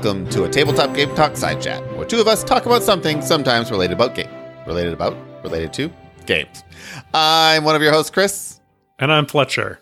welcome 0.00 0.28
to 0.30 0.44
a 0.44 0.48
tabletop 0.48 0.94
game 0.94 1.12
talk 1.16 1.36
side 1.36 1.60
chat, 1.60 1.82
where 1.96 2.06
two 2.06 2.20
of 2.20 2.28
us 2.28 2.44
talk 2.44 2.66
about 2.66 2.84
something 2.84 3.20
sometimes 3.20 3.68
related 3.68 3.94
about 3.94 4.14
game, 4.14 4.30
related 4.64 4.92
about, 4.92 5.16
related 5.42 5.72
to 5.72 5.90
games. 6.24 6.62
I'm 7.12 7.64
one 7.64 7.74
of 7.74 7.82
your 7.82 7.90
hosts, 7.90 8.08
Chris. 8.08 8.60
And 9.00 9.12
I'm 9.12 9.26
Fletcher. 9.26 9.80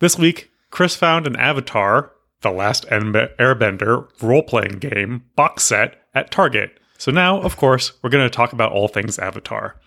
This 0.00 0.18
week, 0.18 0.50
Chris 0.68 0.94
found 0.94 1.26
an 1.26 1.34
Avatar, 1.36 2.12
The 2.42 2.50
Last 2.50 2.86
Airbender 2.88 4.06
role 4.20 4.42
playing 4.42 4.80
game 4.80 5.24
box 5.34 5.62
set 5.62 5.96
at 6.14 6.30
Target. 6.30 6.78
So 6.98 7.10
now, 7.10 7.40
of 7.40 7.56
course, 7.56 7.94
we're 8.02 8.10
going 8.10 8.28
to 8.28 8.36
talk 8.36 8.52
about 8.52 8.70
all 8.70 8.88
things 8.88 9.18
Avatar. 9.18 9.80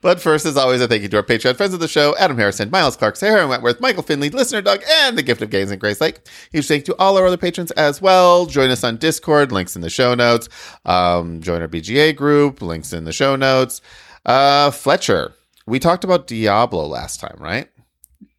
But 0.00 0.20
first, 0.20 0.44
as 0.46 0.56
always, 0.56 0.80
a 0.80 0.88
thank 0.88 1.02
you 1.02 1.08
to 1.08 1.16
our 1.16 1.22
Patreon 1.22 1.56
friends 1.56 1.74
of 1.74 1.80
the 1.80 1.88
show, 1.88 2.14
Adam 2.18 2.36
Harrison, 2.36 2.70
Miles 2.70 2.96
Clark, 2.96 3.16
Sarah 3.16 3.48
Wentworth, 3.48 3.80
Michael 3.80 4.02
Finley, 4.02 4.28
Listener 4.30 4.60
Doug, 4.62 4.82
and 4.86 5.16
the 5.16 5.22
Gift 5.22 5.42
of 5.42 5.50
Games 5.50 5.70
and 5.70 5.80
Grace 5.80 6.00
Lake. 6.00 6.20
Huge 6.52 6.68
thank 6.68 6.86
you 6.86 6.94
to 6.94 7.00
all 7.00 7.16
our 7.16 7.26
other 7.26 7.36
patrons 7.36 7.70
as 7.72 8.00
well. 8.02 8.46
Join 8.46 8.70
us 8.70 8.84
on 8.84 8.98
Discord, 8.98 9.52
links 9.52 9.74
in 9.74 9.82
the 9.82 9.90
show 9.90 10.14
notes. 10.14 10.48
Um, 10.84 11.40
join 11.40 11.62
our 11.62 11.68
BGA 11.68 12.14
group, 12.14 12.60
links 12.60 12.92
in 12.92 13.04
the 13.04 13.12
show 13.12 13.36
notes. 13.36 13.80
Uh, 14.26 14.70
Fletcher, 14.70 15.34
we 15.66 15.78
talked 15.78 16.04
about 16.04 16.26
Diablo 16.26 16.86
last 16.86 17.20
time, 17.20 17.36
right? 17.38 17.68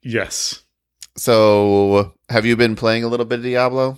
Yes. 0.04 0.64
So, 1.18 2.14
have 2.30 2.46
you 2.46 2.56
been 2.56 2.76
playing 2.76 3.04
a 3.04 3.08
little 3.08 3.26
bit 3.26 3.40
of 3.40 3.46
Diablo? 3.46 3.98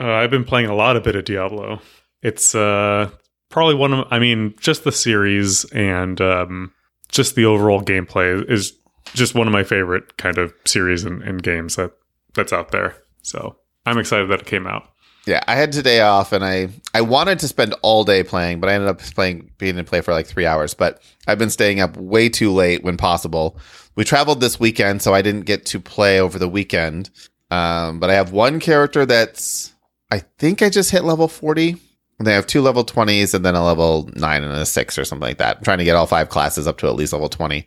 Uh, 0.00 0.12
I've 0.12 0.30
been 0.30 0.44
playing 0.44 0.68
a 0.68 0.74
lot 0.74 0.96
of 0.96 1.02
bit 1.02 1.16
of 1.16 1.24
Diablo. 1.24 1.80
It's 2.22 2.54
uh, 2.54 3.10
probably 3.52 3.76
one 3.76 3.92
of, 3.92 4.08
I 4.10 4.18
mean, 4.18 4.54
just 4.58 4.82
the 4.82 4.90
series 4.90 5.64
and 5.66 6.20
um, 6.20 6.72
just 7.08 7.36
the 7.36 7.44
overall 7.44 7.82
gameplay 7.82 8.50
is 8.50 8.72
just 9.14 9.36
one 9.36 9.46
of 9.46 9.52
my 9.52 9.62
favorite 9.62 10.16
kind 10.16 10.38
of 10.38 10.52
series 10.64 11.04
and, 11.04 11.22
and 11.22 11.42
games 11.42 11.76
that 11.76 11.92
that's 12.34 12.52
out 12.52 12.72
there. 12.72 12.96
So 13.22 13.56
I'm 13.86 13.98
excited 13.98 14.28
that 14.30 14.40
it 14.40 14.46
came 14.46 14.66
out. 14.66 14.88
Yeah, 15.24 15.40
I 15.46 15.54
had 15.54 15.70
today 15.70 16.00
off, 16.00 16.32
and 16.32 16.44
I 16.44 16.70
I 16.94 17.02
wanted 17.02 17.38
to 17.40 17.48
spend 17.48 17.76
all 17.82 18.02
day 18.02 18.24
playing, 18.24 18.58
but 18.58 18.68
I 18.68 18.74
ended 18.74 18.88
up 18.88 18.98
playing 18.98 19.52
being 19.56 19.78
in 19.78 19.84
play 19.84 20.00
for 20.00 20.12
like 20.12 20.26
three 20.26 20.46
hours. 20.46 20.74
But 20.74 21.00
I've 21.28 21.38
been 21.38 21.50
staying 21.50 21.78
up 21.78 21.96
way 21.96 22.28
too 22.28 22.50
late 22.50 22.82
when 22.82 22.96
possible. 22.96 23.56
We 23.94 24.02
traveled 24.02 24.40
this 24.40 24.58
weekend, 24.58 25.00
so 25.00 25.14
I 25.14 25.22
didn't 25.22 25.42
get 25.42 25.64
to 25.66 25.78
play 25.78 26.18
over 26.18 26.40
the 26.40 26.48
weekend. 26.48 27.10
Um, 27.52 28.00
but 28.00 28.10
I 28.10 28.14
have 28.14 28.32
one 28.32 28.58
character 28.58 29.06
that's 29.06 29.72
I 30.10 30.18
think 30.38 30.60
I 30.60 30.70
just 30.70 30.90
hit 30.90 31.04
level 31.04 31.28
forty. 31.28 31.76
They 32.24 32.34
have 32.34 32.46
two 32.46 32.62
level 32.62 32.84
twenties, 32.84 33.34
and 33.34 33.44
then 33.44 33.54
a 33.54 33.64
level 33.64 34.08
nine 34.14 34.44
and 34.44 34.52
a 34.52 34.66
six 34.66 34.98
or 34.98 35.04
something 35.04 35.26
like 35.26 35.38
that. 35.38 35.58
I'm 35.58 35.64
trying 35.64 35.78
to 35.78 35.84
get 35.84 35.96
all 35.96 36.06
five 36.06 36.28
classes 36.28 36.66
up 36.66 36.78
to 36.78 36.86
at 36.86 36.94
least 36.94 37.12
level 37.12 37.28
twenty. 37.28 37.66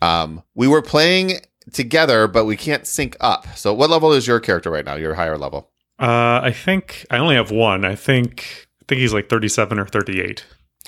Um, 0.00 0.42
we 0.54 0.66
were 0.66 0.82
playing 0.82 1.40
together, 1.72 2.26
but 2.26 2.44
we 2.44 2.56
can't 2.56 2.86
sync 2.86 3.16
up. 3.20 3.46
So, 3.56 3.72
what 3.72 3.90
level 3.90 4.12
is 4.12 4.26
your 4.26 4.40
character 4.40 4.70
right 4.70 4.84
now? 4.84 4.94
Your 4.94 5.14
higher 5.14 5.38
level. 5.38 5.70
Uh, 5.98 6.40
I 6.42 6.52
think 6.52 7.06
I 7.10 7.18
only 7.18 7.36
have 7.36 7.50
one. 7.50 7.84
I 7.84 7.94
think 7.94 8.66
I 8.80 8.84
think 8.88 9.00
he's 9.00 9.14
like 9.14 9.28
37 9.28 9.78
or 9.78 9.86
38. 9.86 10.44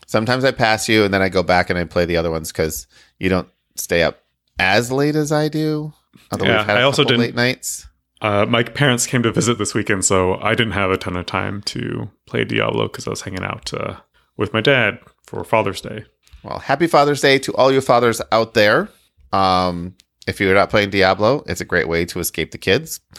Sometimes 0.07 0.45
I 0.45 0.51
pass 0.51 0.89
you, 0.89 1.05
and 1.05 1.15
then 1.15 1.23
I 1.23 1.29
go 1.29 1.43
back 1.43 1.71
and 1.71 1.79
I 1.79 1.85
play 1.85 2.05
the 2.05 2.17
other 2.17 2.31
ones 2.31 2.53
because 2.53 2.87
you 3.19 3.29
don't 3.29 3.49
stay 3.77 4.03
up 4.03 4.23
as 4.59 4.91
late 4.91 5.17
as 5.17 5.33
I 5.33 5.49
do. 5.49 5.93
Although 6.31 6.47
yeah, 6.47 6.65
I 6.69 6.83
also 6.83 7.05
didn't 7.05 7.21
late 7.21 7.35
nights. 7.35 7.87
Uh, 8.21 8.47
my 8.47 8.63
parents 8.63 9.07
came 9.07 9.23
to 9.23 9.33
visit 9.33 9.59
this 9.59 9.75
weekend, 9.75 10.05
so 10.05 10.37
I 10.37 10.55
didn't 10.55 10.73
have 10.73 10.91
a 10.91 10.97
ton 10.97 11.17
of 11.17 11.27
time 11.27 11.63
to 11.63 12.11
play 12.27 12.45
Diablo 12.45 12.89
because 12.89 13.07
I 13.07 13.11
was 13.11 13.23
hanging 13.23 13.43
out 13.43 13.73
uh, 13.75 13.97
with 14.37 14.53
my 14.53 14.61
dad 14.61 14.99
for 15.25 15.45
Father's 15.45 15.81
Day. 15.81 16.05
Well, 16.43 16.59
happy 16.59 16.87
Father's 16.87 17.21
Day 17.21 17.39
to 17.41 17.55
all 17.55 17.73
you 17.73 17.81
fathers 17.81 18.21
out 18.31 18.55
there. 18.55 18.89
Um, 19.33 19.97
if 20.27 20.41
you're 20.41 20.55
not 20.55 20.71
playing 20.71 20.91
Diablo, 20.91 21.43
it's 21.47 21.61
a 21.61 21.65
great 21.65 21.89
way 21.89 22.05
to 22.07 22.19
escape 22.21 22.51
the 22.53 22.59
kids. 22.59 23.01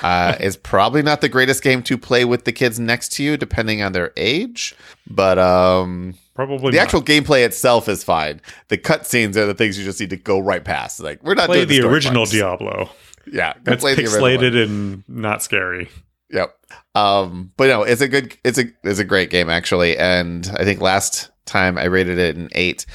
Uh, 0.00 0.36
it's 0.38 0.54
probably 0.54 1.02
not 1.02 1.20
the 1.20 1.28
greatest 1.28 1.60
game 1.60 1.82
to 1.82 1.98
play 1.98 2.24
with 2.24 2.44
the 2.44 2.52
kids 2.52 2.78
next 2.78 3.12
to 3.12 3.24
you, 3.24 3.36
depending 3.36 3.82
on 3.82 3.90
their 3.90 4.12
age. 4.16 4.76
But 5.10 5.40
um, 5.40 6.14
probably 6.36 6.70
the 6.70 6.76
not. 6.76 6.84
actual 6.84 7.02
gameplay 7.02 7.44
itself 7.44 7.88
is 7.88 8.04
fine. 8.04 8.40
The 8.68 8.78
cutscenes 8.78 9.34
are 9.34 9.44
the 9.44 9.54
things 9.54 9.76
you 9.76 9.84
just 9.84 9.98
need 9.98 10.10
to 10.10 10.16
go 10.16 10.38
right 10.38 10.64
past. 10.64 11.00
Like 11.00 11.20
we're 11.24 11.34
not 11.34 11.46
play 11.46 11.64
doing 11.64 11.68
the, 11.68 11.80
the 11.80 11.88
original 11.88 12.20
parts. 12.20 12.30
Diablo. 12.30 12.90
Yeah, 13.32 13.54
that's 13.62 13.84
pixelated 13.84 14.62
and 14.62 15.04
not 15.08 15.42
scary. 15.42 15.88
Yep. 16.30 16.54
Um, 16.94 17.52
but 17.56 17.68
no, 17.68 17.82
it's 17.82 18.00
a 18.00 18.08
good, 18.08 18.36
it's 18.44 18.58
a, 18.58 18.64
it's 18.84 18.98
a 18.98 19.04
great 19.04 19.30
game 19.30 19.48
actually. 19.48 19.96
And 19.96 20.50
I 20.58 20.64
think 20.64 20.80
last 20.80 21.30
time 21.46 21.78
I 21.78 21.84
rated 21.84 22.18
it 22.18 22.36
an 22.36 22.48
eight. 22.52 22.86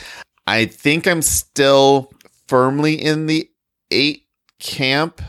I 0.45 0.65
think 0.65 1.07
I'm 1.07 1.21
still 1.21 2.11
firmly 2.47 2.93
in 2.93 3.25
the 3.25 3.49
eight 3.91 4.27
camp. 4.59 5.21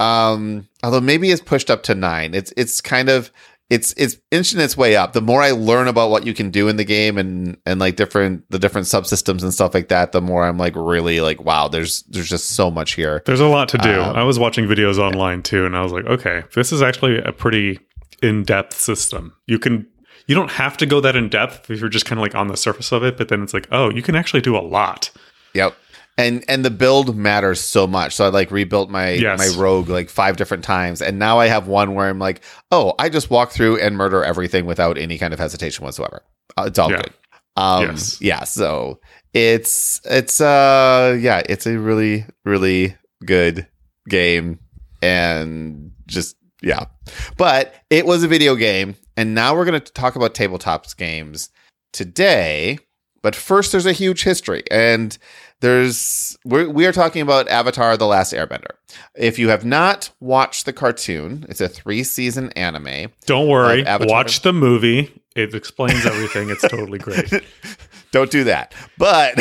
Um, 0.00 0.68
although 0.84 1.00
maybe 1.00 1.30
it's 1.30 1.42
pushed 1.42 1.70
up 1.70 1.82
to 1.84 1.94
nine. 1.94 2.34
It's 2.34 2.52
it's 2.56 2.80
kind 2.80 3.08
of 3.08 3.32
it's 3.70 3.92
it's 3.98 4.16
inching 4.30 4.60
its 4.60 4.76
way 4.76 4.96
up. 4.96 5.12
The 5.12 5.20
more 5.20 5.42
I 5.42 5.50
learn 5.50 5.88
about 5.88 6.10
what 6.10 6.26
you 6.26 6.32
can 6.32 6.50
do 6.50 6.68
in 6.68 6.76
the 6.76 6.84
game 6.84 7.18
and 7.18 7.58
and 7.66 7.78
like 7.78 7.96
different 7.96 8.50
the 8.50 8.58
different 8.58 8.86
subsystems 8.86 9.42
and 9.42 9.52
stuff 9.52 9.74
like 9.74 9.88
that, 9.88 10.12
the 10.12 10.22
more 10.22 10.44
I'm 10.44 10.56
like 10.56 10.74
really 10.74 11.20
like 11.20 11.42
wow, 11.42 11.68
there's 11.68 12.02
there's 12.04 12.28
just 12.28 12.50
so 12.50 12.70
much 12.70 12.92
here. 12.92 13.22
There's 13.26 13.40
a 13.40 13.46
lot 13.46 13.68
to 13.70 13.78
do. 13.78 14.00
Um, 14.00 14.16
I 14.16 14.22
was 14.22 14.38
watching 14.38 14.66
videos 14.66 14.98
online 14.98 15.42
too, 15.42 15.66
and 15.66 15.76
I 15.76 15.82
was 15.82 15.92
like, 15.92 16.06
okay, 16.06 16.44
this 16.54 16.72
is 16.72 16.80
actually 16.80 17.18
a 17.18 17.32
pretty 17.32 17.78
in 18.22 18.42
depth 18.42 18.78
system. 18.78 19.34
You 19.46 19.58
can 19.58 19.86
you 20.26 20.34
don't 20.34 20.50
have 20.52 20.76
to 20.78 20.86
go 20.86 21.00
that 21.02 21.14
in 21.14 21.28
depth 21.28 21.70
if 21.70 21.80
you're 21.80 21.88
just 21.90 22.06
kind 22.06 22.18
of 22.18 22.22
like 22.22 22.34
on 22.34 22.48
the 22.48 22.56
surface 22.56 22.90
of 22.90 23.02
it, 23.02 23.18
but 23.18 23.28
then 23.28 23.42
it's 23.42 23.52
like, 23.52 23.68
oh, 23.70 23.90
you 23.90 24.02
can 24.02 24.14
actually 24.14 24.40
do 24.40 24.56
a 24.56 24.60
lot. 24.60 25.10
Yep 25.54 25.74
and 26.18 26.44
and 26.48 26.64
the 26.64 26.70
build 26.70 27.16
matters 27.16 27.60
so 27.60 27.86
much. 27.86 28.14
So 28.14 28.26
i 28.26 28.28
like 28.28 28.50
rebuilt 28.50 28.90
my 28.90 29.12
yes. 29.12 29.38
my 29.38 29.60
rogue 29.60 29.88
like 29.88 30.10
five 30.10 30.36
different 30.36 30.64
times. 30.64 31.00
And 31.00 31.18
now 31.18 31.38
i 31.38 31.46
have 31.46 31.68
one 31.68 31.94
where 31.94 32.08
i'm 32.08 32.18
like 32.18 32.42
oh 32.70 32.94
i 32.98 33.08
just 33.08 33.30
walk 33.30 33.52
through 33.52 33.78
and 33.78 33.96
murder 33.96 34.22
everything 34.22 34.66
without 34.66 34.98
any 34.98 35.16
kind 35.16 35.32
of 35.32 35.38
hesitation 35.38 35.84
whatsoever. 35.84 36.22
Uh, 36.58 36.64
it's 36.66 36.78
all 36.78 36.90
yeah. 36.90 36.96
good. 36.98 37.12
Um 37.56 37.82
yes. 37.84 38.20
yeah 38.20 38.44
so 38.44 39.00
it's 39.32 40.00
it's 40.04 40.40
uh 40.40 41.16
yeah 41.18 41.42
it's 41.48 41.66
a 41.66 41.78
really 41.78 42.26
really 42.44 42.96
good 43.24 43.66
game. 44.08 44.58
And 45.00 45.92
just 46.06 46.36
yeah. 46.60 46.86
But 47.36 47.74
it 47.88 48.04
was 48.04 48.24
a 48.24 48.28
video 48.28 48.56
game 48.56 48.96
and 49.16 49.34
now 49.34 49.54
we're 49.54 49.64
going 49.64 49.80
to 49.80 49.92
talk 49.92 50.16
about 50.16 50.34
tabletops 50.34 50.96
games 50.96 51.50
today. 51.92 52.78
But 53.22 53.34
first 53.36 53.72
there's 53.72 53.86
a 53.86 53.92
huge 53.92 54.24
history. 54.24 54.64
And 54.70 55.16
there's 55.60 56.38
we're, 56.44 56.68
we 56.68 56.86
are 56.86 56.92
talking 56.92 57.22
about 57.22 57.48
Avatar: 57.48 57.96
The 57.96 58.06
Last 58.06 58.32
Airbender. 58.32 58.76
If 59.14 59.38
you 59.38 59.48
have 59.48 59.64
not 59.64 60.10
watched 60.20 60.66
the 60.66 60.72
cartoon, 60.72 61.46
it's 61.48 61.60
a 61.60 61.68
three 61.68 62.04
season 62.04 62.52
anime. 62.52 63.12
Don't 63.26 63.48
worry, 63.48 63.84
watch 64.00 64.42
the 64.42 64.52
movie. 64.52 65.12
It 65.34 65.54
explains 65.54 66.04
everything. 66.06 66.50
it's 66.50 66.62
totally 66.62 66.98
great. 66.98 67.32
Don't 68.10 68.30
do 68.30 68.44
that, 68.44 68.74
but 68.96 69.38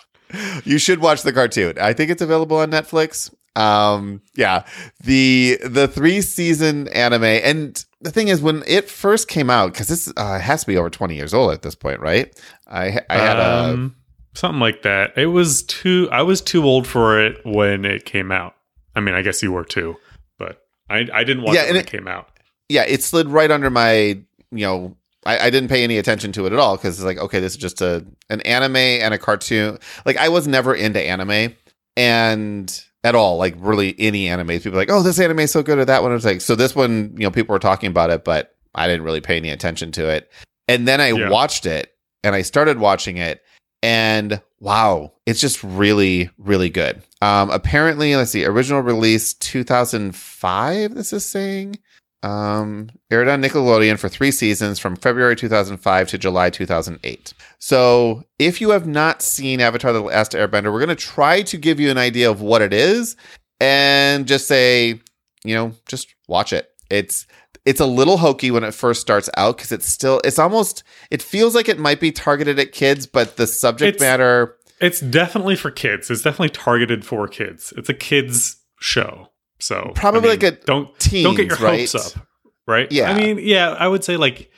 you 0.64 0.78
should 0.78 1.00
watch 1.00 1.22
the 1.22 1.32
cartoon. 1.32 1.78
I 1.80 1.92
think 1.92 2.10
it's 2.10 2.22
available 2.22 2.58
on 2.58 2.70
Netflix. 2.70 3.32
Um, 3.56 4.20
yeah, 4.34 4.64
the 5.02 5.58
the 5.64 5.88
three 5.88 6.20
season 6.20 6.88
anime, 6.88 7.24
and 7.24 7.82
the 8.02 8.10
thing 8.10 8.28
is, 8.28 8.42
when 8.42 8.62
it 8.66 8.90
first 8.90 9.28
came 9.28 9.48
out, 9.48 9.72
because 9.72 9.88
this 9.88 10.12
uh, 10.16 10.38
has 10.38 10.60
to 10.60 10.66
be 10.66 10.76
over 10.76 10.90
twenty 10.90 11.16
years 11.16 11.32
old 11.32 11.52
at 11.52 11.62
this 11.62 11.74
point, 11.74 12.00
right? 12.00 12.38
I 12.66 13.00
I 13.08 13.16
had 13.16 13.40
um, 13.40 13.96
a 13.98 14.05
something 14.36 14.60
like 14.60 14.82
that. 14.82 15.16
It 15.16 15.26
was 15.26 15.62
too. 15.62 16.08
I 16.12 16.22
was 16.22 16.40
too 16.40 16.64
old 16.64 16.86
for 16.86 17.20
it 17.20 17.44
when 17.44 17.84
it 17.84 18.04
came 18.04 18.30
out. 18.30 18.54
I 18.94 19.00
mean, 19.00 19.14
I 19.14 19.22
guess 19.22 19.42
you 19.42 19.52
were 19.52 19.64
too, 19.64 19.96
but 20.38 20.62
I 20.88 21.08
I 21.12 21.24
didn't 21.24 21.42
watch 21.42 21.54
yeah, 21.54 21.64
it 21.64 21.68
when 21.68 21.76
it, 21.76 21.80
it, 21.80 21.86
came 21.86 22.08
out. 22.08 22.28
Yeah, 22.68 22.84
it 22.84 23.02
slid 23.02 23.28
right 23.28 23.50
under 23.50 23.70
my 23.70 24.18
you 24.50 24.66
know. 24.66 24.96
I, 25.24 25.46
I 25.46 25.50
didn't 25.50 25.70
pay 25.70 25.82
any 25.82 25.98
attention 25.98 26.30
to 26.32 26.46
it 26.46 26.52
at 26.52 26.58
all 26.60 26.76
because 26.76 26.98
it's 26.98 27.04
like 27.04 27.18
okay, 27.18 27.40
this 27.40 27.52
is 27.52 27.58
just 27.58 27.80
a 27.80 28.06
an 28.30 28.40
anime 28.42 28.76
and 28.76 29.12
a 29.12 29.18
cartoon. 29.18 29.78
Like 30.04 30.16
I 30.16 30.28
was 30.28 30.46
never 30.46 30.74
into 30.74 31.00
anime 31.00 31.54
and 31.96 32.84
at 33.06 33.14
all, 33.14 33.36
like 33.36 33.54
really 33.58 33.94
any 33.98 34.28
anime. 34.28 34.48
People 34.48 34.72
like, 34.72 34.90
oh, 34.90 35.02
this 35.02 35.18
anime 35.20 35.40
is 35.40 35.52
so 35.52 35.62
good, 35.62 35.78
or 35.78 35.84
that 35.84 36.02
one. 36.02 36.12
It's 36.12 36.24
like 36.24 36.40
so 36.40 36.54
this 36.54 36.74
one, 36.74 37.14
you 37.16 37.24
know, 37.24 37.30
people 37.30 37.52
were 37.52 37.60
talking 37.60 37.88
about 37.88 38.10
it, 38.10 38.24
but 38.24 38.56
I 38.74 38.86
didn't 38.86 39.04
really 39.04 39.20
pay 39.20 39.36
any 39.36 39.50
attention 39.50 39.92
to 39.92 40.08
it. 40.08 40.30
And 40.68 40.86
then 40.86 41.00
I 41.00 41.12
yeah. 41.12 41.30
watched 41.30 41.66
it, 41.66 41.94
and 42.24 42.34
I 42.34 42.42
started 42.42 42.78
watching 42.78 43.16
it, 43.16 43.42
and 43.86 44.42
wow, 44.58 45.12
it's 45.26 45.40
just 45.40 45.62
really, 45.62 46.28
really 46.38 46.70
good. 46.70 47.00
Um, 47.22 47.50
apparently, 47.50 48.16
let's 48.16 48.32
see, 48.32 48.44
original 48.44 48.80
release 48.80 49.32
2005. 49.34 50.94
This 50.96 51.12
is 51.12 51.24
saying 51.24 51.78
um, 52.24 52.90
aired 53.12 53.28
on 53.28 53.40
Nickelodeon 53.40 53.96
for 53.96 54.08
three 54.08 54.32
seasons 54.32 54.80
from 54.80 54.96
February 54.96 55.36
2005 55.36 56.08
to 56.08 56.18
July 56.18 56.50
2008. 56.50 57.32
So, 57.60 58.24
if 58.40 58.60
you 58.60 58.70
have 58.70 58.88
not 58.88 59.22
seen 59.22 59.60
Avatar: 59.60 59.92
The 59.92 60.00
Last 60.00 60.32
Airbender, 60.32 60.72
we're 60.72 60.84
going 60.84 60.88
to 60.88 60.96
try 60.96 61.42
to 61.42 61.56
give 61.56 61.78
you 61.78 61.88
an 61.88 61.98
idea 61.98 62.28
of 62.28 62.40
what 62.40 62.62
it 62.62 62.72
is, 62.72 63.14
and 63.60 64.26
just 64.26 64.48
say, 64.48 64.98
you 65.44 65.54
know, 65.54 65.72
just 65.86 66.12
watch 66.26 66.52
it. 66.52 66.72
It's 66.90 67.28
it's 67.66 67.80
a 67.80 67.86
little 67.86 68.16
hokey 68.16 68.50
when 68.50 68.64
it 68.64 68.72
first 68.72 69.00
starts 69.00 69.28
out 69.36 69.56
because 69.56 69.72
it's 69.72 69.86
still 69.86 70.20
it's 70.24 70.38
almost 70.38 70.84
it 71.10 71.20
feels 71.20 71.54
like 71.54 71.68
it 71.68 71.78
might 71.78 72.00
be 72.00 72.12
targeted 72.12 72.58
at 72.58 72.72
kids, 72.72 73.06
but 73.06 73.36
the 73.36 73.46
subject 73.46 73.96
it's, 73.96 74.00
matter 74.00 74.56
it's 74.80 75.00
definitely 75.00 75.56
for 75.56 75.70
kids. 75.70 76.10
It's 76.10 76.22
definitely 76.22 76.50
targeted 76.50 77.04
for 77.04 77.26
kids. 77.28 77.72
It's 77.76 77.88
a 77.88 77.94
kids 77.94 78.56
show. 78.78 79.30
So 79.58 79.92
probably 79.94 80.30
I 80.30 80.36
mean, 80.36 80.40
like 80.40 80.42
a 80.42 80.64
don't 80.64 80.98
teens, 80.98 81.24
don't 81.24 81.34
get 81.34 81.46
your 81.46 81.56
right? 81.58 81.80
hopes 81.80 81.94
up, 82.16 82.26
right? 82.66 82.90
Yeah. 82.92 83.10
I 83.10 83.18
mean, 83.18 83.38
yeah, 83.40 83.70
I 83.70 83.88
would 83.88 84.04
say 84.04 84.16
like 84.16 84.50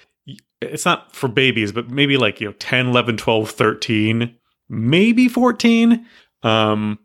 it's 0.61 0.84
not 0.84 1.14
for 1.14 1.28
babies, 1.28 1.70
but 1.70 1.88
maybe 1.88 2.16
like, 2.16 2.40
you 2.40 2.49
know, 2.49 2.54
10, 2.58 2.88
11, 2.88 3.16
12, 3.16 3.50
13, 3.50 4.34
maybe 4.69 5.28
14. 5.28 6.04
Um, 6.43 6.99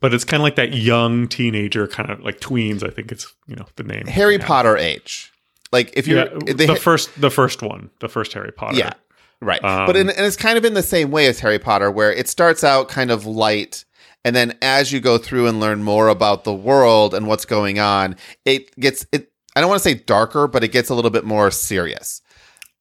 but 0.00 0.12
it's 0.12 0.24
kind 0.24 0.40
of 0.40 0.44
like 0.44 0.56
that 0.56 0.74
young 0.74 1.28
teenager, 1.28 1.86
kind 1.86 2.10
of 2.10 2.20
like 2.20 2.40
tweens. 2.40 2.82
I 2.84 2.90
think 2.90 3.10
it's 3.10 3.34
you 3.46 3.56
know 3.56 3.66
the 3.76 3.82
name 3.82 4.06
Harry 4.06 4.38
Potter 4.38 4.76
age. 4.76 5.32
Like 5.72 5.92
if 5.94 6.06
you're 6.06 6.18
Yeah, 6.18 6.52
the 6.54 6.76
first, 6.76 7.20
the 7.20 7.30
first 7.30 7.62
one, 7.62 7.90
the 8.00 8.08
first 8.08 8.32
Harry 8.32 8.52
Potter. 8.52 8.78
Yeah. 8.78 8.92
right, 9.40 9.62
um, 9.62 9.86
but 9.86 9.96
in, 9.96 10.08
and 10.10 10.26
it's 10.26 10.36
kind 10.36 10.58
of 10.58 10.64
in 10.64 10.74
the 10.74 10.82
same 10.82 11.10
way 11.10 11.26
as 11.26 11.40
Harry 11.40 11.58
Potter, 11.58 11.90
where 11.90 12.12
it 12.12 12.28
starts 12.28 12.64
out 12.64 12.88
kind 12.88 13.10
of 13.10 13.26
light, 13.26 13.84
and 14.24 14.34
then 14.34 14.56
as 14.62 14.92
you 14.92 15.00
go 15.00 15.18
through 15.18 15.46
and 15.46 15.60
learn 15.60 15.82
more 15.82 16.08
about 16.08 16.44
the 16.44 16.54
world 16.54 17.14
and 17.14 17.26
what's 17.26 17.44
going 17.44 17.78
on, 17.78 18.16
it 18.44 18.74
gets 18.80 19.06
it. 19.12 19.30
I 19.54 19.60
don't 19.60 19.68
want 19.68 19.82
to 19.82 19.88
say 19.88 19.94
darker, 19.94 20.46
but 20.46 20.64
it 20.64 20.72
gets 20.72 20.88
a 20.88 20.94
little 20.94 21.10
bit 21.10 21.24
more 21.24 21.50
serious, 21.50 22.22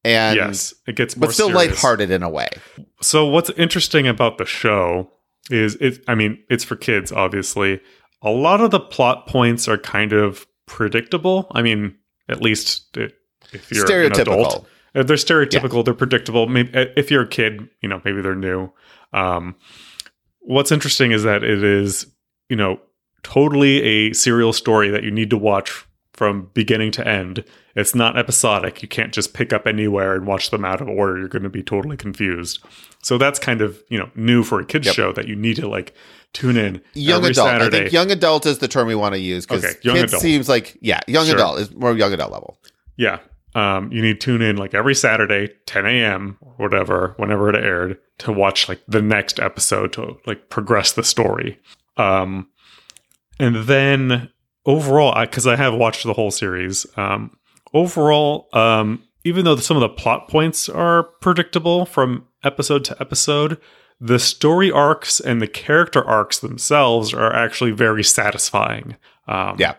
and 0.04 0.36
yes, 0.36 0.74
it 0.88 0.96
gets 0.96 1.16
more 1.18 1.28
but 1.28 1.34
still 1.34 1.50
serious. 1.50 1.72
lighthearted 1.72 2.10
in 2.12 2.24
a 2.24 2.30
way. 2.30 2.50
So 3.02 3.26
what's 3.26 3.50
interesting 3.52 4.08
about 4.08 4.38
the 4.38 4.46
show 4.46 5.12
is 5.50 5.76
it 5.76 6.04
I 6.08 6.16
mean, 6.16 6.44
it's 6.50 6.64
for 6.64 6.76
kids 6.76 7.12
obviously. 7.12 7.82
A 8.24 8.32
lot 8.32 8.62
of 8.62 8.72
the 8.72 8.80
plot 8.80 9.28
points 9.28 9.68
are 9.68 9.78
kind 9.78 10.12
of 10.12 10.48
predictable. 10.66 11.48
I 11.52 11.62
mean, 11.62 11.96
at 12.30 12.42
least 12.42 12.98
if 12.98 13.72
you're 13.72 13.86
an 13.86 14.12
Stereotypical. 14.12 14.22
adult. 14.22 14.68
Uh, 14.96 15.04
They're 15.04 15.16
stereotypical, 15.18 15.86
they're 15.86 15.94
predictable. 15.94 16.48
Maybe 16.48 16.74
uh, 16.78 16.86
if 16.96 17.12
you're 17.12 17.24
a 17.24 17.28
kid, 17.28 17.68
you 17.82 17.90
know, 17.90 18.02
maybe 18.04 18.22
they're 18.22 18.36
new. 18.36 18.72
Um 19.14 19.56
what's 20.40 20.72
interesting 20.72 21.12
is 21.12 21.24
that 21.24 21.44
it 21.44 21.64
is, 21.64 22.08
you 22.50 22.56
know, 22.56 22.80
totally 23.24 23.82
a 23.84 24.14
serial 24.14 24.54
story 24.54 24.90
that 24.90 25.04
you 25.04 25.12
need 25.12 25.30
to 25.32 25.38
watch 25.38 25.86
from 26.18 26.50
beginning 26.54 26.92
to 26.92 27.08
end. 27.08 27.46
It's 27.76 27.96
not 27.96 28.18
episodic. 28.18 28.82
You 28.82 28.88
can't 28.90 29.14
just 29.14 29.34
pick 29.34 29.54
up 29.54 29.66
anywhere 29.66 30.16
and 30.16 30.26
watch 30.28 30.50
them 30.50 30.66
out 30.66 30.82
of 30.82 30.90
order. 30.90 31.18
You're 31.18 31.28
going 31.30 31.44
to 31.44 31.50
be 31.50 31.64
totally 31.64 31.96
confused. 31.96 32.60
So 33.04 33.18
that's 33.18 33.40
kind 33.40 33.62
of, 33.62 33.82
you 33.88 33.98
know, 34.00 34.10
new 34.16 34.44
for 34.44 34.60
a 34.60 34.66
kids 34.66 34.88
Yep. 34.88 34.96
show 34.96 35.14
that 35.14 35.28
you 35.28 35.36
need 35.36 35.56
to 35.58 35.70
like 35.70 35.94
tune 36.34 36.58
in 36.58 36.82
Young 36.96 37.20
every 37.20 37.30
adult. 37.32 37.48
Saturday. 37.50 37.78
I 37.78 37.80
think 37.82 37.94
young 37.94 38.12
adult 38.12 38.46
is 38.48 38.58
the 38.58 38.68
term 38.68 38.88
we 38.88 38.96
want 38.96 39.14
to 39.14 39.20
use 39.20 39.46
because 39.46 39.64
Okay, 39.64 39.76
young 39.84 39.96
kids 39.96 40.12
adult. 40.12 40.22
seems 40.24 40.50
like 40.50 40.76
yeah, 40.82 41.00
young 41.08 41.26
Sure. 41.28 41.36
adult 41.36 41.60
is 41.60 41.74
more 41.74 41.96
young 41.96 42.12
adult 42.12 42.32
level. 42.34 42.58
Yeah. 42.98 43.20
Um, 43.56 43.92
you 43.92 44.02
need 44.02 44.20
to 44.20 44.26
tune 44.26 44.42
in 44.42 44.58
like 44.58 44.74
every 44.74 44.94
Saturday, 44.96 45.50
10 45.68 45.86
a.m. 45.86 46.38
or 46.42 46.54
whatever, 46.68 47.14
whenever 47.18 47.50
it 47.50 47.56
aired, 47.56 47.98
to 48.20 48.32
watch 48.32 48.68
like 48.68 48.82
the 48.88 49.02
next 49.02 49.40
episode 49.40 49.94
to 49.94 50.18
like 50.26 50.50
progress 50.50 50.92
the 50.94 51.04
story. 51.04 51.60
Um, 51.96 52.50
and 53.40 53.56
then 53.68 54.30
overall, 54.68 55.20
because 55.20 55.48
I, 55.48 55.56
have 55.56 55.74
watched 55.74 56.04
the 56.04 56.14
whole 56.14 56.30
series, 56.30 56.86
um, 56.96 57.36
overall, 57.74 58.48
um, 58.54 59.02
even 59.24 59.46
though 59.46 59.56
some 59.56 59.78
of 59.78 59.82
the 59.82 59.90
plot 59.90 60.28
points 60.28 60.70
are 60.70 61.04
predictable 61.22 61.86
from 61.86 62.28
episode 62.44 62.84
to 62.86 62.98
episode, 63.00 63.60
the 64.00 64.20
story 64.20 64.70
arcs 64.70 65.20
and 65.20 65.42
the 65.42 65.48
character 65.48 66.04
arcs 66.06 66.38
themselves 66.40 67.14
are 67.14 67.34
actually 67.34 67.72
very 67.72 68.04
satisfying. 68.04 68.96
Um, 69.28 69.56
Yeah. 69.58 69.74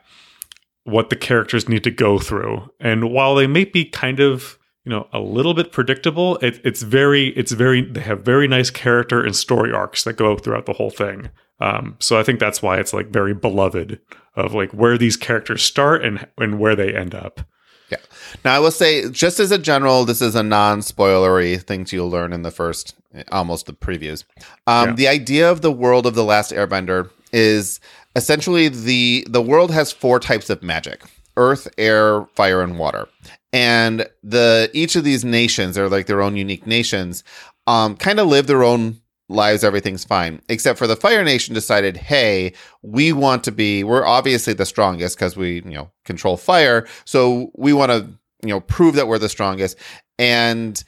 what 0.85 1.11
the 1.11 1.17
characters 1.17 1.69
need 1.69 1.84
to 1.84 1.91
go 1.91 2.19
through. 2.19 2.70
And 2.81 3.11
while 3.11 3.34
they 3.34 3.46
may 3.46 3.64
be 3.64 3.84
kind 3.84 4.20
of, 4.20 4.58
you 4.88 4.94
know, 4.94 5.06
a 5.12 5.20
little 5.20 5.52
bit 5.52 5.70
predictable, 5.70 6.37
it, 6.38 6.61
it's 6.64 6.81
very, 6.81 7.29
it's 7.37 7.52
very, 7.52 7.82
they 7.82 8.00
have 8.00 8.23
very 8.23 8.49
nice 8.49 8.70
character 8.70 9.23
and 9.23 9.37
story 9.37 9.70
arcs 9.70 10.05
that 10.05 10.14
go 10.14 10.35
throughout 10.38 10.64
the 10.64 10.73
whole 10.73 10.88
thing. 10.88 11.29
Um, 11.61 11.96
so 11.99 12.19
I 12.19 12.23
think 12.23 12.40
that's 12.40 12.62
why 12.62 12.79
it's 12.79 12.94
like 12.94 13.08
very 13.08 13.35
beloved 13.35 14.00
of 14.35 14.55
like 14.55 14.70
where 14.73 14.96
these 14.96 15.17
characters 15.17 15.62
start 15.62 16.02
and 16.02 16.26
and 16.38 16.58
where 16.58 16.75
they 16.75 16.94
end 16.94 17.14
up. 17.14 17.43
Yeah. 17.90 17.99
Now, 18.44 18.55
I 18.55 18.61
will 18.61 18.70
say, 18.70 19.11
just 19.11 19.40
as 19.40 19.50
a 19.50 19.58
general, 19.58 20.06
this 20.06 20.23
is 20.23 20.35
a 20.35 20.43
non-spoilery 20.43 21.61
things 21.62 21.93
you'll 21.93 22.11
learn 22.11 22.32
in 22.32 22.43
the 22.43 22.50
first, 22.50 22.94
almost 23.31 23.67
the 23.67 23.73
previews. 23.73 24.25
Um, 24.67 24.91
Yeah. 24.91 24.94
The 24.94 25.08
idea 25.08 25.50
of 25.50 25.61
the 25.61 25.73
world 25.73 26.06
of 26.06 26.14
the 26.14 26.25
Last 26.25 26.50
Airbender 26.52 27.11
is 27.32 27.79
essentially 28.17 28.69
the 28.69 29.26
the 29.29 29.43
world 29.43 29.70
has 29.70 29.93
four 29.93 30.19
types 30.19 30.49
of 30.49 30.62
magic: 30.62 31.02
earth, 31.37 31.69
air, 31.76 32.25
fire, 32.34 32.62
and 32.62 32.79
water. 32.79 33.08
And 33.53 34.06
the 34.23 34.71
each 34.75 34.97
of 34.97 35.05
these 35.05 35.25
nations 35.25 35.79
are 35.79 35.89
like 35.89 36.06
their 36.06 36.23
own 36.23 36.37
unique 36.37 36.67
nations. 36.67 37.25
Um, 37.67 37.97
kind 37.97 38.21
of 38.21 38.27
live 38.27 38.47
their 38.47 38.65
own 38.65 39.00
lives. 39.29 39.65
Everything's 39.65 40.05
fine, 40.05 40.41
except 40.49 40.79
for 40.79 40.87
the 40.87 40.97
Fire 40.97 41.25
Nation 41.25 41.55
decided, 41.55 41.97
hey, 41.97 42.53
we 42.83 43.12
want 43.12 43.45
to 43.45 43.53
be. 43.53 43.85
We're 43.85 44.06
obviously 44.06 44.55
the 44.55 44.67
strongest 44.67 45.17
because 45.17 45.37
we, 45.37 45.56
you 45.56 45.75
know, 45.75 45.91
control 46.05 46.37
fire. 46.37 46.87
So 47.05 47.50
we 47.55 47.73
want 47.73 47.91
to, 47.93 48.09
you 48.43 48.50
know, 48.50 48.61
prove 48.61 48.95
that 48.95 49.09
we're 49.09 49.19
the 49.19 49.29
strongest. 49.29 49.79
And 50.19 50.83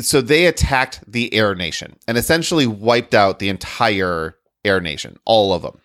so 0.00 0.20
they 0.20 0.46
attacked 0.46 1.00
the 1.06 1.32
Air 1.34 1.54
Nation 1.54 1.96
and 2.06 2.16
essentially 2.16 2.66
wiped 2.66 3.14
out 3.14 3.38
the 3.38 3.48
entire 3.48 4.36
Air 4.64 4.80
Nation, 4.80 5.18
all 5.24 5.52
of 5.52 5.62
them, 5.62 5.80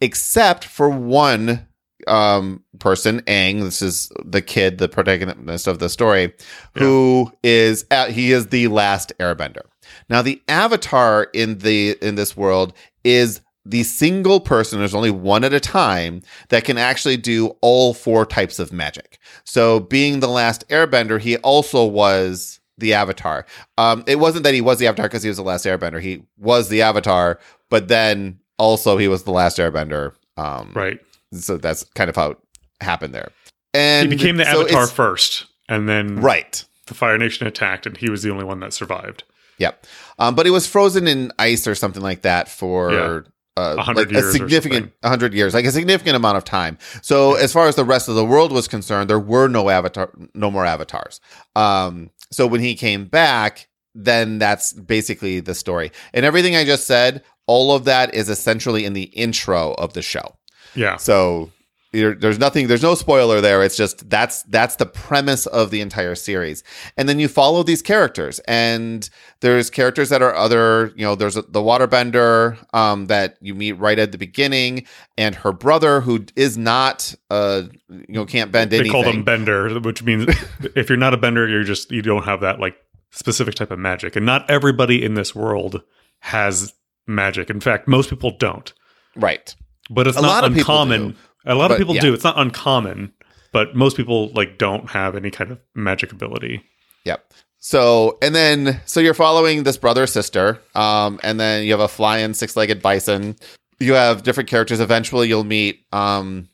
except 0.00 0.64
for 0.64 0.88
one 0.88 1.66
um 2.06 2.62
person 2.78 3.20
Aang 3.22 3.60
this 3.60 3.82
is 3.82 4.10
the 4.24 4.42
kid 4.42 4.78
the 4.78 4.88
protagonist 4.88 5.66
of 5.66 5.78
the 5.78 5.88
story 5.88 6.32
who 6.76 7.30
is 7.42 7.84
uh, 7.90 8.06
he 8.06 8.32
is 8.32 8.48
the 8.48 8.68
last 8.68 9.12
airbender. 9.18 9.62
Now 10.08 10.22
the 10.22 10.40
avatar 10.48 11.28
in 11.32 11.58
the 11.58 11.96
in 12.02 12.14
this 12.14 12.36
world 12.36 12.72
is 13.04 13.40
the 13.66 13.82
single 13.82 14.40
person 14.40 14.78
there's 14.78 14.94
only 14.94 15.10
one 15.10 15.44
at 15.44 15.52
a 15.52 15.60
time 15.60 16.22
that 16.48 16.64
can 16.64 16.78
actually 16.78 17.16
do 17.16 17.48
all 17.60 17.92
four 17.92 18.24
types 18.24 18.58
of 18.58 18.72
magic. 18.72 19.18
So 19.44 19.80
being 19.80 20.20
the 20.20 20.28
last 20.28 20.66
airbender 20.68 21.20
he 21.20 21.36
also 21.38 21.84
was 21.84 22.60
the 22.78 22.94
avatar. 22.94 23.46
Um 23.78 24.04
it 24.06 24.18
wasn't 24.18 24.44
that 24.44 24.54
he 24.54 24.60
was 24.60 24.78
the 24.78 24.86
avatar 24.86 25.06
because 25.06 25.22
he 25.22 25.28
was 25.28 25.36
the 25.36 25.42
last 25.42 25.66
airbender 25.66 26.00
he 26.00 26.22
was 26.38 26.68
the 26.68 26.82
avatar 26.82 27.38
but 27.68 27.88
then 27.88 28.38
also 28.58 28.96
he 28.96 29.08
was 29.08 29.24
the 29.24 29.32
last 29.32 29.58
airbender 29.58 30.14
um 30.36 30.72
Right. 30.74 31.00
So 31.32 31.56
that's 31.56 31.84
kind 31.94 32.10
of 32.10 32.16
how 32.16 32.30
it 32.32 32.38
happened 32.80 33.14
there. 33.14 33.30
And 33.74 34.10
he 34.10 34.16
became 34.16 34.36
the 34.36 34.44
so 34.44 34.62
avatar 34.62 34.86
first, 34.86 35.46
and 35.68 35.88
then 35.88 36.16
right? 36.20 36.64
the 36.86 36.94
Fire 36.94 37.16
Nation 37.18 37.46
attacked, 37.46 37.86
and 37.86 37.96
he 37.96 38.10
was 38.10 38.22
the 38.22 38.30
only 38.30 38.44
one 38.44 38.60
that 38.60 38.72
survived. 38.72 39.22
Yep. 39.58 39.86
Um, 40.18 40.34
but 40.34 40.46
he 40.46 40.50
was 40.50 40.66
frozen 40.66 41.06
in 41.06 41.32
ice 41.38 41.66
or 41.66 41.74
something 41.74 42.02
like 42.02 42.22
that 42.22 42.48
for 42.48 42.92
Yeah. 42.92 43.20
uh, 43.62 43.74
100 43.76 44.10
like 44.12 44.24
a 44.24 44.32
significant 44.32 44.92
hundred 45.04 45.34
years, 45.34 45.52
like 45.54 45.66
a 45.66 45.70
significant 45.70 46.16
amount 46.16 46.38
of 46.38 46.44
time. 46.44 46.78
So 47.02 47.34
as 47.34 47.52
far 47.52 47.68
as 47.68 47.76
the 47.76 47.84
rest 47.84 48.08
of 48.08 48.14
the 48.14 48.24
world 48.24 48.52
was 48.52 48.66
concerned, 48.68 49.10
there 49.10 49.20
were 49.20 49.48
no 49.48 49.68
avatar, 49.68 50.10
no 50.34 50.50
more 50.50 50.64
avatars. 50.64 51.20
Um, 51.54 52.10
so 52.32 52.46
when 52.46 52.60
he 52.62 52.74
came 52.74 53.04
back, 53.04 53.68
then 53.94 54.38
that's 54.38 54.72
basically 54.72 55.40
the 55.40 55.54
story. 55.54 55.92
And 56.14 56.24
everything 56.24 56.56
I 56.56 56.64
just 56.64 56.86
said, 56.86 57.22
all 57.46 57.74
of 57.74 57.84
that 57.84 58.14
is 58.14 58.28
essentially 58.30 58.84
in 58.84 58.94
the 58.94 59.04
intro 59.04 59.74
of 59.74 59.92
the 59.92 60.02
show. 60.02 60.36
Yeah. 60.74 60.96
So 60.96 61.50
there- 61.92 62.14
there's 62.14 62.38
nothing, 62.38 62.68
there's 62.68 62.82
no 62.84 62.94
spoiler 62.94 63.40
there. 63.40 63.64
It's 63.64 63.76
just 63.76 64.08
that's 64.08 64.44
that's 64.44 64.76
the 64.76 64.86
premise 64.86 65.46
of 65.46 65.70
the 65.72 65.80
entire 65.80 66.14
series. 66.14 66.62
And 66.96 67.08
then 67.08 67.18
you 67.18 67.26
follow 67.26 67.64
these 67.64 67.82
characters, 67.82 68.38
and 68.46 69.10
there's 69.40 69.70
characters 69.70 70.08
that 70.10 70.22
are 70.22 70.32
other, 70.34 70.92
you 70.94 71.04
know, 71.04 71.16
there's 71.16 71.36
a, 71.36 71.42
the 71.42 71.58
waterbender 71.60 72.56
um, 72.72 73.06
that 73.06 73.36
you 73.40 73.56
meet 73.56 73.72
right 73.72 73.98
at 73.98 74.12
the 74.12 74.18
beginning, 74.18 74.86
and 75.18 75.34
her 75.34 75.52
brother 75.52 76.00
who 76.00 76.24
is 76.36 76.56
not, 76.56 77.12
uh, 77.28 77.62
you 77.88 78.04
know, 78.08 78.24
can't 78.24 78.52
bend 78.52 78.70
They 78.70 78.78
anything. 78.78 78.92
They 79.00 79.04
call 79.04 79.12
them 79.12 79.24
bender, 79.24 79.80
which 79.80 80.04
means 80.04 80.32
if 80.76 80.88
you're 80.88 80.96
not 80.98 81.12
a 81.12 81.16
bender, 81.16 81.48
you're 81.48 81.64
just 81.64 81.90
you 81.90 82.02
don't 82.02 82.24
have 82.24 82.40
that 82.42 82.60
like 82.60 82.76
specific 83.10 83.56
type 83.56 83.72
of 83.72 83.80
magic. 83.80 84.14
And 84.14 84.24
not 84.24 84.48
everybody 84.48 85.04
in 85.04 85.14
this 85.14 85.34
world 85.34 85.82
has 86.20 86.72
magic. 87.08 87.50
In 87.50 87.58
fact, 87.58 87.88
most 87.88 88.10
people 88.10 88.30
don't. 88.38 88.72
right. 89.16 89.56
But 89.90 90.06
it's 90.06 90.16
A 90.16 90.22
not 90.22 90.44
uncommon. 90.44 91.16
A 91.44 91.54
lot 91.54 91.70
of 91.70 91.78
people 91.78 91.94
yeah. 91.94 92.02
do. 92.02 92.14
It's 92.14 92.24
not 92.24 92.38
uncommon, 92.38 93.12
but 93.52 93.74
most 93.74 93.96
people 93.96 94.28
like 94.28 94.56
don't 94.56 94.88
have 94.90 95.16
any 95.16 95.30
kind 95.30 95.50
of 95.50 95.58
magic 95.74 96.12
ability. 96.12 96.62
Yep. 97.04 97.32
So 97.58 98.18
and 98.22 98.34
then 98.34 98.80
so 98.86 99.00
you're 99.00 99.14
following 99.14 99.64
this 99.64 99.76
brother 99.76 100.06
sister, 100.06 100.60
um, 100.74 101.18
and 101.22 101.40
then 101.40 101.64
you 101.64 101.72
have 101.72 101.80
a 101.80 101.88
flying 101.88 102.34
six 102.34 102.56
legged 102.56 102.80
bison. 102.80 103.36
You 103.80 103.94
have 103.94 104.22
different 104.22 104.48
characters. 104.48 104.78
Eventually, 104.80 105.28
you'll 105.28 105.44
meet, 105.44 105.84
um, 105.92 106.48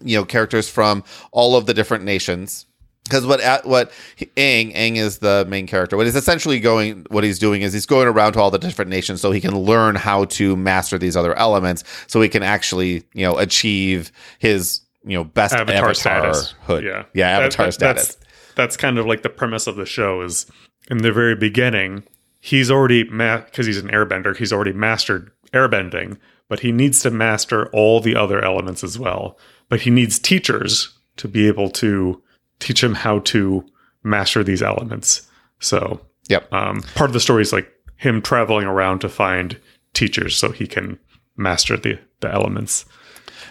you 0.00 0.16
know, 0.16 0.24
characters 0.24 0.68
from 0.68 1.04
all 1.32 1.56
of 1.56 1.66
the 1.66 1.74
different 1.74 2.04
nations. 2.04 2.66
Because 3.08 3.26
what 3.26 3.40
at 3.40 3.64
what 3.66 3.90
Aang 4.36 4.74
Aang 4.76 4.96
is 4.96 5.18
the 5.18 5.46
main 5.48 5.66
character. 5.66 5.96
What 5.96 6.06
he's 6.06 6.16
essentially 6.16 6.60
going, 6.60 7.06
what 7.08 7.24
he's 7.24 7.38
doing 7.38 7.62
is 7.62 7.72
he's 7.72 7.86
going 7.86 8.06
around 8.06 8.34
to 8.34 8.40
all 8.40 8.50
the 8.50 8.58
different 8.58 8.90
nations 8.90 9.20
so 9.20 9.30
he 9.30 9.40
can 9.40 9.56
learn 9.58 9.94
how 9.94 10.26
to 10.26 10.56
master 10.56 10.98
these 10.98 11.16
other 11.16 11.34
elements, 11.36 11.84
so 12.06 12.20
he 12.20 12.28
can 12.28 12.42
actually 12.42 13.04
you 13.14 13.24
know 13.24 13.38
achieve 13.38 14.12
his 14.38 14.80
you 15.04 15.16
know 15.16 15.24
best 15.24 15.54
Avatar, 15.54 15.76
avatar 15.76 15.94
status. 15.94 16.54
hood. 16.62 16.84
Yeah. 16.84 17.04
yeah, 17.14 17.28
avatar 17.38 17.66
that- 17.66 17.72
status. 17.72 18.06
That's, 18.14 18.28
that's 18.54 18.76
kind 18.76 18.98
of 18.98 19.06
like 19.06 19.22
the 19.22 19.28
premise 19.30 19.66
of 19.66 19.76
the 19.76 19.86
show 19.86 20.20
is 20.22 20.46
in 20.90 20.98
the 20.98 21.12
very 21.12 21.36
beginning, 21.36 22.02
he's 22.40 22.70
already 22.70 23.04
because 23.04 23.66
he's 23.66 23.78
an 23.78 23.88
airbender, 23.88 24.36
he's 24.36 24.52
already 24.52 24.72
mastered 24.72 25.30
airbending, 25.52 26.18
but 26.48 26.60
he 26.60 26.72
needs 26.72 27.00
to 27.02 27.10
master 27.10 27.68
all 27.70 28.00
the 28.00 28.16
other 28.16 28.44
elements 28.44 28.82
as 28.82 28.98
well. 28.98 29.38
But 29.68 29.82
he 29.82 29.90
needs 29.90 30.18
teachers 30.18 30.98
to 31.16 31.28
be 31.28 31.46
able 31.46 31.70
to 31.70 32.22
teach 32.60 32.82
him 32.82 32.94
how 32.94 33.20
to 33.20 33.64
master 34.02 34.42
these 34.44 34.62
elements. 34.62 35.22
So, 35.60 36.00
Yep. 36.28 36.52
Um, 36.52 36.82
part 36.94 37.08
of 37.08 37.14
the 37.14 37.20
story 37.20 37.40
is 37.40 37.54
like 37.54 37.72
him 37.96 38.20
traveling 38.20 38.66
around 38.66 38.98
to 39.00 39.08
find 39.08 39.58
teachers 39.94 40.36
so 40.36 40.52
he 40.52 40.66
can 40.66 40.98
master 41.36 41.76
the 41.78 41.98
the 42.20 42.30
elements. 42.32 42.84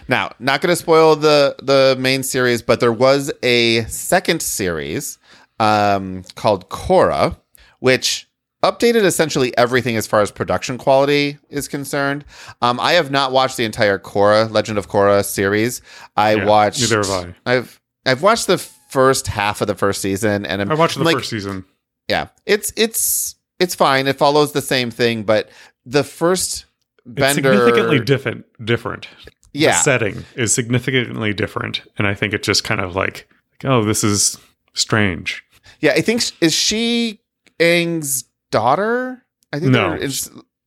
Now, 0.06 0.30
not 0.38 0.60
going 0.60 0.70
to 0.72 0.76
spoil 0.76 1.16
the 1.16 1.56
the 1.60 1.96
main 1.98 2.22
series, 2.22 2.62
but 2.62 2.78
there 2.80 2.92
was 2.92 3.32
a 3.42 3.82
second 3.86 4.42
series 4.42 5.18
um, 5.58 6.22
called 6.36 6.68
Korra, 6.70 7.36
which 7.80 8.28
updated 8.62 9.02
essentially 9.02 9.56
everything 9.58 9.96
as 9.96 10.06
far 10.06 10.20
as 10.20 10.30
production 10.30 10.78
quality 10.78 11.36
is 11.50 11.66
concerned. 11.68 12.24
Um, 12.62 12.78
I 12.80 12.92
have 12.92 13.10
not 13.10 13.32
watched 13.32 13.56
the 13.56 13.64
entire 13.64 13.98
Korra 13.98 14.48
Legend 14.50 14.78
of 14.78 14.88
Korra 14.88 15.24
series. 15.24 15.82
I 16.16 16.34
Yeah, 16.36 16.44
watched. 16.46 16.80
neither 16.80 16.98
have 16.98 17.34
I. 17.44 17.54
I've 17.56 17.80
I've 18.06 18.22
watched 18.22 18.46
the 18.46 18.64
first 18.88 19.26
half 19.26 19.60
of 19.60 19.66
the 19.66 19.74
first 19.74 20.00
season, 20.02 20.44
and 20.46 20.60
I'm 20.62 20.70
I 20.70 20.74
watched 20.74 20.96
the 20.98 21.04
like, 21.04 21.16
first 21.16 21.30
season. 21.30 21.64
Yeah, 22.08 22.28
it's 22.46 22.72
it's 22.76 23.36
it's 23.58 23.74
fine. 23.74 24.06
It 24.06 24.16
follows 24.16 24.52
the 24.52 24.62
same 24.62 24.90
thing, 24.90 25.22
but 25.24 25.50
the 25.84 26.04
first 26.04 26.64
It's 27.06 27.14
Bender 27.14 27.54
significantly 27.56 28.00
different. 28.00 28.44
Different. 28.64 29.08
yeah, 29.52 29.72
The 29.72 29.78
setting 29.82 30.24
is 30.36 30.52
significantly 30.52 31.32
different, 31.32 31.82
and 31.98 32.06
I 32.06 32.14
think 32.14 32.32
it 32.34 32.42
just 32.42 32.64
kind 32.64 32.80
of 32.80 32.94
like, 32.96 33.28
oh, 33.64 33.84
this 33.84 34.02
is 34.04 34.38
strange. 34.74 35.44
Yeah, 35.80 35.92
I 35.92 36.00
think 36.00 36.22
is 36.40 36.54
she 36.54 37.20
Aang's 37.60 38.24
daughter? 38.50 39.24
I 39.52 39.58
think 39.58 39.72
No. 39.72 39.98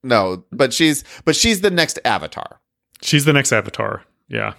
no, 0.04 0.44
but 0.52 0.74
she's 0.74 1.04
but 1.26 1.36
she's 1.36 1.62
the 1.62 1.72
next 1.72 2.00
Avatar. 2.06 2.60
She's 3.02 3.26
the 3.26 3.34
next 3.34 3.52
Avatar. 3.52 4.04
Yeah. 4.28 4.54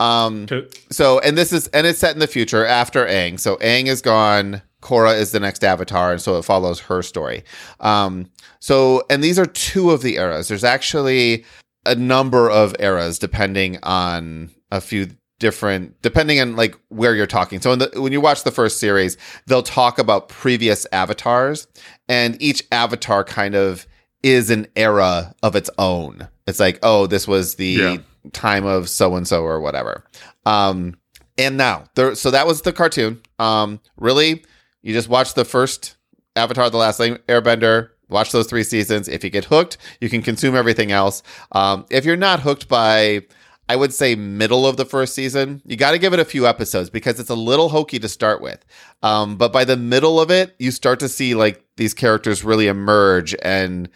Um, 0.00 0.46
so 0.90 1.20
and 1.20 1.38
this 1.38 1.52
is 1.52 1.68
and 1.68 1.86
it's 1.86 1.98
set 1.98 2.14
in 2.14 2.20
the 2.20 2.26
future 2.26 2.64
after 2.66 3.06
Aang. 3.06 3.38
So 3.38 3.56
Aang 3.56 3.86
is 3.86 4.02
gone. 4.02 4.62
Korra 4.82 5.18
is 5.18 5.32
the 5.32 5.40
next 5.40 5.64
Avatar, 5.64 6.12
and 6.12 6.20
so 6.20 6.36
it 6.38 6.44
follows 6.44 6.80
her 6.80 7.00
story. 7.02 7.42
Um, 7.80 8.30
so 8.60 9.02
and 9.08 9.22
these 9.22 9.38
are 9.38 9.46
two 9.46 9.90
of 9.90 10.02
the 10.02 10.16
eras. 10.16 10.48
There's 10.48 10.64
actually 10.64 11.44
a 11.86 11.94
number 11.94 12.50
of 12.50 12.74
eras 12.78 13.18
depending 13.18 13.78
on 13.82 14.50
a 14.70 14.80
few 14.80 15.08
different 15.38 16.00
depending 16.02 16.40
on 16.40 16.56
like 16.56 16.76
where 16.88 17.14
you're 17.14 17.26
talking. 17.26 17.60
So 17.60 17.72
in 17.72 17.78
the, 17.78 17.90
when 17.96 18.12
you 18.12 18.20
watch 18.20 18.44
the 18.44 18.50
first 18.50 18.78
series, 18.78 19.16
they'll 19.46 19.62
talk 19.62 19.98
about 19.98 20.28
previous 20.28 20.86
avatars 20.92 21.66
and 22.08 22.40
each 22.40 22.62
avatar 22.72 23.24
kind 23.24 23.54
of 23.54 23.86
is 24.22 24.50
an 24.50 24.66
era 24.76 25.34
of 25.42 25.54
its 25.56 25.68
own. 25.76 26.28
It's 26.46 26.60
like, 26.60 26.78
oh, 26.82 27.06
this 27.06 27.28
was 27.28 27.56
the 27.56 27.66
Yeah. 27.66 27.96
Time 28.32 28.64
of 28.64 28.88
so 28.88 29.16
and 29.16 29.26
so 29.28 29.42
or 29.42 29.60
whatever. 29.60 30.04
Um 30.46 30.96
and 31.36 31.56
now 31.56 31.84
there 31.94 32.14
so 32.14 32.30
that 32.30 32.46
was 32.46 32.62
the 32.62 32.72
cartoon. 32.72 33.20
Um 33.38 33.80
really 33.96 34.44
you 34.82 34.92
just 34.92 35.08
watch 35.08 35.34
the 35.34 35.44
first 35.44 35.96
Avatar 36.36 36.68
the 36.70 36.76
Last 36.76 37.00
Airbender 37.00 37.90
Watch 38.08 38.32
those 38.32 38.46
three 38.46 38.64
seasons. 38.64 39.08
If 39.08 39.24
you 39.24 39.30
get 39.30 39.46
hooked, 39.46 39.78
you 40.00 40.08
can 40.08 40.22
consume 40.22 40.54
everything 40.54 40.92
else. 40.92 41.22
Um, 41.52 41.86
if 41.90 42.04
you're 42.04 42.16
not 42.16 42.40
hooked 42.40 42.68
by, 42.68 43.22
I 43.68 43.76
would 43.76 43.94
say, 43.94 44.14
middle 44.14 44.66
of 44.66 44.76
the 44.76 44.84
first 44.84 45.14
season, 45.14 45.62
you 45.64 45.76
got 45.76 45.92
to 45.92 45.98
give 45.98 46.12
it 46.12 46.20
a 46.20 46.24
few 46.24 46.46
episodes 46.46 46.90
because 46.90 47.18
it's 47.18 47.30
a 47.30 47.34
little 47.34 47.70
hokey 47.70 47.98
to 47.98 48.08
start 48.08 48.42
with. 48.42 48.64
Um, 49.02 49.36
but 49.36 49.52
by 49.52 49.64
the 49.64 49.76
middle 49.76 50.20
of 50.20 50.30
it, 50.30 50.54
you 50.58 50.70
start 50.70 51.00
to 51.00 51.08
see 51.08 51.34
like 51.34 51.64
these 51.76 51.94
characters 51.94 52.44
really 52.44 52.66
emerge 52.66 53.34
and 53.42 53.88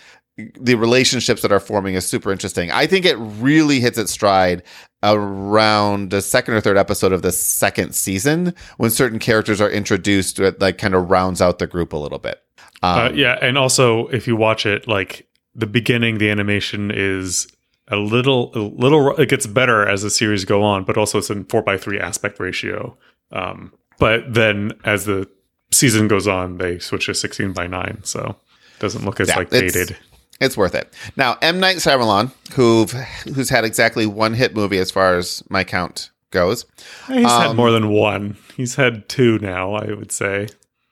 the 0.59 0.77
relationships 0.77 1.43
that 1.43 1.53
are 1.53 1.61
forming 1.61 1.95
is 1.95 2.07
super 2.07 2.31
interesting. 2.31 2.71
I 2.71 2.87
think 2.87 3.05
it 3.05 3.17
really 3.17 3.81
hits 3.81 3.99
its 3.99 4.13
stride 4.13 4.63
around 5.03 6.11
the 6.11 6.23
second 6.23 6.55
or 6.55 6.61
third 6.61 6.77
episode 6.77 7.13
of 7.13 7.23
the 7.23 7.33
second 7.33 7.95
season 7.95 8.55
when 8.77 8.91
certain 8.91 9.19
characters 9.19 9.61
are 9.61 9.71
introduced 9.71 10.37
that 10.37 10.61
like 10.61 10.79
kind 10.79 10.95
of 10.95 11.11
rounds 11.11 11.41
out 11.41 11.59
the 11.59 11.67
group 11.67 11.93
a 11.93 11.97
little 11.97 12.19
bit. 12.19 12.43
Um, 12.83 12.99
uh, 12.99 13.11
yeah, 13.11 13.39
and 13.43 13.59
also 13.59 14.07
if 14.09 14.27
you 14.27 14.37
watch 14.37 14.65
it, 14.67 14.87
like 14.87 15.27
the 15.55 15.67
beginning, 15.67 16.19
the 16.19 16.31
animation 16.31 16.93
is 16.95 17.49
a 17.89 17.97
little, 17.97 18.53
a 18.55 18.61
little. 18.61 19.17
It 19.17 19.29
gets 19.29 19.47
better 19.47 19.89
as 19.89 20.03
the 20.03 20.11
series 20.11 20.45
go 20.45 20.63
on, 20.63 20.85
but 20.85 20.97
also 20.97 21.19
it's 21.19 21.31
in 21.31 21.45
four 21.47 21.63
by 21.63 21.77
three 21.77 21.99
aspect 21.99 22.39
ratio. 22.39 22.97
Um, 23.33 23.73
but 23.99 24.33
then 24.33 24.73
as 24.85 25.05
the 25.07 25.29
season 25.73 26.07
goes 26.07 26.29
on, 26.29 26.59
they 26.59 26.79
switch 26.79 27.07
to 27.07 27.15
sixteen 27.15 27.53
by 27.53 27.67
nine, 27.67 28.01
so 28.05 28.37
it 28.77 28.81
doesn't 28.81 29.05
look 29.05 29.19
as 29.19 29.29
Yeah, 29.29 29.37
like 29.37 29.51
dated. 29.51 29.97
It's 30.41 30.57
worth 30.57 30.75
it. 30.75 30.93
Now, 31.17 31.37
M 31.43 31.59
Night 31.59 31.79
Shyamalan, 31.79 32.33
who 32.53 32.85
who's 33.33 33.51
had 33.51 33.65
exactly 33.65 34.07
one 34.07 34.35
hit 34.35 34.55
movie 34.55 34.79
as 34.79 34.91
far 34.91 35.17
as 35.17 35.43
my 35.49 35.65
count 35.65 36.11
goes. 36.31 36.65
He's 37.07 37.27
had 37.27 37.49
um, 37.49 37.57
more 37.57 37.71
than 37.71 37.89
one. 37.89 38.37
He's 38.57 38.77
had 38.77 39.09
two 39.09 39.39
now, 39.39 39.75
I 39.75 39.93
would 39.93 40.13
say. 40.13 40.49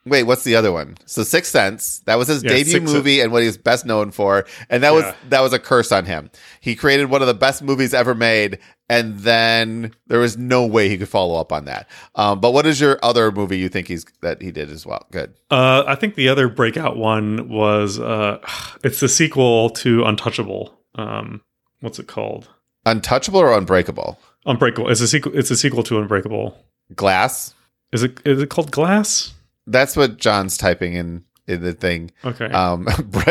Wait, 0.06 0.22
what's 0.22 0.44
the 0.44 0.54
other 0.54 0.70
one? 0.70 0.96
So 1.04 1.24
Sixth 1.24 1.50
Sense. 1.50 1.98
That 2.06 2.14
was 2.16 2.28
his 2.28 2.44
Yeah, 2.44 2.50
debut 2.50 2.72
Sixth 2.72 2.94
movie 2.94 3.20
and 3.20 3.32
what 3.32 3.42
he's 3.42 3.56
best 3.58 3.84
known 3.84 4.12
for. 4.12 4.46
And 4.70 4.82
that 4.84 4.92
was 4.92 5.04
that 5.28 5.40
was 5.40 5.52
a 5.52 5.58
curse 5.58 5.90
on 5.90 6.04
him. 6.04 6.30
He 6.60 6.76
created 6.76 7.10
one 7.10 7.22
of 7.22 7.28
the 7.28 7.34
best 7.34 7.60
movies 7.60 7.92
ever 7.92 8.14
made, 8.14 8.58
and 8.88 9.18
then 9.18 9.92
there 10.06 10.20
was 10.20 10.38
no 10.38 10.64
way 10.64 10.88
he 10.88 10.96
could 10.96 11.08
follow 11.08 11.40
up 11.40 11.52
on 11.52 11.64
that. 11.64 11.88
Um, 12.14 12.40
but 12.40 12.52
what 12.52 12.66
is 12.66 12.80
your 12.80 13.00
other 13.02 13.32
movie 13.32 13.58
you 13.58 13.68
think 13.68 13.88
he's 13.88 14.06
that 14.22 14.40
he 14.40 14.52
did 14.52 14.70
as 14.70 14.86
well? 14.86 15.04
Good. 15.10 15.34
Uh, 15.50 15.82
I 15.86 15.96
think 15.96 16.14
the 16.14 16.28
other 16.28 16.48
breakout 16.48 16.96
one 16.96 17.48
was 17.48 17.98
uh, 17.98 18.38
it's 18.84 19.00
the 19.00 19.08
sequel 19.08 19.70
to 19.70 20.04
Untouchable. 20.04 20.72
Um, 20.94 21.42
what's 21.80 21.98
it 21.98 22.06
called? 22.06 22.48
Untouchable 22.84 23.40
or 23.40 23.52
Unbreakable? 23.58 24.20
Unbreakable. 24.46 24.88
It's 24.88 25.00
a 25.00 25.08
sequel. 25.08 25.36
It's 25.36 25.50
a 25.50 25.56
sequel 25.56 25.82
to 25.82 25.98
Unbreakable. 25.98 26.56
Glass. 26.94 27.54
Is 27.92 28.04
it? 28.04 28.20
Is 28.24 28.40
it 28.40 28.50
called 28.50 28.70
Glass? 28.70 29.32
That's 29.66 29.96
what 29.96 30.16
John's 30.18 30.56
typing 30.56 30.94
in 30.94 31.24
in 31.46 31.62
the 31.62 31.72
thing. 31.72 32.10
Okay. 32.24 32.46
Um, 32.46 32.84
bre- 33.04 33.30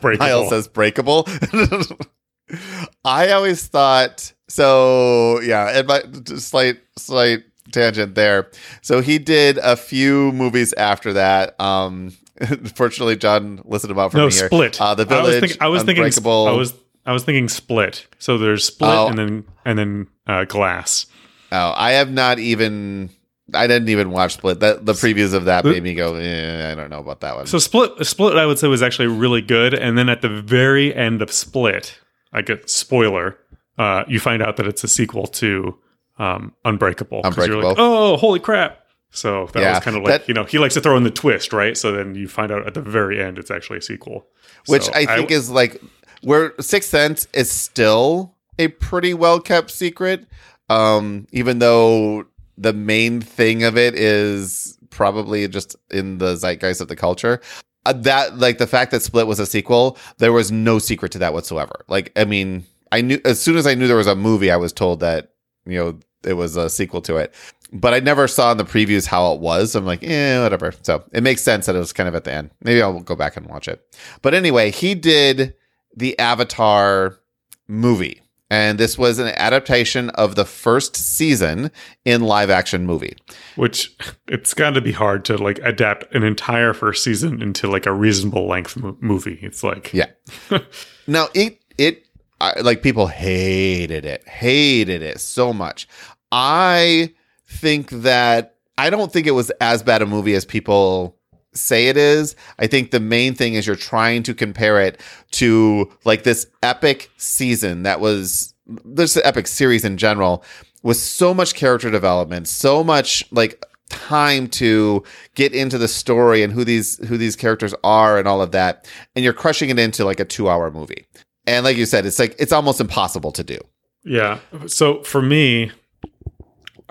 breakable. 0.00 0.16
Miles 0.18 0.48
says 0.50 0.68
breakable. 0.68 1.26
I 3.04 3.30
always 3.30 3.66
thought 3.66 4.32
so. 4.48 5.40
Yeah, 5.40 5.78
and 5.78 5.88
my 5.88 6.02
slight 6.36 6.78
slight 6.96 7.44
tangent 7.72 8.14
there. 8.14 8.50
So 8.82 9.00
he 9.00 9.18
did 9.18 9.58
a 9.58 9.76
few 9.76 10.32
movies 10.32 10.72
after 10.74 11.14
that. 11.14 11.58
Um, 11.60 12.12
fortunately, 12.74 13.16
John 13.16 13.62
listed 13.64 13.90
them 13.90 13.98
out 13.98 14.12
for 14.12 14.18
no, 14.18 14.26
me 14.26 14.32
here. 14.32 14.46
Split. 14.46 14.80
Uh, 14.80 14.94
the 14.94 15.02
I 15.02 15.20
was, 15.22 15.28
Village. 15.34 15.50
think, 15.50 15.62
I 15.62 15.68
was 15.68 15.82
thinking. 15.84 16.04
I 16.04 16.52
was. 16.52 16.74
I 17.06 17.12
was 17.12 17.24
thinking 17.24 17.48
Split. 17.48 18.06
So 18.18 18.38
there's 18.38 18.64
Split 18.64 18.90
Oh. 18.90 19.08
and 19.08 19.18
then 19.18 19.44
and 19.64 19.78
then 19.78 20.06
uh, 20.26 20.44
Glass. 20.44 21.06
Oh, 21.52 21.72
I 21.76 21.92
have 21.92 22.10
not 22.10 22.38
even. 22.38 23.10
I 23.52 23.66
didn't 23.66 23.90
even 23.90 24.10
watch 24.10 24.34
Split. 24.34 24.60
That 24.60 24.86
the 24.86 24.94
previews 24.94 25.34
of 25.34 25.44
that 25.44 25.64
made 25.64 25.82
me 25.82 25.94
go. 25.94 26.14
Eh, 26.14 26.72
I 26.72 26.74
don't 26.74 26.88
know 26.90 27.00
about 27.00 27.20
that 27.20 27.36
one. 27.36 27.46
So 27.46 27.58
Split. 27.58 28.06
Split. 28.06 28.36
I 28.36 28.46
would 28.46 28.58
say 28.58 28.68
was 28.68 28.82
actually 28.82 29.08
really 29.08 29.42
good. 29.42 29.74
And 29.74 29.98
then 29.98 30.08
at 30.08 30.22
the 30.22 30.28
very 30.30 30.94
end 30.94 31.20
of 31.20 31.30
Split, 31.30 31.98
I 32.32 32.40
get 32.42 32.70
spoiler. 32.70 33.36
Uh, 33.76 34.04
you 34.08 34.18
find 34.20 34.42
out 34.42 34.56
that 34.56 34.66
it's 34.66 34.82
a 34.84 34.88
sequel 34.88 35.26
to 35.26 35.76
um, 36.18 36.54
Unbreakable. 36.64 37.20
You're 37.22 37.30
like, 37.32 37.38
Unbreakable. 37.50 37.74
oh, 37.76 38.16
holy 38.16 38.38
crap! 38.40 38.78
So 39.10 39.46
that 39.52 39.60
Yeah, 39.60 39.74
was 39.74 39.80
kind 39.84 39.96
of 39.96 40.04
like 40.04 40.20
that- 40.22 40.28
you 40.28 40.34
know 40.34 40.44
he 40.44 40.58
likes 40.58 40.74
to 40.74 40.80
throw 40.80 40.96
in 40.96 41.02
the 41.04 41.10
twist, 41.10 41.52
right? 41.52 41.76
So 41.76 41.92
then 41.92 42.14
you 42.14 42.28
find 42.28 42.50
out 42.50 42.66
at 42.66 42.74
the 42.74 42.80
very 42.80 43.22
end 43.22 43.36
it's 43.38 43.50
actually 43.50 43.78
a 43.78 43.82
sequel, 43.82 44.26
which 44.66 44.84
So 44.84 44.92
I 44.94 45.04
think 45.06 45.30
is 45.30 45.50
like 45.50 45.82
where 46.22 46.54
Sixth 46.60 46.88
Sense 46.88 47.26
is 47.34 47.50
still 47.50 48.34
a 48.58 48.68
pretty 48.68 49.12
well 49.12 49.38
kept 49.40 49.70
secret. 49.70 50.24
Um, 50.70 51.26
even 51.32 51.58
though 51.58 52.24
the 52.56 52.72
main 52.72 53.20
thing 53.20 53.62
of 53.64 53.76
it 53.76 53.94
is 53.94 54.78
probably 54.90 55.46
just 55.48 55.76
in 55.90 56.18
the 56.18 56.36
zeitgeist 56.36 56.80
of 56.80 56.88
the 56.88 56.96
culture. 56.96 57.40
Uh, 57.86 57.92
that 57.92 58.38
like 58.38 58.58
the 58.58 58.66
fact 58.66 58.90
that 58.92 59.02
Split 59.02 59.26
was 59.26 59.38
a 59.38 59.46
sequel, 59.46 59.98
there 60.18 60.32
was 60.32 60.50
no 60.50 60.78
secret 60.78 61.12
to 61.12 61.18
that 61.18 61.34
whatsoever. 61.34 61.84
Like, 61.88 62.12
I 62.16 62.24
mean, 62.24 62.64
I 62.92 63.00
knew 63.00 63.20
as 63.24 63.40
soon 63.40 63.56
as 63.56 63.66
I 63.66 63.74
knew 63.74 63.86
there 63.86 63.96
was 63.96 64.06
a 64.06 64.16
movie, 64.16 64.50
I 64.50 64.56
was 64.56 64.72
told 64.72 65.00
that 65.00 65.32
you 65.66 65.78
know 65.78 65.98
it 66.22 66.34
was 66.34 66.56
a 66.56 66.70
sequel 66.70 67.02
to 67.02 67.16
it. 67.16 67.34
But 67.72 67.92
I 67.92 68.00
never 68.00 68.28
saw 68.28 68.52
in 68.52 68.58
the 68.58 68.64
previews 68.64 69.06
how 69.06 69.32
it 69.32 69.40
was. 69.40 69.74
I'm 69.74 69.84
like, 69.84 70.02
eh, 70.04 70.40
whatever. 70.40 70.72
So 70.82 71.02
it 71.12 71.22
makes 71.22 71.42
sense 71.42 71.66
that 71.66 71.74
it 71.74 71.80
was 71.80 71.92
kind 71.92 72.08
of 72.08 72.14
at 72.14 72.24
the 72.24 72.32
end. 72.32 72.50
Maybe 72.62 72.80
I'll 72.80 73.00
go 73.00 73.16
back 73.16 73.36
and 73.36 73.46
watch 73.46 73.66
it. 73.66 73.84
But 74.22 74.32
anyway, 74.32 74.70
he 74.70 74.94
did 74.94 75.54
the 75.96 76.16
Avatar 76.18 77.18
movie. 77.66 78.22
And 78.54 78.78
this 78.78 78.96
was 78.96 79.18
an 79.18 79.28
adaptation 79.36 80.10
of 80.10 80.34
the 80.36 80.44
first 80.44 80.94
season 80.96 81.70
in 82.04 82.20
live 82.22 82.50
action 82.50 82.86
movie. 82.86 83.16
which 83.56 83.94
it's 84.28 84.54
got 84.54 84.70
to 84.70 84.80
be 84.80 84.92
hard 84.92 85.24
to 85.24 85.36
like 85.36 85.58
adapt 85.62 86.14
an 86.14 86.22
entire 86.22 86.72
first 86.72 87.02
season 87.02 87.42
into 87.42 87.68
like 87.68 87.86
a 87.86 87.92
reasonable 87.92 88.46
length 88.46 88.76
mo- 88.76 88.96
movie. 89.00 89.38
It's 89.42 89.62
like 89.64 89.92
Yeah. 89.92 90.10
Now 91.06 91.26
it 91.34 91.58
it 91.78 92.04
I, 92.40 92.60
like 92.60 92.82
people 92.82 93.06
hated 93.06 94.04
it, 94.04 94.26
hated 94.28 95.02
it 95.02 95.20
so 95.20 95.52
much. 95.52 95.88
I 96.32 97.12
think 97.46 97.90
that 97.90 98.56
I 98.76 98.90
don't 98.90 99.12
think 99.12 99.26
it 99.26 99.32
was 99.32 99.50
as 99.60 99.82
bad 99.82 100.02
a 100.02 100.06
movie 100.06 100.34
as 100.34 100.44
people 100.44 101.16
say 101.54 101.88
it 101.88 101.96
is. 101.96 102.36
I 102.58 102.66
think 102.66 102.90
the 102.90 103.00
main 103.00 103.34
thing 103.34 103.54
is 103.54 103.66
you're 103.66 103.76
trying 103.76 104.22
to 104.24 104.34
compare 104.34 104.80
it 104.80 105.00
to 105.32 105.90
like 106.04 106.24
this 106.24 106.46
epic 106.62 107.10
season 107.16 107.82
that 107.84 108.00
was 108.00 108.54
this 108.84 109.16
epic 109.18 109.46
series 109.46 109.84
in 109.84 109.96
general 109.96 110.44
with 110.82 110.96
so 110.96 111.32
much 111.32 111.54
character 111.54 111.90
development, 111.90 112.48
so 112.48 112.84
much 112.84 113.24
like 113.30 113.64
time 113.88 114.48
to 114.48 115.02
get 115.34 115.52
into 115.52 115.78
the 115.78 115.88
story 115.88 116.42
and 116.42 116.52
who 116.52 116.64
these 116.64 116.96
who 117.06 117.18
these 117.18 117.36
characters 117.36 117.74
are 117.84 118.18
and 118.18 118.26
all 118.26 118.40
of 118.40 118.50
that 118.50 118.90
and 119.14 119.22
you're 119.22 119.34
crushing 119.34 119.68
it 119.68 119.78
into 119.78 120.04
like 120.04 120.18
a 120.18 120.24
2 120.24 120.48
hour 120.48 120.70
movie 120.70 121.06
and 121.46 121.64
like 121.64 121.76
you 121.76 121.84
said 121.84 122.06
it's 122.06 122.18
like 122.18 122.34
it's 122.38 122.50
almost 122.50 122.80
impossible 122.80 123.30
to 123.30 123.44
do 123.44 123.58
Yeah. 124.04 124.38
So 124.66 125.02
for 125.02 125.22
me, 125.22 125.72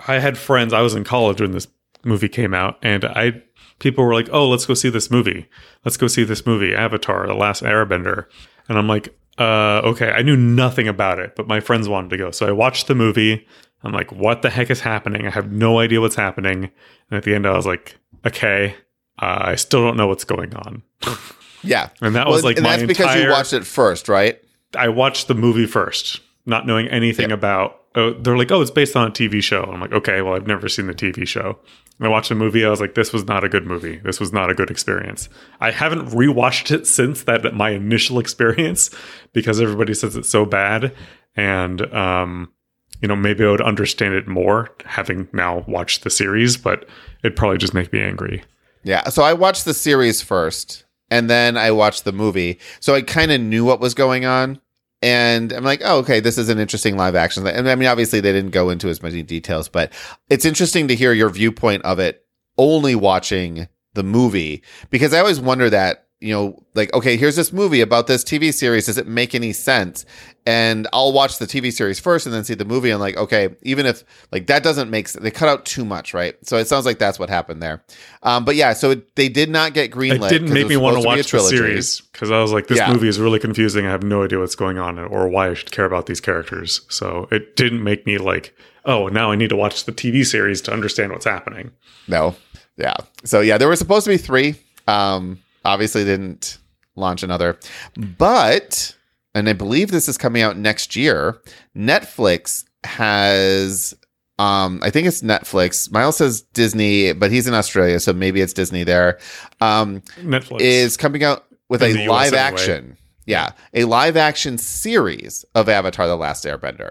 I 0.06 0.18
had 0.18 0.36
friends. 0.36 0.72
I 0.72 0.82
was 0.82 0.94
in 0.94 1.04
college 1.04 1.40
when 1.40 1.52
this 1.52 1.68
movie 2.04 2.28
came 2.28 2.52
out, 2.52 2.78
and 2.82 3.04
I 3.04 3.42
people 3.78 4.04
were 4.04 4.14
like, 4.14 4.28
"Oh, 4.32 4.48
let's 4.48 4.66
go 4.66 4.74
see 4.74 4.88
this 4.88 5.10
movie. 5.10 5.48
Let's 5.84 5.96
go 5.96 6.06
see 6.06 6.24
this 6.24 6.46
movie, 6.46 6.74
Avatar: 6.74 7.26
The 7.26 7.34
Last 7.34 7.62
Airbender." 7.62 8.26
And 8.68 8.78
I'm 8.78 8.88
like, 8.88 9.14
"Uh, 9.38 9.80
okay." 9.84 10.10
I 10.10 10.22
knew 10.22 10.36
nothing 10.36 10.88
about 10.88 11.18
it, 11.18 11.34
but 11.36 11.46
my 11.48 11.60
friends 11.60 11.88
wanted 11.88 12.10
to 12.10 12.16
go, 12.16 12.30
so 12.30 12.46
I 12.46 12.52
watched 12.52 12.86
the 12.86 12.94
movie. 12.94 13.46
I'm 13.82 13.92
like, 13.92 14.12
"What 14.12 14.42
the 14.42 14.50
heck 14.50 14.70
is 14.70 14.80
happening? 14.80 15.26
I 15.26 15.30
have 15.30 15.52
no 15.52 15.78
idea 15.78 16.00
what's 16.00 16.16
happening." 16.16 16.70
And 17.10 17.18
at 17.18 17.22
the 17.24 17.34
end, 17.34 17.46
I 17.46 17.56
was 17.56 17.66
like, 17.66 17.98
"Okay." 18.26 18.76
Uh, 19.20 19.38
I 19.42 19.54
still 19.54 19.82
don't 19.84 19.96
know 19.96 20.08
what's 20.08 20.24
going 20.24 20.54
on. 20.56 20.82
yeah 21.62 21.88
And 22.02 22.16
that 22.16 22.26
Well, 22.26 22.34
was 22.34 22.44
like 22.44 22.56
and 22.56 22.66
that's 22.66 22.82
because 22.82 23.14
you 23.14 23.30
watched 23.30 23.52
it 23.52 23.64
first 23.64 24.08
right 24.08 24.40
I 24.76 24.88
watched 24.88 25.28
the 25.28 25.34
movie 25.34 25.66
first, 25.66 26.20
not 26.46 26.66
knowing 26.66 26.88
anything 26.88 27.30
about. 27.30 27.80
Oh, 27.94 28.12
they're 28.12 28.36
like, 28.36 28.50
oh, 28.50 28.60
it's 28.60 28.72
based 28.72 28.96
on 28.96 29.06
a 29.06 29.10
TV 29.12 29.40
show. 29.40 29.62
I'm 29.62 29.80
like, 29.80 29.92
okay, 29.92 30.20
well, 30.20 30.34
I've 30.34 30.48
never 30.48 30.68
seen 30.68 30.88
the 30.88 30.94
TV 30.94 31.26
show. 31.28 31.58
I 32.00 32.08
watched 32.08 32.28
the 32.28 32.34
movie. 32.34 32.64
I 32.64 32.70
was 32.70 32.80
like, 32.80 32.94
this 32.94 33.12
was 33.12 33.24
not 33.26 33.44
a 33.44 33.48
good 33.48 33.66
movie. 33.66 33.98
This 33.98 34.18
was 34.18 34.32
not 34.32 34.50
a 34.50 34.54
good 34.54 34.70
experience. 34.70 35.28
I 35.60 35.70
haven't 35.70 36.08
rewatched 36.08 36.70
it 36.72 36.86
since 36.86 37.22
that 37.24 37.54
my 37.54 37.70
initial 37.70 38.18
experience 38.20 38.90
because 39.32 39.60
everybody 39.60 39.94
says 39.94 40.16
it's 40.16 40.28
so 40.28 40.44
bad, 40.44 40.92
and 41.36 41.82
um, 41.94 42.52
you 43.00 43.08
know, 43.08 43.16
maybe 43.16 43.44
I 43.44 43.50
would 43.50 43.60
understand 43.60 44.14
it 44.14 44.26
more 44.26 44.74
having 44.84 45.28
now 45.32 45.64
watched 45.68 46.04
the 46.04 46.10
series, 46.10 46.56
but 46.56 46.88
it'd 47.22 47.36
probably 47.36 47.58
just 47.58 47.74
make 47.74 47.92
me 47.92 48.00
angry. 48.00 48.42
Yeah. 48.82 49.08
So 49.08 49.22
I 49.22 49.32
watched 49.32 49.64
the 49.64 49.74
series 49.74 50.22
first 50.22 50.84
and 51.10 51.28
then 51.28 51.56
I 51.56 51.70
watched 51.70 52.04
the 52.04 52.12
movie. 52.12 52.58
So 52.80 52.94
I 52.94 53.02
kind 53.02 53.30
of 53.30 53.40
knew 53.40 53.64
what 53.64 53.80
was 53.80 53.94
going 53.94 54.24
on. 54.24 54.60
And 55.04 55.52
I'm 55.52 55.64
like, 55.64 55.82
oh, 55.84 55.98
okay, 55.98 56.20
this 56.20 56.38
is 56.38 56.48
an 56.48 56.58
interesting 56.58 56.96
live 56.96 57.14
action. 57.14 57.46
And 57.46 57.68
I 57.68 57.74
mean, 57.74 57.88
obviously, 57.88 58.20
they 58.20 58.32
didn't 58.32 58.52
go 58.52 58.70
into 58.70 58.88
as 58.88 59.02
many 59.02 59.22
details, 59.22 59.68
but 59.68 59.92
it's 60.30 60.46
interesting 60.46 60.88
to 60.88 60.94
hear 60.94 61.12
your 61.12 61.28
viewpoint 61.28 61.84
of 61.84 61.98
it 61.98 62.24
only 62.56 62.94
watching 62.94 63.68
the 63.92 64.02
movie 64.02 64.62
because 64.88 65.12
I 65.12 65.18
always 65.18 65.38
wonder 65.38 65.68
that, 65.68 66.03
you 66.20 66.32
know, 66.32 66.62
like, 66.74 66.92
okay, 66.94 67.16
here's 67.16 67.36
this 67.36 67.52
movie 67.52 67.80
about 67.82 68.06
this 68.06 68.24
TV 68.24 68.52
series. 68.54 68.86
Does 68.86 68.96
it 68.98 69.06
make 69.06 69.34
any 69.34 69.52
sense? 69.52 70.06
And 70.46 70.86
I'll 70.92 71.12
watch 71.12 71.38
the 71.38 71.46
TV 71.46 71.72
series 71.72 71.98
first 72.00 72.24
and 72.26 72.34
then 72.34 72.44
see 72.44 72.54
the 72.54 72.64
movie. 72.64 72.90
And 72.90 73.00
like, 73.00 73.16
okay, 73.16 73.54
even 73.62 73.84
if 73.84 74.04
like 74.32 74.46
that 74.46 74.62
doesn't 74.62 74.90
make 74.90 75.08
sense, 75.08 75.22
they 75.22 75.30
cut 75.30 75.48
out 75.48 75.64
too 75.66 75.84
much, 75.84 76.14
right? 76.14 76.34
So 76.46 76.56
it 76.56 76.66
sounds 76.68 76.86
like 76.86 76.98
that's 76.98 77.18
what 77.18 77.28
happened 77.28 77.62
there. 77.62 77.82
Um, 78.22 78.44
but 78.44 78.54
yeah, 78.56 78.72
so 78.74 78.92
it, 78.92 79.16
they 79.16 79.28
did 79.28 79.50
not 79.50 79.74
get 79.74 79.90
greenlit. 79.90 80.26
It 80.26 80.28
didn't 80.30 80.52
make 80.52 80.64
was 80.64 80.70
me 80.70 80.76
want 80.76 80.96
to 80.96 81.02
supposed 81.02 81.04
be 81.04 81.08
a 81.08 81.16
watch 81.18 81.24
the 81.24 81.30
trilogy. 81.30 81.56
series 81.56 82.00
because 82.00 82.30
I 82.30 82.40
was 82.40 82.52
like, 82.52 82.68
this 82.68 82.78
Yeah. 82.78 82.92
movie 82.92 83.08
is 83.08 83.18
really 83.18 83.38
confusing. 83.38 83.86
I 83.86 83.90
have 83.90 84.02
no 84.02 84.22
idea 84.24 84.38
what's 84.38 84.54
going 84.54 84.78
on 84.78 84.98
or 84.98 85.28
why 85.28 85.50
I 85.50 85.54
should 85.54 85.72
care 85.72 85.84
about 85.86 86.06
these 86.06 86.20
characters. 86.20 86.82
So 86.88 87.28
it 87.30 87.56
didn't 87.56 87.82
make 87.82 88.06
me 88.06 88.18
like, 88.18 88.54
oh, 88.86 89.08
now 89.08 89.30
I 89.30 89.36
need 89.36 89.48
to 89.48 89.56
watch 89.56 89.84
the 89.84 89.92
TV 89.92 90.24
series 90.24 90.60
to 90.62 90.72
understand 90.72 91.12
what's 91.12 91.24
happening. 91.26 91.70
No. 92.08 92.34
Yeah. 92.76 92.96
So 93.24 93.40
yeah, 93.40 93.56
there 93.58 93.68
were 93.68 93.76
supposed 93.76 94.04
to 94.04 94.10
be 94.10 94.16
three. 94.18 94.56
Um, 94.86 95.38
obviously 95.64 96.04
didn't 96.04 96.58
launch 96.96 97.22
another, 97.22 97.58
but 97.96 98.94
and 99.34 99.48
I 99.48 99.52
believe 99.52 99.90
this 99.90 100.08
is 100.08 100.16
coming 100.16 100.42
out 100.42 100.56
next 100.56 100.94
year. 100.94 101.40
Netflix 101.76 102.64
has, 102.84 103.94
um, 104.38 104.80
I 104.82 104.90
think 104.90 105.08
it's 105.08 105.22
Netflix. 105.22 105.90
Miles 105.90 106.18
says 106.18 106.42
Disney, 106.42 107.12
but 107.12 107.32
he's 107.32 107.46
in 107.48 107.54
Australia, 107.54 107.98
so 107.98 108.12
maybe 108.12 108.40
it's 108.40 108.52
Disney 108.52 108.84
there. 108.84 109.18
Um, 109.60 110.02
Netflix 110.20 110.60
is 110.60 110.96
coming 110.96 111.24
out 111.24 111.46
with 111.68 111.82
In 111.82 111.96
a 111.96 112.08
live 112.08 112.32
anyway. 112.32 112.38
action. 112.38 112.96
Yeah, 113.26 113.52
a 113.72 113.84
live 113.84 114.18
action 114.18 114.58
series 114.58 115.46
of 115.54 115.66
Avatar: 115.70 116.06
The 116.06 116.14
Last 116.14 116.44
Airbender, 116.44 116.90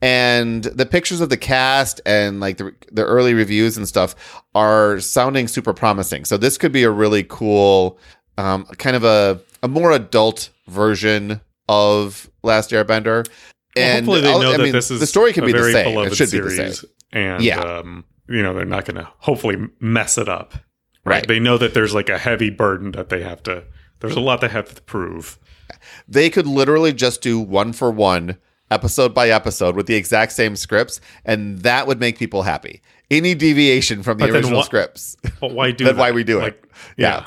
and 0.00 0.64
the 0.64 0.86
pictures 0.86 1.20
of 1.20 1.28
the 1.28 1.36
cast 1.36 2.00
and 2.06 2.40
like 2.40 2.56
the 2.56 2.74
the 2.90 3.04
early 3.04 3.34
reviews 3.34 3.76
and 3.76 3.86
stuff 3.86 4.42
are 4.54 4.98
sounding 5.00 5.46
super 5.46 5.74
promising. 5.74 6.24
So 6.24 6.38
this 6.38 6.56
could 6.56 6.72
be 6.72 6.84
a 6.84 6.90
really 6.90 7.22
cool, 7.22 7.98
um, 8.38 8.64
kind 8.78 8.96
of 8.96 9.04
a 9.04 9.40
a 9.62 9.68
more 9.68 9.92
adult 9.92 10.50
version 10.68 11.40
of 11.68 12.28
Last 12.42 12.70
Airbender. 12.70 13.26
Well, 13.76 13.84
And 13.86 14.06
hopefully 14.06 14.20
they 14.20 14.38
know 14.38 14.48
I 14.52 14.56
that 14.56 14.62
mean, 14.62 14.72
this 14.72 14.90
is 14.90 15.00
the 15.00 15.06
story 15.06 15.32
can 15.32 15.44
be 15.46 15.52
the 15.52 15.58
very 15.58 15.72
same. 15.72 15.98
It 15.98 16.14
should 16.14 16.30
be 16.30 16.40
the 16.40 16.50
same. 16.72 16.90
and 17.12 17.42
Yeah. 17.42 17.60
um, 17.60 18.04
you 18.28 18.42
know 18.42 18.54
they're 18.54 18.64
not 18.64 18.84
going 18.84 18.96
to 18.96 19.08
hopefully 19.18 19.56
mess 19.80 20.16
it 20.18 20.28
up. 20.28 20.54
Right. 21.04 21.26
They 21.26 21.38
know 21.38 21.58
that 21.58 21.74
there's 21.74 21.92
like 21.94 22.08
a 22.08 22.16
heavy 22.18 22.48
burden 22.50 22.92
that 22.92 23.08
they 23.10 23.22
have 23.22 23.42
to. 23.44 23.64
There's 24.00 24.16
a 24.16 24.20
lot 24.20 24.40
they 24.40 24.48
have 24.48 24.74
to 24.74 24.82
prove. 24.82 25.38
they 26.08 26.30
could 26.30 26.46
literally 26.46 26.92
just 26.92 27.20
do 27.22 27.38
one 27.40 27.72
for 27.72 27.90
one 27.90 28.36
episode 28.70 29.12
by 29.14 29.28
episode 29.30 29.76
with 29.76 29.86
the 29.86 29.94
exact 29.94 30.32
same 30.32 30.56
scripts 30.56 31.00
and 31.24 31.58
that 31.60 31.86
would 31.86 32.00
make 32.00 32.18
people 32.18 32.42
happy 32.42 32.80
any 33.10 33.34
deviation 33.34 34.02
from 34.02 34.16
the 34.18 34.24
But 34.26 34.34
original 34.34 34.58
wha- 34.58 34.64
scripts 34.64 35.16
But 35.40 35.52
why 35.52 35.70
do? 35.72 35.84
That's 35.84 35.96
that? 35.96 36.00
why 36.00 36.10
we 36.12 36.24
do 36.24 36.38
it. 36.38 36.42
Like, 36.42 36.68
yeah. 36.96 37.26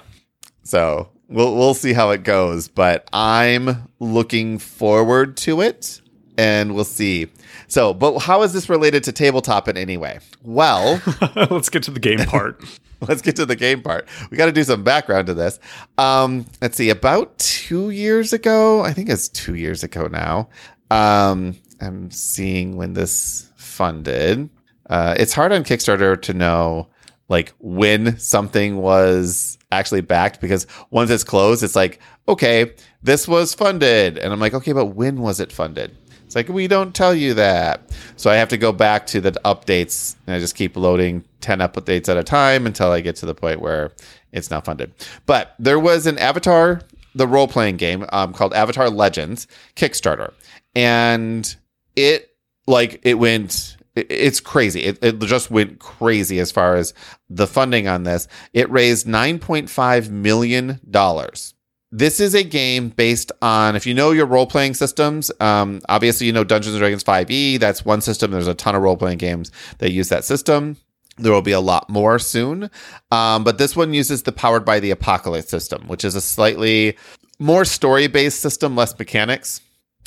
So 0.68 1.10
we'll 1.30 1.56
we'll 1.56 1.74
see 1.74 1.94
how 1.94 2.10
it 2.12 2.24
goes 2.24 2.68
but 2.68 3.08
i'm 3.14 3.88
looking 4.00 4.58
forward 4.58 5.38
to 5.38 5.62
it 5.62 6.02
and 6.38 6.76
we'll 6.76 6.84
see 6.84 7.28
so 7.68 7.94
but 7.94 8.20
how 8.20 8.42
is 8.44 8.54
this 8.54 8.70
related 8.70 9.04
to 9.04 9.12
tabletop 9.12 9.68
in 9.68 9.78
any 9.78 9.98
way 9.98 10.20
well 10.44 11.02
Let's 11.36 11.70
get 11.70 11.84
to 11.84 11.92
the 11.92 12.00
game 12.00 12.20
part. 12.20 12.64
let's 13.08 13.22
get 13.22 13.36
to 13.38 13.46
the 13.46 13.56
game 13.56 13.82
part. 13.82 14.08
We 14.30 14.38
got 14.38 14.48
to 14.48 14.52
do 14.52 14.64
some 14.64 14.84
background 14.84 15.28
to 15.28 15.34
this. 15.34 15.60
Um, 15.98 16.46
let's 16.62 16.78
see. 16.78 16.90
About 16.90 17.38
two 17.38 17.90
years 17.90 18.34
ago, 18.34 18.82
I 18.82 18.94
think 18.94 19.10
it's 19.10 19.30
two 19.30 19.56
years 19.56 19.84
ago 19.84 20.08
now. 20.08 20.50
Um, 20.90 21.56
I'm 21.82 22.12
seeing 22.12 22.76
when 22.76 22.94
this 22.94 23.52
funded. 23.56 24.50
Uh, 24.90 25.16
it's 25.18 25.34
hard 25.34 25.52
on 25.52 25.64
Kickstarter 25.64 26.22
to 26.24 26.34
know 26.34 26.88
like 27.30 27.54
when 27.60 28.18
something 28.20 28.78
was 28.78 29.58
actually 29.72 30.02
backed 30.02 30.40
because 30.40 30.66
once 30.90 31.10
it's 31.10 31.24
closed, 31.24 31.64
it's 31.64 31.76
like, 31.76 32.00
okay, 32.28 32.74
this 33.04 33.28
was 33.28 33.54
funded, 33.54 34.18
and 34.18 34.32
I'm 34.32 34.40
like, 34.40 34.54
okay, 34.54 34.74
but 34.74 34.88
when 34.88 35.22
was 35.22 35.40
it 35.40 35.52
funded? 35.52 35.96
It's 36.28 36.36
like 36.36 36.50
we 36.50 36.68
don't 36.68 36.94
tell 36.94 37.16
you 37.16 37.34
that. 37.36 37.90
So 38.18 38.30
I 38.30 38.36
have 38.36 38.50
to 38.50 38.58
go 38.58 38.74
back 38.74 39.08
to 39.08 39.22
the 39.22 39.32
updates 39.46 40.18
and 40.26 40.36
I 40.36 40.40
just 40.40 40.56
keep 40.56 40.76
loading 40.76 41.24
10 41.40 41.60
updates 41.60 42.10
at 42.10 42.18
a 42.18 42.24
time 42.24 42.66
until 42.66 42.92
I 42.92 43.00
get 43.00 43.16
to 43.18 43.26
the 43.26 43.34
point 43.34 43.62
where 43.62 43.94
it's 44.34 44.52
not 44.52 44.66
funded. 44.66 44.92
But 45.26 45.56
there 45.58 45.80
was 45.80 46.06
an 46.06 46.18
Avatar, 46.18 46.82
the 47.16 47.26
role 47.26 47.48
playing 47.48 47.78
game 47.78 48.06
um, 48.10 48.34
called 48.34 48.54
Avatar 48.54 48.90
Legends 48.90 49.48
Kickstarter. 49.78 50.34
And 50.76 51.56
it 51.96 52.36
like 52.68 53.00
it 53.04 53.14
went 53.14 53.77
it's 53.98 54.40
crazy. 54.40 54.82
It, 54.84 55.04
it 55.04 55.20
just 55.20 55.52
went 55.52 55.80
crazy 55.80 56.40
as 56.40 56.52
far 56.52 56.76
as 56.76 56.94
the 57.30 57.48
funding 57.48 57.88
on 57.88 58.04
this. 58.04 58.28
It 58.54 58.70
raised 58.70 59.08
9.5 59.08 60.10
million 60.10 60.80
dollars. 60.90 61.54
This 61.92 62.20
is 62.20 62.36
a 62.36 62.44
game 62.44 62.90
based 62.90 63.32
on 63.42 63.76
if 63.78 63.86
you 63.86 63.94
know 63.94 64.12
your 64.12 64.26
role-playing 64.26 64.74
systems 64.74 65.32
um, 65.40 65.82
obviously 65.88 66.28
you 66.28 66.34
know 66.34 66.44
dungeons 66.44 66.76
and 66.76 66.82
dragons 66.82 67.04
5e 67.04 67.60
that's 67.60 67.86
one 67.86 68.02
system. 68.02 68.32
There's 68.32 68.48
a 68.48 68.54
ton 68.54 68.76
of 68.76 68.82
role-playing 68.82 69.20
games 69.20 69.52
that 69.78 69.92
use 69.92 70.10
that 70.10 70.26
system. 70.26 70.76
There 71.18 71.32
will 71.32 71.42
be 71.42 71.54
a 71.54 71.62
lot 71.62 71.90
more 71.90 72.20
soon. 72.20 72.70
Um, 73.10 73.44
but 73.44 73.58
this 73.58 73.76
one 73.76 73.94
uses 73.94 74.24
the 74.24 74.32
powered 74.32 74.66
by 74.66 74.80
the 74.80 74.92
apocalypse 74.92 75.50
system 75.50 75.88
which 75.88 76.04
is 76.04 76.16
a 76.16 76.22
slightly 76.22 76.98
more 77.40 77.64
story-based 77.64 78.40
system 78.40 78.76
less 78.76 78.98
mechanics 79.00 79.62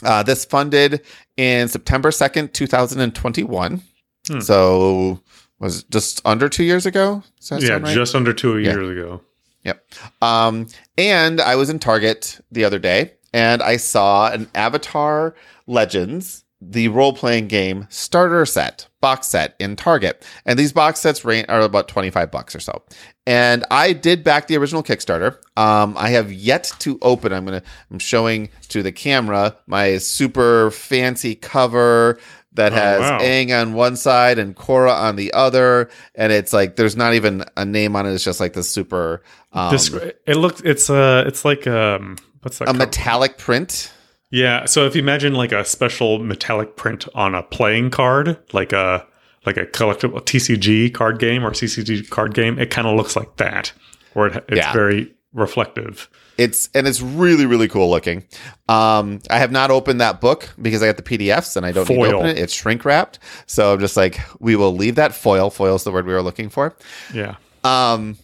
uh, 0.04 0.22
this 0.22 0.44
funded 0.44 1.00
in 1.36 1.68
september 1.68 2.10
2nd 2.10 2.52
2021 2.52 3.82
Hmm. 4.28 4.40
so 4.40 5.18
was 5.58 5.80
it 5.80 5.90
just 5.90 6.20
under 6.26 6.48
two 6.48 6.64
years 6.64 6.84
ago 6.86 7.22
yeah, 7.58 7.78
right? 7.78 7.94
just 7.94 8.14
under 8.14 8.32
two 8.34 8.58
Yeah. 8.58 8.72
years 8.72 8.88
ago. 8.90 9.22
Yep. 9.64 9.84
Um, 10.22 10.66
and 10.98 11.40
I 11.40 11.56
was 11.56 11.68
in 11.70 11.78
Target 11.78 12.38
the 12.52 12.64
other 12.64 12.78
day 12.78 13.12
and 13.32 13.62
I 13.62 13.76
saw 13.76 14.30
an 14.30 14.48
Avatar 14.54 15.34
Legends, 15.66 16.44
the 16.60 16.88
role 16.88 17.12
playing 17.14 17.48
game 17.48 17.86
starter 17.88 18.44
set, 18.44 18.86
box 19.00 19.28
set 19.28 19.54
in 19.58 19.76
Target. 19.76 20.26
And 20.44 20.58
these 20.58 20.72
box 20.72 21.00
sets 21.00 21.24
range 21.24 21.46
are 21.48 21.60
about 21.60 21.88
25 21.88 22.30
bucks 22.30 22.54
or 22.54 22.60
so. 22.60 22.82
And 23.26 23.64
I 23.70 23.92
did 23.94 24.22
back 24.24 24.46
the 24.46 24.56
original 24.58 24.82
Kickstarter. 24.82 25.36
Um, 25.56 25.96
I 25.98 26.10
have 26.10 26.32
yet 26.32 26.72
to 26.80 26.98
open. 27.02 27.32
I'm 27.32 27.44
gonna 27.44 27.62
I'm 27.90 27.98
showing 27.98 28.50
to 28.68 28.82
the 28.82 28.92
camera 28.92 29.56
my 29.66 29.98
super 29.98 30.70
fancy 30.70 31.34
cover 31.34 32.18
that 32.54 32.72
Oh, 32.72 32.76
has 32.76 33.00
wow. 33.00 33.18
Aang 33.20 33.58
on 33.58 33.74
one 33.74 33.94
side 33.96 34.38
and 34.38 34.56
Korra 34.56 34.92
on 34.92 35.14
the 35.16 35.32
other, 35.32 35.88
and 36.16 36.32
it's 36.32 36.52
like 36.52 36.74
there's 36.76 36.96
not 36.96 37.14
even 37.14 37.44
a 37.56 37.64
name 37.64 37.94
on 37.94 38.06
it. 38.06 38.12
It's 38.12 38.24
just 38.24 38.40
like 38.40 38.54
the 38.54 38.64
super 38.64 39.22
um, 39.52 39.70
this 39.70 39.88
it 40.26 40.36
looks 40.36 40.60
it's 40.62 40.90
uh 40.90 41.22
it's 41.26 41.44
like 41.44 41.66
um 41.68 42.16
what's 42.42 42.58
that 42.58 42.64
a 42.64 42.66
called? 42.66 42.78
metallic 42.78 43.38
print. 43.38 43.92
Yeah, 44.30 44.64
so 44.66 44.86
if 44.86 44.94
you 44.94 45.02
imagine 45.02 45.34
like 45.34 45.52
a 45.52 45.64
special 45.64 46.18
metallic 46.20 46.76
print 46.76 47.06
on 47.14 47.34
a 47.34 47.42
playing 47.42 47.90
card, 47.90 48.38
like 48.52 48.72
a 48.72 49.06
like 49.46 49.56
a 49.56 49.66
collectible 49.66 50.20
TCG 50.20 50.92
card 50.92 51.18
game 51.18 51.44
or 51.44 51.50
CCG 51.50 52.08
card 52.10 52.34
game, 52.34 52.58
it 52.58 52.70
kind 52.70 52.86
of 52.86 52.96
looks 52.96 53.16
like 53.16 53.36
that, 53.36 53.72
where 54.12 54.28
it, 54.28 54.44
it's 54.48 54.56
Yeah. 54.58 54.72
very 54.72 55.12
reflective. 55.32 56.08
It's 56.38 56.68
and 56.74 56.86
it's 56.86 57.00
really 57.02 57.44
really 57.44 57.66
cool 57.68 57.90
looking. 57.90 58.24
Um, 58.68 59.20
I 59.30 59.38
have 59.38 59.50
not 59.50 59.70
opened 59.70 60.00
that 60.00 60.20
book 60.20 60.48
because 60.62 60.82
I 60.82 60.86
got 60.86 60.96
the 60.96 61.02
PDFs 61.02 61.56
and 61.56 61.66
I 61.66 61.72
don't 61.72 61.88
need 61.88 61.96
to 61.96 62.16
open 62.16 62.26
it. 62.30 62.38
It's 62.38 62.54
shrink 62.54 62.84
wrapped, 62.84 63.18
so 63.46 63.72
I'm 63.74 63.80
just 63.80 63.96
like 63.96 64.20
we 64.38 64.54
will 64.56 64.74
leave 64.74 64.94
that 64.94 65.14
foil. 65.14 65.50
Foil 65.50 65.74
is 65.74 65.84
the 65.84 65.90
word 65.92 66.06
we 66.06 66.12
were 66.14 66.22
looking 66.22 66.48
for. 66.50 66.76
Yeah. 67.12 67.34
Um, 67.64 68.16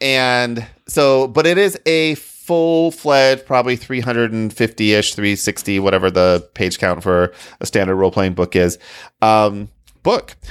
and 0.00 0.66
so, 0.86 1.26
but 1.28 1.46
it 1.46 1.58
is 1.58 1.78
a 1.86 2.14
full 2.50 2.90
fledged, 2.90 3.46
probably 3.46 3.76
350 3.76 4.92
ish, 4.92 5.14
360, 5.14 5.78
whatever 5.78 6.10
the 6.10 6.50
page 6.54 6.80
count 6.80 7.00
for 7.00 7.32
a 7.60 7.66
standard 7.66 7.94
role 7.94 8.10
playing 8.10 8.34
book 8.34 8.56
is, 8.56 8.76
um, 9.22 9.68
book. 10.02 10.36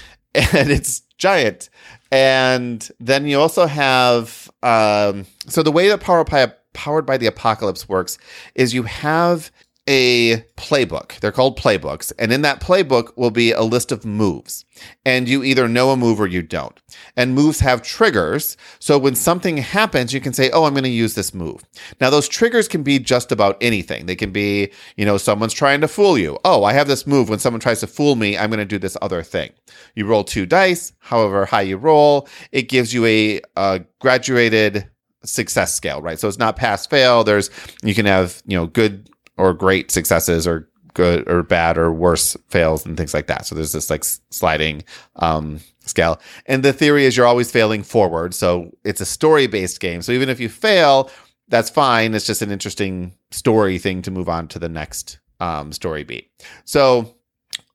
And 0.53 0.69
it's 0.69 1.01
giant. 1.17 1.69
And 2.11 2.87
then 2.99 3.25
you 3.25 3.39
also 3.39 3.65
have, 3.65 4.49
um, 4.63 5.25
so 5.47 5.61
the 5.61 5.71
way 5.71 5.89
that 5.89 5.99
Power 5.99 6.23
by, 6.23 6.53
Powered 6.73 7.05
by 7.05 7.17
the 7.17 7.25
Apocalypse 7.25 7.89
works 7.89 8.17
is 8.55 8.73
you 8.73 8.83
have 8.83 9.51
a 9.89 10.37
playbook. 10.55 11.19
They're 11.19 11.31
called 11.31 11.57
playbooks. 11.57 12.13
And 12.19 12.31
in 12.31 12.43
that 12.43 12.61
playbook 12.61 13.17
will 13.17 13.31
be 13.31 13.51
a 13.51 13.63
list 13.63 13.91
of 13.91 14.05
moves. 14.05 14.63
And 15.03 15.27
you 15.27 15.43
either 15.43 15.67
know 15.67 15.89
a 15.89 15.97
move 15.97 16.21
or 16.21 16.27
you 16.27 16.43
don't. 16.43 16.79
And 17.17 17.33
moves 17.33 17.59
have 17.61 17.81
triggers. 17.81 18.55
So 18.77 18.99
when 18.99 19.15
something 19.15 19.57
happens, 19.57 20.13
you 20.13 20.21
can 20.21 20.31
say, 20.31 20.51
Oh, 20.51 20.65
I'm 20.65 20.73
going 20.73 20.83
to 20.83 20.89
use 20.89 21.15
this 21.15 21.33
move. 21.33 21.63
Now, 21.99 22.11
those 22.11 22.27
triggers 22.27 22.67
can 22.67 22.83
be 22.83 22.99
just 22.99 23.31
about 23.31 23.57
anything. 23.61 24.05
They 24.05 24.15
can 24.15 24.31
be, 24.31 24.71
you 24.95 25.05
know, 25.05 25.17
someone's 25.17 25.53
trying 25.53 25.81
to 25.81 25.87
fool 25.87 26.19
you. 26.19 26.37
Oh, 26.45 26.63
I 26.63 26.73
have 26.73 26.87
this 26.87 27.07
move. 27.07 27.27
When 27.27 27.39
someone 27.39 27.59
tries 27.59 27.79
to 27.79 27.87
fool 27.87 28.15
me, 28.15 28.37
I'm 28.37 28.51
going 28.51 28.59
to 28.59 28.65
do 28.65 28.77
this 28.77 28.95
other 29.01 29.23
thing. 29.23 29.49
You 29.95 30.05
roll 30.05 30.23
two 30.23 30.45
dice, 30.45 30.93
however 30.99 31.47
high 31.47 31.61
you 31.61 31.77
roll, 31.77 32.27
it 32.51 32.69
gives 32.69 32.93
you 32.93 33.05
a, 33.07 33.41
a 33.55 33.81
graduated 33.99 34.87
success 35.23 35.73
scale, 35.73 35.99
right? 36.01 36.19
So 36.19 36.27
it's 36.27 36.37
not 36.37 36.55
pass 36.55 36.85
fail. 36.85 37.23
There's, 37.23 37.49
you 37.83 37.95
can 37.95 38.05
have, 38.05 38.43
you 38.45 38.55
know, 38.55 38.67
good 38.67 39.09
or 39.39 39.53
great 39.53 39.89
successes 39.89 40.45
or 40.45 40.69
good 40.93 41.27
or 41.29 41.43
bad 41.43 41.77
or 41.77 41.91
worse 41.91 42.35
fails 42.49 42.85
and 42.85 42.97
things 42.97 43.13
like 43.13 43.27
that. 43.27 43.45
So 43.45 43.55
there's 43.55 43.71
this 43.71 43.89
like 43.89 44.03
sliding 44.03 44.83
um, 45.15 45.61
scale. 45.79 46.19
And 46.45 46.63
the 46.63 46.73
theory 46.73 47.05
is 47.05 47.15
you're 47.15 47.25
always 47.25 47.51
failing 47.51 47.83
forward. 47.83 48.33
So 48.33 48.71
it's 48.83 49.01
a 49.01 49.05
story 49.05 49.47
based 49.47 49.79
game. 49.79 50.01
So 50.01 50.11
even 50.11 50.29
if 50.29 50.39
you 50.39 50.49
fail, 50.49 51.09
that's 51.47 51.69
fine. 51.69 52.13
It's 52.13 52.25
just 52.25 52.41
an 52.41 52.51
interesting 52.51 53.13
story 53.31 53.79
thing 53.79 54.01
to 54.03 54.11
move 54.11 54.29
on 54.29 54.47
to 54.49 54.59
the 54.59 54.69
next 54.69 55.19
um, 55.39 55.71
story 55.71 56.03
beat. 56.03 56.29
So 56.65 57.15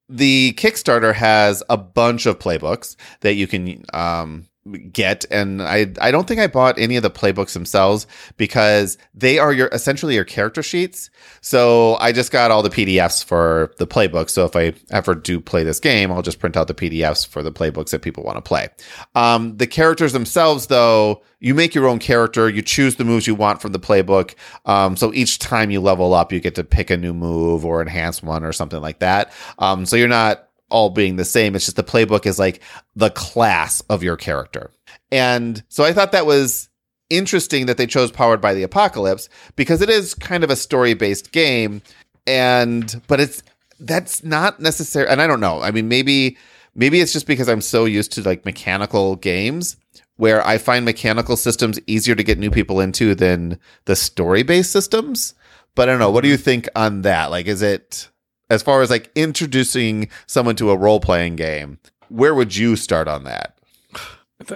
the 0.08 0.52
Kickstarter 0.58 1.14
has 1.14 1.62
a 1.70 1.76
bunch 1.76 2.26
of 2.26 2.38
playbooks 2.38 2.96
that 3.20 3.34
you 3.34 3.46
can 3.46 3.84
um, 3.94 4.46
get, 4.92 5.24
and 5.30 5.62
I 5.62 5.92
I 6.00 6.10
don't 6.10 6.26
think 6.26 6.40
I 6.40 6.46
bought 6.46 6.78
any 6.78 6.96
of 6.96 7.02
the 7.02 7.10
playbooks 7.10 7.52
themselves 7.52 8.06
because 8.36 8.96
they 9.14 9.38
are 9.38 9.52
your 9.52 9.68
essentially 9.68 10.14
your 10.14 10.24
character 10.24 10.62
sheets. 10.62 11.10
So 11.40 11.96
I 11.96 12.12
just 12.12 12.32
got 12.32 12.50
all 12.50 12.62
the 12.62 12.70
PDFs 12.70 13.24
for 13.24 13.72
the 13.78 13.86
playbook. 13.86 14.30
So 14.30 14.44
if 14.44 14.56
I 14.56 14.72
ever 14.90 15.14
do 15.14 15.40
play 15.40 15.64
this 15.64 15.80
game, 15.80 16.10
I'll 16.10 16.22
just 16.22 16.38
print 16.38 16.56
out 16.56 16.68
the 16.68 16.74
PDFs 16.74 17.26
for 17.26 17.42
the 17.42 17.52
playbooks 17.52 17.90
that 17.90 18.02
people 18.02 18.24
want 18.24 18.36
to 18.36 18.42
play. 18.42 18.68
Um, 19.14 19.56
the 19.56 19.66
characters 19.66 20.12
themselves, 20.12 20.68
though, 20.68 21.22
you 21.40 21.54
make 21.54 21.74
your 21.74 21.86
own 21.86 21.98
character. 21.98 22.48
You 22.48 22.62
choose 22.62 22.96
the 22.96 23.04
moves 23.04 23.26
you 23.26 23.34
want 23.34 23.60
from 23.60 23.72
the 23.72 23.80
playbook. 23.80 24.34
Um, 24.64 24.96
so 24.96 25.12
each 25.12 25.38
time 25.38 25.70
you 25.70 25.80
level 25.80 26.14
up, 26.14 26.32
you 26.32 26.40
get 26.40 26.54
to 26.54 26.64
pick 26.64 26.90
a 26.90 26.96
new 26.96 27.12
move 27.12 27.64
or 27.64 27.82
enhance 27.82 28.22
one 28.22 28.44
or 28.44 28.52
something 28.52 28.80
like 28.80 29.00
that. 29.00 29.32
Um, 29.58 29.84
so 29.84 29.96
you're 29.96 30.08
not 30.08 30.48
all 30.74 30.90
being 30.90 31.14
the 31.14 31.24
same. 31.24 31.54
It's 31.54 31.66
just 31.66 31.76
the 31.76 31.84
playbook 31.84 32.26
is 32.26 32.36
like 32.36 32.60
the 32.96 33.10
class 33.10 33.80
of 33.82 34.02
your 34.02 34.16
character. 34.16 34.72
And 35.12 35.62
so 35.68 35.84
I 35.84 35.92
thought 35.92 36.10
that 36.10 36.26
was 36.26 36.68
interesting 37.10 37.66
that 37.66 37.76
they 37.76 37.86
chose 37.86 38.10
Powered 38.10 38.40
by 38.40 38.54
the 38.54 38.64
Apocalypse 38.64 39.28
because 39.54 39.82
it 39.82 39.88
is 39.88 40.14
kind 40.14 40.42
of 40.42 40.50
a 40.50 40.56
story 40.56 40.94
based 40.94 41.30
game. 41.30 41.80
And, 42.26 43.00
but 43.06 43.20
it's, 43.20 43.44
that's 43.78 44.24
not 44.24 44.58
necessary. 44.58 45.06
And 45.08 45.22
I 45.22 45.28
don't 45.28 45.38
know. 45.38 45.62
I 45.62 45.70
mean, 45.70 45.86
maybe, 45.86 46.36
maybe 46.74 47.00
it's 47.00 47.12
just 47.12 47.28
because 47.28 47.48
I'm 47.48 47.60
so 47.60 47.84
used 47.84 48.10
to 48.14 48.22
like 48.22 48.44
mechanical 48.44 49.14
games 49.14 49.76
where 50.16 50.44
I 50.44 50.58
find 50.58 50.84
mechanical 50.84 51.36
systems 51.36 51.78
easier 51.86 52.16
to 52.16 52.24
get 52.24 52.38
new 52.38 52.50
people 52.50 52.80
into 52.80 53.14
than 53.14 53.60
the 53.84 53.94
story 53.94 54.42
based 54.42 54.72
systems. 54.72 55.34
But 55.76 55.88
I 55.88 55.92
don't 55.92 56.00
know. 56.00 56.10
What 56.10 56.22
do 56.22 56.28
you 56.28 56.34
mm-hmm. 56.34 56.42
think 56.42 56.68
on 56.74 57.02
that? 57.02 57.30
Like, 57.30 57.46
is 57.46 57.62
it 57.62 58.08
as 58.50 58.62
far 58.62 58.82
as 58.82 58.90
like 58.90 59.10
introducing 59.14 60.08
someone 60.26 60.56
to 60.56 60.70
a 60.70 60.76
role 60.76 61.00
playing 61.00 61.36
game? 61.36 61.78
Where 62.08 62.34
would 62.34 62.56
you 62.56 62.76
start 62.76 63.08
on 63.08 63.24
that? 63.24 63.58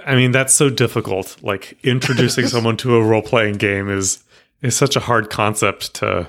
I 0.05 0.15
mean, 0.15 0.31
that's 0.31 0.53
so 0.53 0.69
difficult. 0.69 1.37
Like 1.41 1.77
introducing 1.83 2.47
someone 2.53 2.77
to 2.77 2.95
a 2.95 3.03
role 3.03 3.21
playing 3.21 3.55
game 3.55 3.89
is 3.89 4.23
is 4.61 4.75
such 4.75 4.95
a 4.95 4.99
hard 4.99 5.29
concept 5.29 5.93
to 5.95 6.27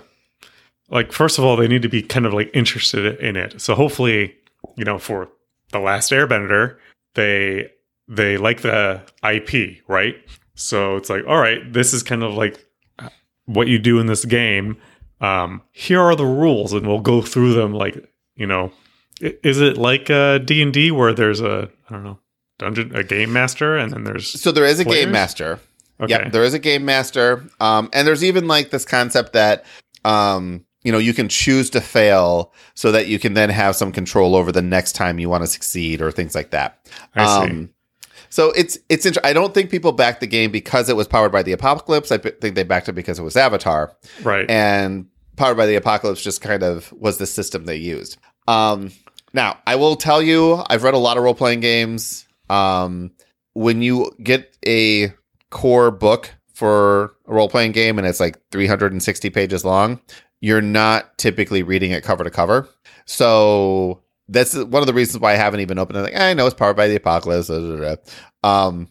like 0.88 1.12
first 1.12 1.38
of 1.38 1.44
all, 1.44 1.57
they 1.57 1.68
need 1.68 1.83
to 1.83 1.88
be 1.88 2.03
kind 2.03 2.27
of 2.27 2.33
like 2.33 2.51
interested 2.55 3.18
in 3.20 3.37
it. 3.37 3.61
So 3.61 3.75
hopefully, 3.75 4.35
you 4.77 4.85
know, 4.85 4.99
for 4.99 5.29
The 5.73 5.79
Last 5.79 6.11
Airbender, 6.12 6.77
they 7.14 7.70
they 8.09 8.37
like 8.37 8.62
the 8.62 9.03
IP, 9.23 9.83
right? 9.87 10.16
So 10.55 10.96
it's 10.96 11.09
like, 11.09 11.25
all 11.27 11.38
right, 11.38 11.73
this 11.73 11.94
is 11.94 12.03
kind 12.03 12.23
of 12.23 12.35
like 12.35 12.64
uh, 12.99 13.09
what 13.46 13.68
you 13.68 13.79
do 13.79 14.01
in 14.01 14.07
this 14.07 14.25
game. 14.25 14.77
Um, 15.20 15.62
here 15.72 16.00
are 16.00 16.16
the 16.16 16.24
rules, 16.26 16.72
and 16.72 16.87
we'll 16.87 17.00
go 17.00 17.20
through 17.22 17.54
them. 17.54 17.72
Like, 17.74 18.09
you 18.37 18.46
know, 18.46 18.72
is 19.20 19.61
it 19.61 19.76
like 19.76 20.09
uh, 20.11 20.38
D 20.38 20.62
and 20.62 20.72
D 20.72 20.90
where 20.90 21.12
there's 21.12 21.40
a 21.40 21.68
I 21.88 21.92
don't 21.92 22.04
know 22.04 22.18
dungeon 22.59 22.94
a 22.94 23.02
game 23.04 23.33
master, 23.33 23.76
and 23.76 23.92
then 23.92 24.04
there's 24.04 24.40
So 24.40 24.52
there 24.52 24.64
is 24.64 24.80
a 24.80 24.85
Players? 24.85 25.04
game 25.04 25.12
master. 25.12 25.61
okay, 26.00 26.11
Yep, 26.24 26.33
there 26.33 26.44
is 26.44 26.54
a 26.54 26.59
game 26.59 26.85
master. 26.85 27.44
Um, 27.61 27.90
and 27.92 28.06
there's 28.06 28.24
even 28.24 28.46
like 28.48 28.70
this 28.70 28.85
concept 28.85 29.33
that 29.35 29.64
um, 30.04 30.64
you 30.83 30.92
know, 30.92 30.98
you 30.98 31.12
can 31.12 31.28
choose 31.28 31.68
to 31.70 31.80
fail 31.83 32.54
so 32.74 32.90
that 32.92 33.06
you 33.06 33.18
can 33.18 33.35
then 33.35 33.50
have 33.50 33.76
some 33.76 33.92
control 33.92 34.35
over 34.35 34.50
the 34.50 34.62
next 34.62 34.92
time 34.92 35.18
you 35.18 35.28
want 35.28 35.42
to 35.42 35.46
succeed 35.46 36.00
or 36.00 36.11
things 36.11 36.35
like 36.35 36.50
that. 36.52 36.88
I 37.14 37.26
see. 37.44 37.50
Um, 37.50 37.70
so 38.30 38.52
it's 38.52 38.78
it's. 38.88 39.04
Int- 39.04 39.18
I 39.24 39.33
don't 39.35 39.52
think 39.52 39.70
people 39.70 39.92
backed 39.92 40.20
the 40.20 40.26
game 40.26 40.50
because 40.52 40.88
it 40.88 40.96
was 40.96 41.06
powered 41.09 41.33
by 41.33 41.42
the 41.42 41.52
apocalypse. 41.52 42.11
I 42.12 42.16
p- 42.18 42.30
think 42.30 42.54
they 42.54 42.62
backed 42.62 42.88
it 42.88 42.92
because 42.92 43.18
it 43.18 43.22
was 43.22 43.37
Avatar, 43.37 43.94
right. 44.22 44.48
and 44.48 45.06
powered 45.40 45.57
by 45.57 45.64
the 45.64 45.74
apocalypse 45.74 46.22
just 46.22 46.42
kind 46.42 46.62
of 46.62 46.92
was 46.92 47.16
the 47.16 47.26
system 47.26 47.64
they 47.64 47.76
used. 47.76 48.18
Um, 48.46 48.92
now 49.33 49.59
I 49.66 49.76
will 49.76 49.96
tell 49.96 50.20
you, 50.20 50.62
I've 50.68 50.83
read 50.83 50.92
a 50.92 50.98
lot 50.98 51.16
of 51.16 51.24
role 51.24 51.35
playing 51.35 51.61
games. 51.61 52.29
Um, 52.50 53.12
when 53.55 53.81
you 53.81 54.12
get 54.22 54.55
a 54.66 55.14
core 55.48 55.90
book 55.90 56.35
for 56.53 57.14
a 57.26 57.33
role 57.35 57.48
playing 57.48 57.72
game 57.72 57.98
and 57.98 58.07
it's 58.07 58.20
like 58.20 58.38
360 58.50 59.31
pages 59.31 59.64
long, 59.64 59.98
you're 60.42 60.61
not 60.61 61.16
typically 61.16 61.62
reading 61.62 61.92
it 61.92 62.05
cover 62.05 62.22
to 62.22 62.31
cover. 62.31 62.68
So 63.07 64.03
that's 64.29 64.55
one 64.55 64.83
of 64.83 64.87
the 64.87 64.94
reasons 64.94 65.22
why 65.22 65.33
I 65.33 65.37
haven't 65.37 65.61
even 65.61 65.79
opened 65.79 66.00
it. 66.00 66.03
Like, 66.03 66.16
I 66.16 66.35
know 66.35 66.44
it's 66.44 66.55
powered 66.55 66.76
by 66.76 66.88
the 66.88 66.96
apocalypse. 66.96 67.48
da, 67.48 67.59
da, 67.59 67.94
da. 67.94 67.96
Um, 68.46 68.88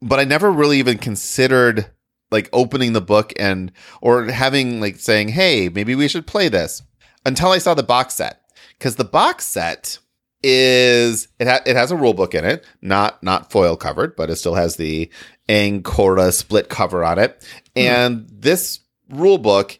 but 0.00 0.20
I 0.20 0.24
never 0.24 0.50
really 0.50 0.78
even 0.78 0.98
considered 0.98 1.90
like 2.32 2.48
opening 2.52 2.92
the 2.92 3.00
book 3.00 3.32
and 3.36 3.70
or 4.00 4.24
having 4.24 4.80
like 4.80 4.96
saying, 4.96 5.28
"Hey, 5.28 5.68
maybe 5.68 5.94
we 5.94 6.08
should 6.08 6.26
play 6.26 6.48
this." 6.48 6.82
Until 7.24 7.50
I 7.50 7.58
saw 7.58 7.74
the 7.74 7.84
box 7.84 8.14
set, 8.14 8.40
because 8.78 8.96
the 8.96 9.04
box 9.04 9.46
set 9.46 9.98
is 10.42 11.28
it 11.38 11.46
ha- 11.46 11.62
it 11.64 11.76
has 11.76 11.90
a 11.90 11.96
rule 11.96 12.14
book 12.14 12.34
in 12.34 12.44
it, 12.44 12.64
not 12.80 13.22
not 13.22 13.52
foil 13.52 13.76
covered, 13.76 14.16
but 14.16 14.30
it 14.30 14.36
still 14.36 14.54
has 14.54 14.76
the 14.76 15.10
Aang 15.48 15.82
Korra 15.82 16.32
split 16.32 16.68
cover 16.68 17.04
on 17.04 17.18
it, 17.18 17.46
hmm. 17.76 17.82
and 17.82 18.26
this 18.28 18.80
rule 19.08 19.38
book, 19.38 19.78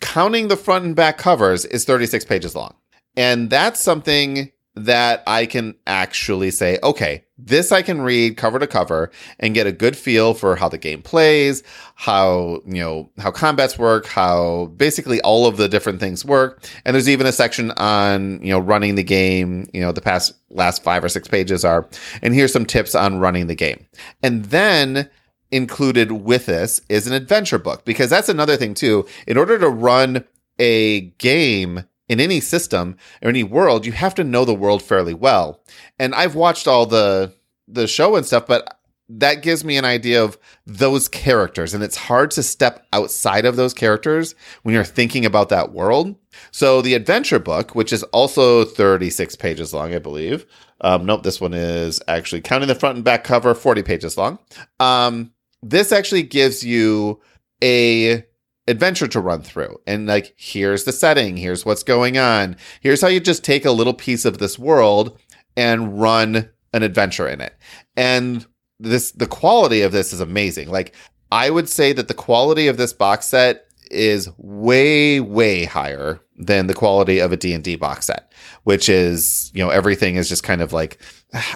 counting 0.00 0.48
the 0.48 0.56
front 0.56 0.84
and 0.84 0.94
back 0.94 1.18
covers, 1.18 1.64
is 1.64 1.84
thirty 1.84 2.06
six 2.06 2.24
pages 2.24 2.54
long. 2.54 2.74
And 3.16 3.48
that's 3.48 3.80
something 3.80 4.52
that 4.76 5.22
I 5.26 5.46
can 5.46 5.74
actually 5.86 6.50
say, 6.50 6.78
okay, 6.82 7.24
this 7.38 7.72
I 7.72 7.80
can 7.80 8.02
read 8.02 8.36
cover 8.36 8.58
to 8.58 8.66
cover 8.66 9.10
and 9.38 9.54
get 9.54 9.66
a 9.66 9.72
good 9.72 9.96
feel 9.96 10.34
for 10.34 10.54
how 10.54 10.68
the 10.68 10.76
game 10.78 11.00
plays, 11.00 11.62
how, 11.94 12.60
you 12.66 12.80
know, 12.80 13.10
how 13.18 13.30
combats 13.30 13.78
work, 13.78 14.06
how 14.06 14.66
basically 14.76 15.20
all 15.22 15.46
of 15.46 15.56
the 15.56 15.68
different 15.68 15.98
things 15.98 16.24
work. 16.24 16.62
And 16.84 16.94
there's 16.94 17.08
even 17.08 17.26
a 17.26 17.32
section 17.32 17.70
on, 17.72 18.40
you 18.42 18.50
know, 18.50 18.58
running 18.58 18.96
the 18.96 19.02
game, 19.02 19.68
you 19.72 19.80
know, 19.80 19.92
the 19.92 20.02
past 20.02 20.34
last 20.50 20.82
five 20.82 21.02
or 21.02 21.08
six 21.08 21.26
pages 21.26 21.64
are, 21.64 21.88
and 22.20 22.34
here's 22.34 22.52
some 22.52 22.66
tips 22.66 22.94
on 22.94 23.18
running 23.18 23.46
the 23.46 23.54
game. 23.54 23.86
And 24.22 24.46
then 24.46 25.08
included 25.50 26.12
with 26.12 26.46
this 26.46 26.82
is 26.88 27.06
an 27.06 27.14
adventure 27.14 27.58
book 27.58 27.84
because 27.84 28.10
that's 28.10 28.28
another 28.28 28.56
thing 28.56 28.74
too. 28.74 29.06
In 29.26 29.38
order 29.38 29.58
to 29.58 29.68
run 29.68 30.24
a 30.58 31.00
game 31.18 31.84
in 32.08 32.20
any 32.20 32.40
system 32.40 32.96
or 33.22 33.28
any 33.28 33.42
world, 33.42 33.86
you 33.86 33.92
have 33.92 34.14
to 34.16 34.24
know 34.24 34.44
the 34.44 34.54
world 34.54 34.82
fairly 34.82 35.14
well. 35.14 35.62
And 35.98 36.14
I've 36.14 36.34
watched 36.34 36.68
all 36.68 36.86
the 36.86 37.32
the 37.68 37.86
show 37.86 38.14
and 38.14 38.24
stuff, 38.24 38.46
but 38.46 38.78
that 39.08 39.42
gives 39.42 39.64
me 39.64 39.76
an 39.76 39.84
idea 39.84 40.22
of 40.22 40.38
those 40.66 41.08
characters. 41.08 41.74
And 41.74 41.82
it's 41.82 41.96
hard 41.96 42.30
to 42.32 42.42
step 42.42 42.86
outside 42.92 43.44
of 43.44 43.56
those 43.56 43.72
characters 43.72 44.34
when 44.62 44.74
you're 44.74 44.84
thinking 44.84 45.24
about 45.24 45.48
that 45.50 45.72
world. 45.72 46.16
So 46.50 46.82
the 46.82 46.94
adventure 46.94 47.38
book, 47.38 47.74
which 47.74 47.92
is 47.92 48.02
also 48.04 48.64
36 48.64 49.36
pages 49.36 49.72
long, 49.72 49.94
I 49.94 49.98
believe. 49.98 50.44
Um, 50.80 51.06
nope, 51.06 51.22
this 51.22 51.40
one 51.40 51.54
is 51.54 52.00
actually 52.08 52.40
counting 52.40 52.68
the 52.68 52.74
front 52.74 52.96
and 52.96 53.04
back 53.04 53.24
cover, 53.24 53.54
40 53.54 53.82
pages 53.82 54.16
long. 54.16 54.38
Um, 54.80 55.32
this 55.62 55.92
actually 55.92 56.24
gives 56.24 56.64
you 56.64 57.20
a 57.62 58.24
adventure 58.68 59.06
to 59.08 59.20
run 59.20 59.42
through. 59.42 59.76
And 59.86 60.06
like 60.06 60.34
here's 60.36 60.84
the 60.84 60.92
setting 60.92 61.36
here's 61.36 61.64
what's 61.64 61.82
going 61.82 62.18
on 62.18 62.56
here's 62.80 63.00
how 63.00 63.08
you 63.08 63.20
just 63.20 63.44
take 63.44 63.64
a 63.64 63.70
little 63.70 63.94
piece 63.94 64.24
of 64.24 64.38
this 64.38 64.58
world 64.58 65.18
and 65.56 66.00
run 66.00 66.48
an 66.72 66.82
adventure 66.82 67.28
in 67.28 67.40
it. 67.40 67.54
And 67.96 68.46
this 68.78 69.12
the 69.12 69.26
quality 69.26 69.82
of 69.82 69.92
this 69.92 70.12
is 70.12 70.20
amazing. 70.20 70.70
Like 70.70 70.94
i 71.32 71.50
would 71.50 71.68
say 71.68 71.92
that 71.92 72.08
the 72.08 72.14
quality 72.14 72.68
of 72.68 72.76
this 72.76 72.92
box 72.92 73.26
set 73.26 73.66
is 73.90 74.28
way 74.38 75.20
way 75.20 75.64
higher 75.64 76.20
than 76.36 76.66
the 76.66 76.74
quality 76.74 77.18
of 77.18 77.32
a 77.32 77.36
d&d 77.36 77.76
box 77.76 78.06
set 78.06 78.32
which 78.64 78.88
is 78.88 79.50
you 79.54 79.62
know 79.62 79.70
everything 79.70 80.16
is 80.16 80.28
just 80.28 80.42
kind 80.42 80.60
of 80.60 80.72
like 80.72 80.98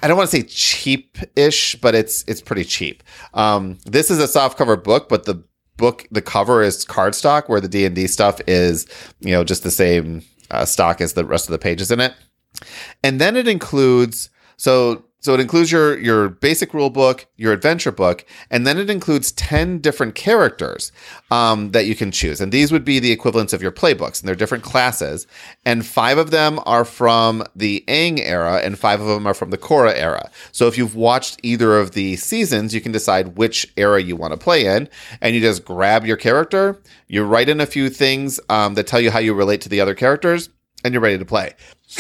i 0.03 0.09
don't 0.09 0.16
want 0.16 0.31
to 0.31 0.37
say 0.37 0.42
cheap-ish 0.42 1.77
but 1.77 1.94
it's 1.94 2.25
it's 2.29 2.40
pretty 2.40 2.64
cheap. 2.64 3.03
Um, 3.35 3.79
this 3.85 4.11
is 4.11 4.18
a 4.18 4.29
soft 4.29 4.59
cover 4.59 4.77
book 4.77 5.09
but 5.09 5.25
the 5.25 5.42
book 5.81 6.07
the 6.12 6.23
cover 6.23 6.62
is 6.62 6.85
cardstock 6.85 7.49
where 7.49 7.61
the 7.61 7.69
d&d 7.69 8.07
stuff 8.07 8.40
is 8.47 8.87
you 9.21 9.33
know 9.33 9.43
just 9.43 9.62
the 9.64 9.71
same 9.71 10.23
uh, 10.51 10.64
stock 10.64 11.01
as 11.01 11.14
the 11.14 11.25
rest 11.25 11.49
of 11.49 11.53
the 11.53 11.59
pages 11.59 11.90
in 11.90 12.01
it. 12.01 12.14
And 13.03 13.21
then 13.21 13.37
it 13.37 13.49
includes 13.49 14.31
so 14.57 15.05
so 15.20 15.35
it 15.35 15.40
includes 15.40 15.70
your 15.70 15.98
your 15.98 16.30
basic 16.30 16.72
rule 16.72 16.90
book, 16.90 17.26
your 17.37 17.52
adventure 17.52 17.92
book, 17.92 18.24
and 18.50 18.66
then 18.66 18.78
it 18.78 18.88
includes 18.88 19.30
ten 19.33 19.78
different 19.78 20.14
characters 20.14 20.92
um, 21.30 21.72
that 21.72 21.85
you 21.85 21.94
can 21.94 22.11
choose. 22.11 22.40
And 22.40 22.50
these 22.50 22.72
would 22.72 22.85
be 22.85 22.98
the 22.98 23.12
equivalents 23.12 23.52
of 23.52 23.61
your 23.61 23.70
playbooks, 23.70 24.20
and 24.20 24.28
they're 24.28 24.35
different 24.35 24.64
classes. 24.64 25.26
And 25.64 25.85
five 25.85 26.16
of 26.16 26.30
them 26.30 26.59
are 26.64 26.87
from 26.87 27.44
the 27.54 27.85
Aang 27.87 28.18
era, 28.18 28.61
and 28.64 28.78
five 28.78 29.00
of 29.00 29.06
them 29.06 29.26
are 29.26 29.35
from 29.35 29.50
the 29.50 29.59
Korra 29.59 29.94
era. 29.94 30.30
So 30.52 30.66
if 30.66 30.78
you've 30.78 30.96
watched 30.96 31.38
either 31.42 31.78
of 31.78 31.92
the 31.92 32.16
seasons, 32.16 32.74
you 32.74 32.80
can 32.80 32.92
decide 32.92 33.37
which 33.37 33.70
era 33.76 34.02
you 34.02 34.16
want 34.16 34.33
to 34.33 34.38
play 34.38 34.64
in, 34.64 34.88
and 35.20 35.35
you 35.35 35.40
just 35.42 35.64
grab 35.64 36.06
your 36.06 36.16
character, 36.16 36.80
you 37.09 37.24
write 37.24 37.50
in 37.50 37.61
a 37.61 37.66
few 37.66 37.90
things 37.90 38.40
um, 38.48 38.74
that 38.74 38.87
tell 38.87 39.00
you 39.00 39.11
how 39.11 39.18
you 39.18 39.35
relate 39.35 39.61
to 39.61 39.68
the 39.68 39.83
other 39.83 39.94
characters, 39.94 40.48
and 40.83 40.94
you're 40.94 41.02
ready 41.02 41.18
to 41.18 41.26
play. 41.26 41.52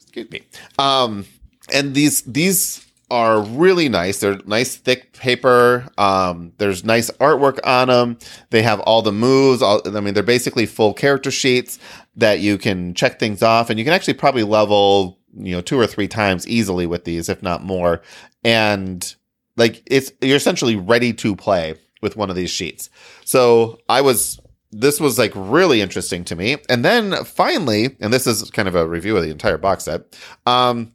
Excuse 0.00 0.30
me. 0.30 0.42
Um, 0.78 1.26
and 1.72 1.94
these 1.94 2.22
these 2.22 2.86
are 3.10 3.40
really 3.40 3.88
nice. 3.88 4.20
They're 4.20 4.38
nice 4.46 4.76
thick 4.76 5.12
paper. 5.14 5.88
Um, 5.98 6.52
there's 6.58 6.84
nice 6.84 7.10
artwork 7.12 7.58
on 7.64 7.88
them. 7.88 8.18
They 8.50 8.62
have 8.62 8.78
all 8.80 9.02
the 9.02 9.12
moves. 9.12 9.62
All, 9.62 9.82
I 9.84 10.00
mean, 10.00 10.14
they're 10.14 10.22
basically 10.22 10.66
full 10.66 10.94
character 10.94 11.30
sheets 11.30 11.78
that 12.16 12.38
you 12.38 12.56
can 12.56 12.94
check 12.94 13.18
things 13.18 13.42
off, 13.42 13.70
and 13.70 13.78
you 13.78 13.84
can 13.84 13.94
actually 13.94 14.14
probably 14.14 14.44
level 14.44 15.18
you 15.34 15.52
know 15.52 15.60
two 15.60 15.78
or 15.78 15.86
three 15.86 16.08
times 16.08 16.46
easily 16.46 16.86
with 16.86 17.04
these, 17.04 17.28
if 17.28 17.42
not 17.42 17.62
more. 17.62 18.02
And 18.44 19.14
like 19.56 19.82
it's 19.86 20.12
you're 20.20 20.36
essentially 20.36 20.76
ready 20.76 21.12
to 21.14 21.34
play 21.34 21.74
with 22.02 22.16
one 22.16 22.30
of 22.30 22.36
these 22.36 22.50
sheets. 22.50 22.90
So 23.24 23.80
I 23.88 24.00
was 24.00 24.40
this 24.72 25.00
was 25.00 25.18
like 25.18 25.32
really 25.34 25.80
interesting 25.80 26.24
to 26.24 26.36
me. 26.36 26.58
And 26.68 26.84
then 26.84 27.24
finally, 27.24 27.96
and 28.00 28.12
this 28.12 28.26
is 28.26 28.50
kind 28.50 28.68
of 28.68 28.76
a 28.76 28.86
review 28.86 29.16
of 29.16 29.22
the 29.24 29.30
entire 29.30 29.58
box 29.58 29.84
set. 29.84 30.16
Um, 30.46 30.92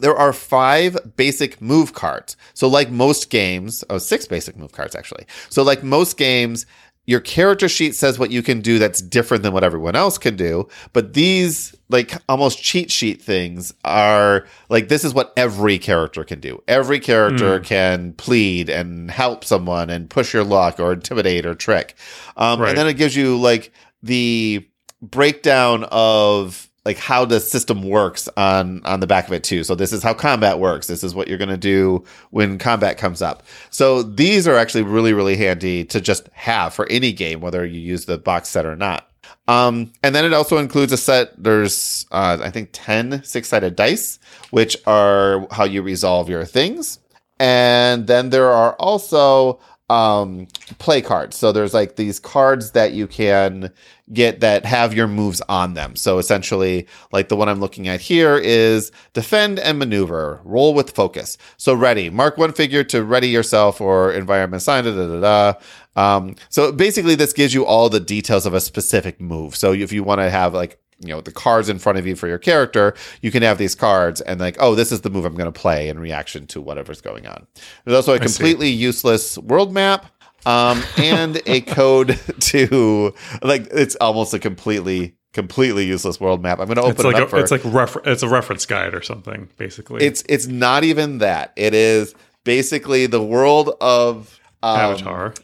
there 0.00 0.16
are 0.16 0.32
five 0.32 0.96
basic 1.16 1.60
move 1.60 1.92
cards. 1.92 2.36
So, 2.54 2.68
like 2.68 2.90
most 2.90 3.30
games, 3.30 3.84
oh, 3.90 3.98
six 3.98 4.26
basic 4.26 4.56
move 4.56 4.72
cards 4.72 4.94
actually. 4.94 5.26
So, 5.48 5.62
like 5.62 5.82
most 5.82 6.16
games, 6.16 6.66
your 7.06 7.20
character 7.20 7.68
sheet 7.68 7.96
says 7.96 8.18
what 8.18 8.30
you 8.30 8.42
can 8.42 8.60
do 8.60 8.78
that's 8.78 9.02
different 9.02 9.42
than 9.42 9.52
what 9.52 9.64
everyone 9.64 9.96
else 9.96 10.16
can 10.16 10.36
do. 10.36 10.68
But 10.92 11.14
these, 11.14 11.74
like 11.88 12.12
almost 12.28 12.62
cheat 12.62 12.90
sheet 12.90 13.20
things, 13.20 13.74
are 13.84 14.46
like 14.68 14.88
this 14.88 15.04
is 15.04 15.12
what 15.12 15.32
every 15.36 15.78
character 15.78 16.22
can 16.22 16.40
do. 16.40 16.62
Every 16.68 17.00
character 17.00 17.58
mm. 17.58 17.64
can 17.64 18.12
plead 18.12 18.68
and 18.70 19.10
help 19.10 19.44
someone 19.44 19.90
and 19.90 20.08
push 20.08 20.32
your 20.32 20.44
luck 20.44 20.78
or 20.78 20.92
intimidate 20.92 21.46
or 21.46 21.54
trick. 21.54 21.96
Um, 22.36 22.60
right. 22.60 22.68
And 22.68 22.78
then 22.78 22.86
it 22.86 22.94
gives 22.94 23.16
you 23.16 23.36
like 23.38 23.72
the 24.02 24.66
breakdown 25.02 25.84
of 25.90 26.69
like 26.84 26.98
how 26.98 27.24
the 27.24 27.40
system 27.40 27.82
works 27.82 28.28
on 28.36 28.84
on 28.84 29.00
the 29.00 29.06
back 29.06 29.26
of 29.26 29.32
it 29.32 29.44
too. 29.44 29.64
So 29.64 29.74
this 29.74 29.92
is 29.92 30.02
how 30.02 30.14
combat 30.14 30.58
works. 30.58 30.86
This 30.86 31.04
is 31.04 31.14
what 31.14 31.28
you're 31.28 31.38
going 31.38 31.50
to 31.50 31.56
do 31.56 32.04
when 32.30 32.58
combat 32.58 32.98
comes 32.98 33.20
up. 33.20 33.42
So 33.70 34.02
these 34.02 34.48
are 34.48 34.56
actually 34.56 34.84
really 34.84 35.12
really 35.12 35.36
handy 35.36 35.84
to 35.86 36.00
just 36.00 36.28
have 36.32 36.74
for 36.74 36.86
any 36.90 37.12
game 37.12 37.40
whether 37.40 37.64
you 37.64 37.80
use 37.80 38.06
the 38.06 38.18
box 38.18 38.48
set 38.48 38.66
or 38.66 38.76
not. 38.76 39.06
Um, 39.46 39.92
and 40.02 40.14
then 40.14 40.24
it 40.24 40.32
also 40.32 40.58
includes 40.58 40.92
a 40.92 40.96
set. 40.96 41.32
There's 41.42 42.06
uh, 42.10 42.38
I 42.40 42.50
think 42.50 42.70
10 42.72 43.24
six-sided 43.24 43.76
dice 43.76 44.18
which 44.50 44.76
are 44.86 45.46
how 45.50 45.64
you 45.64 45.82
resolve 45.82 46.28
your 46.28 46.44
things. 46.44 46.98
And 47.38 48.06
then 48.06 48.30
there 48.30 48.50
are 48.50 48.74
also 48.74 49.60
um, 49.90 50.46
play 50.78 51.02
cards. 51.02 51.36
So 51.36 51.50
there's 51.50 51.74
like 51.74 51.96
these 51.96 52.20
cards 52.20 52.70
that 52.70 52.92
you 52.92 53.08
can 53.08 53.72
get 54.12 54.38
that 54.38 54.64
have 54.64 54.94
your 54.94 55.08
moves 55.08 55.42
on 55.48 55.74
them. 55.74 55.96
So 55.96 56.18
essentially, 56.18 56.86
like 57.12 57.28
the 57.28 57.34
one 57.34 57.48
I'm 57.48 57.58
looking 57.58 57.88
at 57.88 58.00
here 58.00 58.38
is 58.38 58.92
defend 59.14 59.58
and 59.58 59.80
maneuver, 59.80 60.40
roll 60.44 60.74
with 60.74 60.92
focus. 60.92 61.36
So 61.56 61.74
ready, 61.74 62.08
mark 62.08 62.38
one 62.38 62.52
figure 62.52 62.84
to 62.84 63.02
ready 63.02 63.28
yourself 63.28 63.80
or 63.80 64.12
environment 64.12 64.62
sign, 64.62 64.84
da 64.84 64.94
da 64.94 65.08
da 65.08 65.20
da. 65.20 65.58
Um, 65.96 66.36
so 66.50 66.70
basically, 66.70 67.16
this 67.16 67.32
gives 67.32 67.52
you 67.52 67.66
all 67.66 67.88
the 67.88 68.00
details 68.00 68.46
of 68.46 68.54
a 68.54 68.60
specific 68.60 69.20
move. 69.20 69.56
So 69.56 69.72
if 69.72 69.92
you 69.92 70.04
want 70.04 70.20
to 70.20 70.30
have 70.30 70.54
like 70.54 70.80
you 71.00 71.08
know 71.08 71.20
the 71.20 71.32
cards 71.32 71.68
in 71.68 71.78
front 71.78 71.98
of 71.98 72.06
you 72.06 72.14
for 72.14 72.28
your 72.28 72.38
character 72.38 72.94
you 73.22 73.30
can 73.30 73.42
have 73.42 73.58
these 73.58 73.74
cards 73.74 74.20
and 74.20 74.40
like 74.40 74.56
oh 74.60 74.74
this 74.74 74.92
is 74.92 75.00
the 75.00 75.10
move 75.10 75.24
i'm 75.24 75.34
going 75.34 75.50
to 75.50 75.60
play 75.60 75.88
in 75.88 75.98
reaction 75.98 76.46
to 76.46 76.60
whatever's 76.60 77.00
going 77.00 77.26
on 77.26 77.46
there's 77.84 77.96
also 77.96 78.14
a 78.14 78.18
completely 78.18 78.68
useless 78.68 79.38
world 79.38 79.72
map 79.72 80.06
um, 80.46 80.82
and 80.96 81.42
a 81.46 81.60
code 81.60 82.18
to 82.40 83.14
like 83.42 83.68
it's 83.72 83.96
almost 83.96 84.32
a 84.34 84.38
completely 84.38 85.14
completely 85.32 85.84
useless 85.84 86.20
world 86.20 86.42
map. 86.42 86.58
I'm 86.58 86.66
going 86.66 86.76
to 86.76 86.82
open 86.82 86.92
it's 86.92 87.04
like 87.04 87.16
it 87.16 87.22
up 87.22 87.28
a, 87.28 87.30
for 87.30 87.38
it's 87.38 87.50
like 87.50 87.64
refer- 87.64 88.02
it's 88.04 88.22
a 88.22 88.28
reference 88.28 88.66
guide 88.66 88.94
or 88.94 89.02
something 89.02 89.48
basically. 89.56 90.04
It's 90.04 90.24
it's 90.28 90.46
not 90.46 90.84
even 90.84 91.18
that. 91.18 91.52
It 91.56 91.74
is 91.74 92.14
basically 92.44 93.06
the 93.06 93.22
world 93.22 93.70
of 93.80 94.40
um, 94.62 94.78
Avatar. 94.78 95.34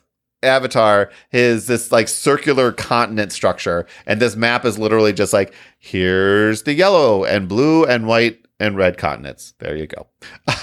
Avatar 0.47 1.11
is 1.33 1.67
this 1.67 1.93
like 1.93 2.09
circular 2.09 2.73
continent 2.73 3.33
structure, 3.33 3.87
and 4.07 4.21
this 4.21 4.37
map 4.37 4.65
is 4.65 4.79
literally 4.79 5.13
just 5.13 5.33
like 5.33 5.53
here's 5.79 6.63
the 6.63 6.73
yellow 6.73 7.25
and 7.25 7.49
blue 7.49 7.85
and 7.85 8.07
white 8.07 8.39
and 8.59 8.77
red 8.77 8.97
continents. 8.99 9.53
There 9.59 9.77
you 9.77 9.87
go. 9.87 10.07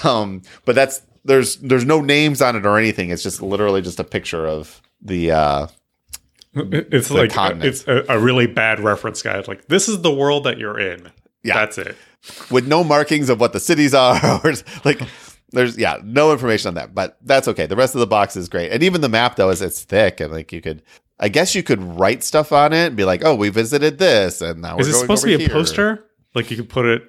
Um, 0.04 0.42
but 0.64 0.74
that's 0.74 1.00
there's 1.24 1.56
there's 1.56 1.84
no 1.86 2.00
names 2.02 2.42
on 2.42 2.56
it 2.56 2.66
or 2.66 2.76
anything. 2.78 3.10
It's 3.10 3.22
just 3.22 3.40
literally 3.40 3.80
just 3.80 3.98
a 4.00 4.04
picture 4.04 4.46
of 4.46 4.82
the. 5.00 5.30
uh 5.30 5.66
It's 6.54 7.08
the 7.08 7.14
like 7.14 7.32
continent. 7.32 7.64
it's 7.64 7.86
a, 7.88 8.04
a 8.08 8.18
really 8.18 8.46
bad 8.46 8.80
reference 8.80 9.22
guide. 9.22 9.48
Like 9.48 9.66
this 9.68 9.88
is 9.88 10.02
the 10.02 10.12
world 10.12 10.44
that 10.44 10.58
you're 10.58 10.78
in. 10.78 11.10
Yeah, 11.42 11.54
that's 11.54 11.78
it. 11.78 11.96
With 12.50 12.66
no 12.66 12.84
markings 12.84 13.28
of 13.30 13.40
what 13.40 13.52
the 13.52 13.60
cities 13.60 13.94
are, 13.94 14.40
or 14.44 14.52
like 14.84 15.00
there's 15.50 15.78
yeah, 15.78 15.98
no 16.02 16.32
information 16.32 16.68
on 16.68 16.74
that, 16.74 16.94
but 16.94 17.16
that's 17.22 17.48
okay. 17.48 17.66
The 17.66 17.76
rest 17.76 17.94
of 17.94 18.00
the 18.00 18.06
box 18.06 18.36
is 18.36 18.48
great, 18.48 18.72
and 18.72 18.82
even 18.82 19.00
the 19.00 19.08
map 19.08 19.36
though 19.36 19.50
is 19.50 19.62
it's 19.62 19.82
thick, 19.82 20.20
and 20.20 20.32
like 20.32 20.52
you 20.52 20.60
could, 20.60 20.82
I 21.18 21.28
guess 21.28 21.54
you 21.54 21.62
could 21.62 21.82
write 21.82 22.22
stuff 22.22 22.52
on 22.52 22.72
it 22.72 22.88
and 22.88 22.96
be 22.96 23.04
like, 23.04 23.24
oh, 23.24 23.34
we 23.34 23.48
visited 23.48 23.98
this, 23.98 24.40
and 24.40 24.62
now 24.62 24.78
is 24.78 24.88
it 24.88 24.94
supposed 24.94 25.22
to 25.22 25.36
be 25.36 25.44
here. 25.44 25.50
a 25.50 25.52
poster? 25.52 26.04
Like 26.34 26.50
you 26.50 26.56
could 26.56 26.68
put 26.68 26.86
it 26.86 27.02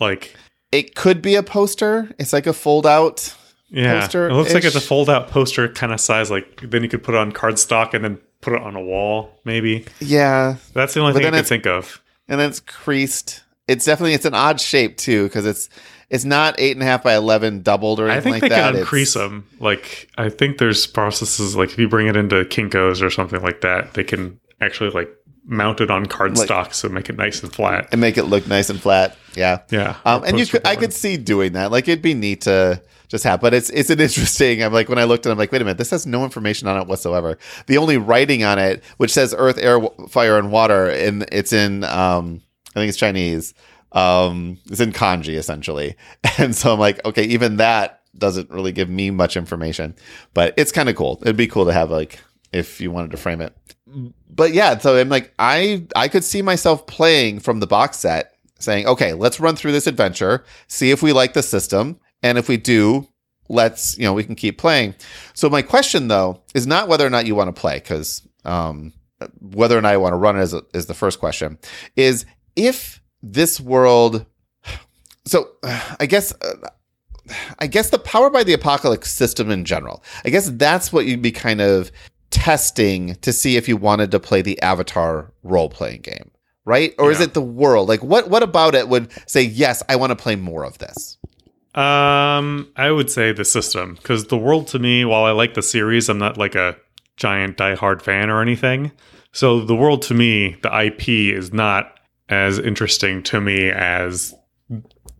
like 0.00 0.36
it 0.72 0.94
could 0.94 1.22
be 1.22 1.34
a 1.34 1.42
poster. 1.42 2.10
It's 2.18 2.32
like 2.32 2.46
a 2.46 2.52
fold 2.52 2.86
out. 2.86 3.34
Yeah, 3.70 4.00
poster. 4.00 4.28
It 4.28 4.34
looks 4.34 4.54
like 4.54 4.64
it's 4.64 4.76
a 4.76 4.80
fold 4.80 5.10
out 5.10 5.28
poster 5.28 5.68
kind 5.68 5.92
of 5.92 6.00
size. 6.00 6.30
Like 6.30 6.70
then 6.70 6.82
you 6.82 6.88
could 6.88 7.02
put 7.02 7.14
it 7.14 7.18
on 7.18 7.32
cardstock 7.32 7.94
and 7.94 8.04
then 8.04 8.18
put 8.40 8.52
it 8.52 8.62
on 8.62 8.76
a 8.76 8.82
wall, 8.82 9.40
maybe. 9.44 9.86
Yeah, 10.00 10.56
that's 10.72 10.94
the 10.94 11.00
only 11.00 11.12
but 11.12 11.22
thing 11.22 11.34
I 11.34 11.38
could 11.38 11.46
think 11.46 11.66
of. 11.66 12.02
And 12.28 12.40
then 12.40 12.50
it's 12.50 12.60
creased. 12.60 13.42
It's 13.66 13.84
definitely 13.84 14.14
it's 14.14 14.24
an 14.24 14.34
odd 14.34 14.60
shape 14.60 14.96
too 14.96 15.24
because 15.24 15.44
it's 15.44 15.68
it's 16.10 16.24
not 16.24 16.54
eight 16.58 16.72
and 16.72 16.82
a 16.82 16.86
half 16.86 17.02
by 17.02 17.14
eleven 17.14 17.62
doubled 17.62 18.00
or 18.00 18.08
anything 18.08 18.32
I 18.34 18.40
think 18.40 18.42
like 18.42 18.50
they 18.50 18.56
that. 18.56 18.72
can 18.72 18.80
increase 18.80 19.14
them. 19.14 19.46
Like 19.60 20.10
I 20.16 20.28
think 20.30 20.58
there's 20.58 20.86
processes 20.86 21.54
like 21.54 21.70
if 21.70 21.78
you 21.78 21.88
bring 21.88 22.06
it 22.06 22.16
into 22.16 22.44
Kinko's 22.44 23.02
or 23.02 23.10
something 23.10 23.42
like 23.42 23.60
that, 23.60 23.94
they 23.94 24.04
can 24.04 24.40
actually 24.60 24.90
like 24.90 25.10
mount 25.44 25.80
it 25.80 25.90
on 25.90 26.04
cardstock 26.06 26.48
like, 26.48 26.74
so 26.74 26.88
make 26.88 27.08
it 27.08 27.16
nice 27.16 27.42
and 27.42 27.52
flat 27.52 27.88
and 27.90 28.00
make 28.00 28.18
it 28.18 28.24
look 28.24 28.46
nice 28.46 28.70
and 28.70 28.80
flat. 28.80 29.16
Yeah, 29.34 29.60
yeah. 29.70 29.96
Um, 30.04 30.24
and 30.24 30.38
you 30.38 30.46
could, 30.46 30.66
I 30.66 30.76
could 30.76 30.92
see 30.92 31.16
doing 31.16 31.52
that. 31.52 31.70
Like 31.70 31.88
it'd 31.88 32.02
be 32.02 32.14
neat 32.14 32.42
to 32.42 32.82
just 33.08 33.24
have, 33.24 33.40
but 33.40 33.52
it's 33.52 33.68
it's 33.70 33.90
an 33.90 34.00
interesting. 34.00 34.62
I'm 34.62 34.72
like 34.72 34.88
when 34.88 34.98
I 34.98 35.04
looked 35.04 35.26
at, 35.26 35.30
it, 35.30 35.32
I'm 35.32 35.38
like, 35.38 35.52
wait 35.52 35.60
a 35.60 35.64
minute, 35.64 35.78
this 35.78 35.90
has 35.90 36.06
no 36.06 36.24
information 36.24 36.68
on 36.68 36.80
it 36.80 36.86
whatsoever. 36.86 37.38
The 37.66 37.76
only 37.78 37.98
writing 37.98 38.44
on 38.44 38.58
it, 38.58 38.82
which 38.96 39.12
says 39.12 39.34
Earth, 39.36 39.58
Air, 39.58 39.80
Fire, 40.08 40.38
and 40.38 40.50
Water, 40.50 40.88
and 40.88 41.26
it's 41.32 41.52
in 41.52 41.84
um, 41.84 42.40
I 42.74 42.80
think 42.80 42.88
it's 42.88 42.98
Chinese 42.98 43.52
um 43.92 44.58
it's 44.66 44.80
in 44.80 44.92
kanji 44.92 45.36
essentially 45.36 45.96
and 46.38 46.54
so 46.54 46.72
i'm 46.72 46.78
like 46.78 47.02
okay 47.06 47.24
even 47.24 47.56
that 47.56 47.98
doesn't 48.18 48.50
really 48.50 48.72
give 48.72 48.88
me 48.88 49.10
much 49.10 49.36
information, 49.36 49.94
but 50.34 50.54
it's 50.56 50.72
kind 50.72 50.88
of 50.88 50.96
cool. 50.96 51.18
It'd 51.22 51.36
be 51.36 51.46
cool 51.46 51.66
to 51.66 51.72
have 51.72 51.90
like 51.90 52.20
if 52.52 52.80
you 52.80 52.90
wanted 52.90 53.10
to 53.12 53.16
frame 53.16 53.40
it. 53.40 53.54
But 54.28 54.52
yeah, 54.52 54.78
so 54.78 54.96
I'm 54.96 55.08
like 55.08 55.32
I 55.38 55.86
I 55.96 56.08
could 56.08 56.24
see 56.24 56.42
myself 56.42 56.86
playing 56.86 57.40
from 57.40 57.60
the 57.60 57.66
box 57.66 57.98
set 57.98 58.34
saying, 58.58 58.86
"Okay, 58.86 59.14
let's 59.14 59.40
run 59.40 59.56
through 59.56 59.72
this 59.72 59.86
adventure, 59.86 60.44
see 60.66 60.90
if 60.90 61.02
we 61.02 61.12
like 61.12 61.32
the 61.32 61.42
system, 61.42 61.98
and 62.22 62.36
if 62.36 62.48
we 62.48 62.56
do, 62.56 63.06
let's, 63.48 63.96
you 63.96 64.04
know, 64.04 64.12
we 64.12 64.24
can 64.24 64.34
keep 64.34 64.58
playing." 64.58 64.94
So 65.34 65.48
my 65.48 65.62
question 65.62 66.08
though 66.08 66.42
is 66.54 66.66
not 66.66 66.88
whether 66.88 67.06
or 67.06 67.10
not 67.10 67.26
you 67.26 67.34
want 67.34 67.54
to 67.54 67.58
play 67.58 67.80
cuz 67.80 68.22
um 68.44 68.92
whether 69.40 69.76
or 69.76 69.80
not 69.80 69.92
I 69.92 69.96
want 69.96 70.12
to 70.12 70.16
run 70.16 70.38
it 70.38 70.42
is, 70.42 70.54
is 70.74 70.86
the 70.86 70.94
first 70.94 71.18
question. 71.18 71.58
Is 71.96 72.24
if 72.56 73.00
this 73.22 73.60
world 73.60 74.26
so 75.24 75.50
I 76.00 76.06
guess 76.06 76.32
uh, 76.42 76.68
I 77.58 77.66
guess 77.66 77.90
the 77.90 77.98
power 77.98 78.30
by 78.30 78.44
the 78.44 78.54
apocalypse 78.54 79.10
system 79.10 79.50
in 79.50 79.64
general. 79.64 80.02
I 80.24 80.30
guess 80.30 80.50
that's 80.50 80.92
what 80.92 81.06
you'd 81.06 81.22
be 81.22 81.32
kind 81.32 81.60
of 81.60 81.90
testing 82.30 83.14
to 83.16 83.32
see 83.32 83.56
if 83.56 83.68
you 83.68 83.76
wanted 83.76 84.10
to 84.12 84.20
play 84.20 84.42
the 84.42 84.60
Avatar 84.62 85.32
role 85.42 85.68
playing 85.68 86.02
game, 86.02 86.30
right? 86.64 86.94
Or 86.98 87.10
is 87.10 87.20
it 87.20 87.34
the 87.34 87.42
world? 87.42 87.88
Like 87.88 88.02
what 88.02 88.30
what 88.30 88.42
about 88.42 88.74
it 88.74 88.88
would 88.88 89.10
say 89.28 89.42
yes, 89.42 89.82
I 89.88 89.96
want 89.96 90.10
to 90.10 90.16
play 90.16 90.36
more 90.36 90.64
of 90.64 90.78
this? 90.78 91.18
Um, 91.74 92.72
I 92.76 92.90
would 92.90 93.10
say 93.10 93.32
the 93.32 93.44
system 93.44 93.94
because 93.94 94.26
the 94.26 94.38
world 94.38 94.66
to 94.68 94.78
me, 94.78 95.04
while 95.04 95.24
I 95.24 95.30
like 95.30 95.54
the 95.54 95.62
series, 95.62 96.08
I'm 96.08 96.18
not 96.18 96.36
like 96.36 96.54
a 96.54 96.76
giant 97.16 97.56
diehard 97.56 98.02
fan 98.02 98.30
or 98.30 98.40
anything. 98.40 98.92
So 99.32 99.60
the 99.60 99.76
world 99.76 100.02
to 100.02 100.14
me, 100.14 100.56
the 100.62 100.86
IP 100.86 101.08
is 101.08 101.52
not 101.52 101.97
as 102.28 102.58
interesting 102.58 103.22
to 103.24 103.40
me 103.40 103.70
as 103.70 104.34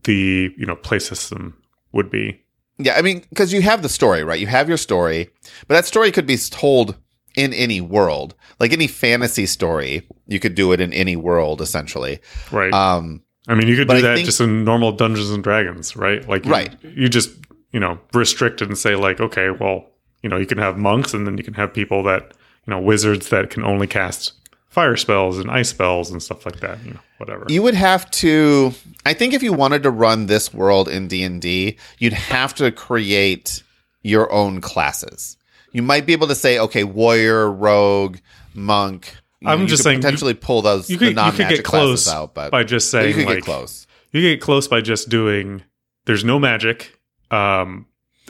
the 0.04 0.52
you 0.56 0.66
know 0.66 0.76
play 0.76 0.98
system 0.98 1.56
would 1.92 2.10
be. 2.10 2.42
Yeah, 2.78 2.94
I 2.94 3.02
mean, 3.02 3.24
because 3.30 3.52
you 3.52 3.60
have 3.62 3.82
the 3.82 3.88
story, 3.88 4.22
right? 4.22 4.38
You 4.38 4.46
have 4.46 4.68
your 4.68 4.76
story, 4.76 5.30
but 5.66 5.74
that 5.74 5.84
story 5.84 6.12
could 6.12 6.26
be 6.26 6.36
told 6.36 6.96
in 7.36 7.52
any 7.52 7.80
world, 7.80 8.34
like 8.60 8.72
any 8.72 8.86
fantasy 8.86 9.46
story. 9.46 10.06
You 10.26 10.38
could 10.38 10.54
do 10.54 10.72
it 10.72 10.80
in 10.80 10.92
any 10.92 11.16
world, 11.16 11.60
essentially. 11.60 12.20
Right. 12.52 12.72
Um, 12.72 13.22
I 13.48 13.54
mean, 13.54 13.66
you 13.66 13.76
could 13.76 13.88
do 13.88 13.94
I 13.94 14.00
that 14.02 14.14
think- 14.16 14.26
just 14.26 14.40
in 14.40 14.64
normal 14.64 14.92
Dungeons 14.92 15.30
and 15.30 15.42
Dragons, 15.42 15.96
right? 15.96 16.26
Like, 16.28 16.44
you, 16.44 16.52
Right. 16.52 16.76
You 16.82 17.08
just 17.08 17.30
you 17.72 17.80
know 17.80 17.98
restrict 18.14 18.62
it 18.62 18.68
and 18.68 18.78
say 18.78 18.94
like, 18.94 19.20
okay, 19.20 19.50
well, 19.50 19.86
you 20.22 20.28
know, 20.28 20.36
you 20.36 20.46
can 20.46 20.58
have 20.58 20.76
monks, 20.78 21.14
and 21.14 21.26
then 21.26 21.36
you 21.36 21.44
can 21.44 21.54
have 21.54 21.72
people 21.74 22.02
that 22.04 22.32
you 22.66 22.70
know 22.70 22.78
wizards 22.80 23.30
that 23.30 23.50
can 23.50 23.64
only 23.64 23.86
cast 23.86 24.32
fire 24.78 24.96
spells 24.96 25.38
and 25.38 25.50
ice 25.50 25.70
spells 25.70 26.08
and 26.12 26.22
stuff 26.22 26.46
like 26.46 26.60
that. 26.60 26.78
You 26.84 26.92
know, 26.92 27.00
whatever. 27.16 27.46
you 27.48 27.62
would 27.62 27.74
have 27.74 28.08
to. 28.12 28.72
I 29.04 29.12
think 29.12 29.34
if 29.34 29.42
you 29.42 29.52
wanted 29.52 29.82
to 29.82 29.90
run 29.90 30.26
this 30.26 30.54
world 30.54 30.88
in 30.88 31.08
D 31.08 31.24
and 31.24 31.42
D, 31.42 31.76
you'd 31.98 32.12
have 32.12 32.54
to 32.56 32.70
create 32.70 33.64
your 34.02 34.30
own 34.30 34.60
classes. 34.60 35.36
You 35.72 35.82
might 35.82 36.06
be 36.06 36.12
able 36.12 36.28
to 36.28 36.36
say, 36.36 36.60
okay, 36.60 36.84
warrior, 36.84 37.50
rogue, 37.50 38.18
monk. 38.54 39.16
You 39.40 39.48
I'm 39.48 39.62
you 39.62 39.66
just 39.66 39.82
saying, 39.82 39.98
potentially 39.98 40.34
pull 40.34 40.62
those 40.62 40.88
you 40.88 40.96
could, 40.96 41.08
you 41.08 41.14
non 41.14 41.36
magic 41.36 41.58
get 41.58 41.64
classes 41.64 42.04
close 42.04 42.08
out, 42.08 42.34
but 42.34 42.52
by 42.52 42.62
just 42.62 42.92
but 42.92 43.08
you 43.08 43.14
could 43.14 43.26
like 43.26 43.36
get 43.38 43.44
close. 43.44 43.88
you 44.12 44.20
get 44.20 44.40
close 44.40 44.68
by 44.68 44.80
just 44.80 45.08
doing. 45.08 45.64
There's 46.04 46.24
no 46.24 46.38
magic. 46.38 47.00
Um, 47.32 47.86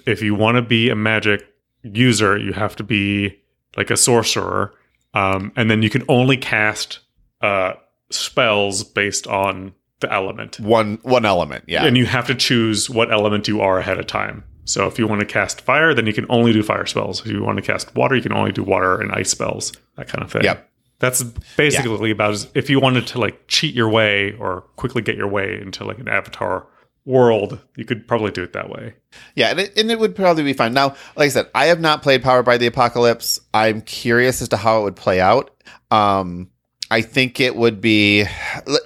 if 0.07 0.23
you 0.23 0.35
want 0.35 0.57
to 0.57 0.63
be 0.63 0.89
a 0.89 0.97
magic 0.97 1.47
user, 1.83 2.39
you 2.39 2.55
have 2.55 2.75
to 2.77 2.83
be 2.83 3.39
like 3.77 3.91
a 3.91 3.99
sorcerer, 3.99 4.73
um, 5.15 5.53
and 5.57 5.71
then 5.71 5.83
you 5.83 5.91
can 5.91 6.05
only 6.09 6.37
cast 6.37 7.01
uh, 7.41 7.75
spells 8.11 8.85
based 8.85 9.27
on 9.27 9.75
the 10.01 10.13
element. 10.13 10.61
One 10.61 10.99
one 11.03 11.25
element, 11.25 11.65
yeah. 11.67 11.85
and 11.85 11.97
you 11.97 12.07
have 12.07 12.27
to 12.29 12.35
choose 12.35 12.89
what 12.89 13.13
element 13.13 13.49
you 13.49 13.61
are 13.61 13.79
ahead 13.79 13.99
of 13.99 14.07
time. 14.07 14.45
So 14.65 14.87
if 14.87 14.99
you 14.99 15.07
want 15.07 15.21
to 15.21 15.27
cast 15.27 15.63
fire, 15.63 15.95
then 15.95 16.07
you 16.07 16.13
can 16.13 16.27
only 16.29 16.53
do 16.53 16.63
fire 16.63 16.85
spells. 16.85 17.21
If 17.21 17.29
you 17.29 17.43
want 17.43 17.57
to 17.57 17.63
cast 17.63 17.95
water, 17.95 18.15
you 18.15 18.23
can 18.23 18.35
only 18.35 18.53
do 18.53 18.63
water 18.63 19.01
and 19.01 19.11
ice 19.13 19.31
spells, 19.31 19.73
that 19.97 20.09
kind 20.09 20.23
of 20.23 20.31
thing. 20.31 20.45
Yep. 20.45 20.69
That's 20.99 21.23
basically 21.57 22.11
about 22.11 22.47
if 22.55 22.69
you 22.69 22.79
wanted 22.79 23.07
to 23.09 23.21
like 23.21 23.47
cheat 23.49 23.75
your 23.75 23.89
way 23.89 24.35
or 24.39 24.63
quickly 24.77 25.01
get 25.01 25.17
your 25.17 25.29
way 25.29 25.59
into 25.61 25.85
like 25.85 25.99
an 25.99 26.09
avatar 26.09 26.67
world, 27.09 27.59
you 27.77 27.85
could 27.85 28.07
probably 28.07 28.31
do 28.31 28.43
it 28.43 28.53
that 28.53 28.69
way. 28.69 28.95
Yeah, 29.35 29.49
and 29.49 29.61
it, 29.61 29.77
and 29.77 29.91
it 29.91 29.99
would 29.99 30.15
probably 30.15 30.45
be 30.45 30.53
fine. 30.53 30.75
Now, 30.75 30.95
like 31.17 31.27
I 31.27 31.29
said, 31.29 31.51
I 31.55 31.67
have 31.67 31.81
not 31.81 32.03
played 32.03 32.23
Powered 32.23 32.45
by 32.45 32.59
the 32.59 32.67
Apocalypse. 32.67 33.41
I'm 33.55 33.81
curious 33.81 34.43
as 34.43 34.51
to 34.51 34.59
how 34.59 34.81
it 34.81 34.85
would 34.85 34.97
play 34.97 35.21
out. 35.21 35.51
Um, 35.91 36.51
I 36.91 37.03
think 37.03 37.39
it 37.39 37.55
would 37.55 37.81
be 37.81 38.25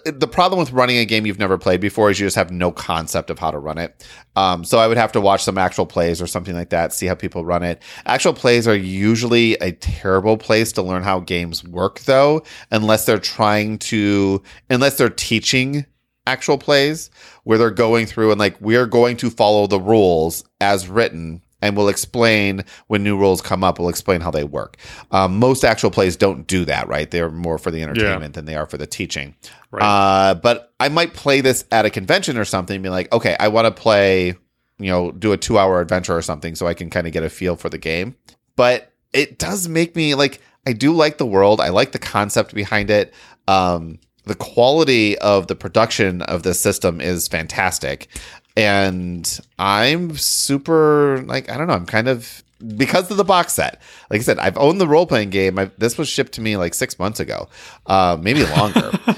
the 0.05 0.29
problem 0.31 0.59
with 0.59 0.73
running 0.73 0.97
a 0.97 1.05
game 1.05 1.25
you've 1.25 1.39
never 1.39 1.57
played 1.57 1.81
before 1.81 2.11
is 2.11 2.19
you 2.19 2.27
just 2.27 2.35
have 2.35 2.51
no 2.51 2.73
concept 2.73 3.31
of 3.31 3.39
how 3.39 3.53
to 3.53 3.59
run 3.59 3.79
it. 3.79 4.05
Um, 4.35 4.65
so 4.65 4.79
I 4.79 4.89
would 4.89 4.97
have 4.97 5.13
to 5.13 5.21
watch 5.21 5.45
some 5.45 5.57
actual 5.57 5.87
plays 5.87 6.21
or 6.21 6.27
something 6.27 6.55
like 6.55 6.71
that, 6.71 6.93
see 6.93 7.07
how 7.07 7.15
people 7.15 7.45
run 7.45 7.63
it. 7.63 7.81
Actual 8.07 8.35
plays 8.35 8.67
are 8.67 8.75
usually 8.75 9.55
a 9.55 9.73
terrible 9.73 10.37
place 10.37 10.73
to 10.73 10.83
learn 10.83 11.05
how 11.05 11.21
games 11.21 11.63
work, 11.63 12.01
though, 12.01 12.43
unless 12.73 13.07
they're 13.07 13.19
trying 13.19 13.79
to, 13.79 14.43
unless 14.69 14.99
they're 14.99 15.09
teaching 15.09 15.87
actual 16.27 16.59
plays 16.59 17.11
where 17.45 17.59
they're 17.59 17.71
going 17.71 18.07
through 18.07 18.31
and 18.31 18.39
like 18.39 18.61
we're 18.61 18.87
going 18.87 19.17
to 19.17 19.31
follow 19.31 19.67
the 19.67 19.81
rules 19.81 20.45
as 20.61 20.89
written 20.89 21.43
and 21.61 21.77
we'll 21.77 21.89
explain 21.89 22.65
when 22.89 23.03
new 23.05 23.17
rules 23.17 23.41
come 23.41 23.63
up 23.65 23.79
we'll 23.79 23.89
explain 23.89 24.21
how 24.21 24.31
they 24.31 24.45
work. 24.45 24.77
Um, 25.11 25.39
most 25.39 25.65
actual 25.65 25.91
plays 25.91 26.17
don't 26.17 26.47
do 26.47 26.65
that 26.65 26.89
right? 26.89 27.11
They're 27.11 27.31
more 27.31 27.59
for 27.59 27.71
the 27.71 27.83
entertainment 27.83 28.35
than 28.35 28.45
they 28.45 28.57
are 28.57 28.67
for 28.67 28.79
the 28.79 28.87
teaching. 28.87 29.35
Right. 29.71 29.83
uh, 29.83 30.35
but 30.35 30.73
i 30.79 30.89
might 30.89 31.15
play 31.15 31.41
this 31.41 31.65
at 31.73 31.87
a 31.87 31.91
convention 31.91 32.37
or 32.37 32.45
something 32.45 32.77
and 32.77 32.83
be 32.83 32.91
like 32.91 33.11
okay 33.11 33.37
i 33.41 33.49
want 33.49 33.65
to 33.65 33.71
play 33.71 34.37
you 34.79 34.91
know 34.91 35.11
do 35.13 35.33
a 35.33 35.37
two 35.39 35.57
hour 35.59 35.81
adventure 35.81 36.15
or 36.15 36.21
something 36.21 36.55
so 36.55 36.67
i 36.67 36.75
can 36.75 36.91
kind 36.91 37.07
of 37.07 37.13
get 37.13 37.23
a 37.23 37.31
feel 37.31 37.57
for 37.57 37.69
the 37.71 37.79
game. 37.79 38.15
But 38.55 38.93
it 39.13 39.39
does 39.39 39.69
make 39.69 39.97
me 39.97 40.15
like 40.15 40.41
i 40.67 40.73
do 40.73 40.93
like 40.93 41.19
the 41.19 41.27
world. 41.27 41.61
I 41.61 41.71
like 41.71 41.93
the 41.93 41.99
concept 41.99 42.55
behind 42.55 42.91
it. 42.91 43.15
Um, 43.49 43.99
the 44.25 44.35
quality 44.35 45.19
of 45.19 45.47
the 45.49 45.55
production 45.55 46.23
of 46.23 46.43
this 46.43 46.61
system 46.61 47.01
is 47.01 47.29
fantastic. 47.29 48.09
And 48.57 49.41
i'm 49.59 50.15
super 50.17 51.23
like 51.27 51.49
i 51.51 51.57
don't 51.57 51.69
know 51.69 51.73
i'm 51.73 51.87
kind 51.87 52.07
of 52.09 52.43
because 52.77 53.11
of 53.11 53.17
the 53.17 53.25
box 53.25 53.55
set. 53.55 53.81
Like 54.11 54.21
i 54.21 54.23
said 54.23 54.39
i've 54.39 54.59
owned 54.59 54.81
the 54.81 54.87
role-playing 54.87 55.31
game. 55.31 55.59
I, 55.59 55.71
this 55.79 55.97
was 55.97 56.09
shipped 56.09 56.33
to 56.33 56.41
me 56.43 56.57
like 56.59 56.75
six 56.75 56.99
months 56.99 57.19
ago. 57.19 57.49
Uh, 57.87 58.17
maybe 58.21 58.45
longer. 58.45 58.93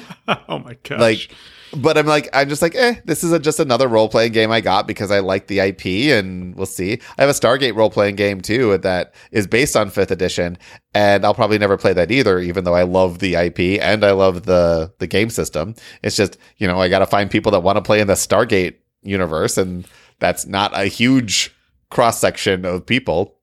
Oh 0.49 0.59
my 0.59 0.75
gosh. 0.85 1.01
like 1.01 1.31
but 1.77 1.99
i'm 1.99 2.07
like 2.07 2.29
i'm 2.33 2.49
just 2.49 2.63
like 2.63 2.75
eh 2.75 2.97
this 3.05 3.25
is 3.25 3.33
a, 3.33 3.39
just 3.39 3.61
another 3.61 3.89
role-playing 3.89 4.33
game 4.33 4.51
i 4.51 4.61
got 4.61 4.87
because 4.87 5.11
i 5.11 5.19
like 5.19 5.47
the 5.47 5.59
ip 5.61 5.85
and 5.85 6.55
we'll 6.55 6.67
see. 6.67 7.01
I 7.19 7.23
have 7.23 7.31
a 7.31 7.33
stargate 7.33 7.75
role-playing 7.75 8.17
game 8.17 8.41
too 8.41 8.79
that 8.79 9.15
is 9.31 9.47
based 9.47 9.77
on 9.77 9.91
fifth 9.91 10.11
edition 10.11 10.59
and 10.95 11.25
i'll 11.25 11.35
probably 11.35 11.59
never 11.59 11.77
play 11.77 11.93
that 11.93 12.11
either 12.11 12.39
even 12.39 12.65
though 12.65 12.75
i 12.75 12.83
love 12.83 13.19
the 13.19 13.35
ip 13.35 13.59
and 13.59 14.05
i 14.05 14.13
love 14.13 14.45
the 14.45 14.93
the 14.99 15.07
game 15.07 15.31
system. 15.31 15.75
It's 16.03 16.17
just 16.17 16.39
you 16.59 16.67
know 16.67 16.81
i 16.81 16.89
gotta 16.89 17.07
find 17.07 17.31
people 17.31 17.53
that 17.53 17.61
want 17.61 17.77
to 17.77 17.83
play 17.83 18.01
in 18.01 18.07
the 18.07 18.15
stargate 18.15 18.77
universe 19.03 19.59
and 19.59 19.87
that's 20.19 20.47
not 20.47 20.77
a 20.79 20.87
huge 20.87 21.55
cross 21.91 22.21
section 22.21 22.65
of 22.65 22.87
people. 22.87 23.37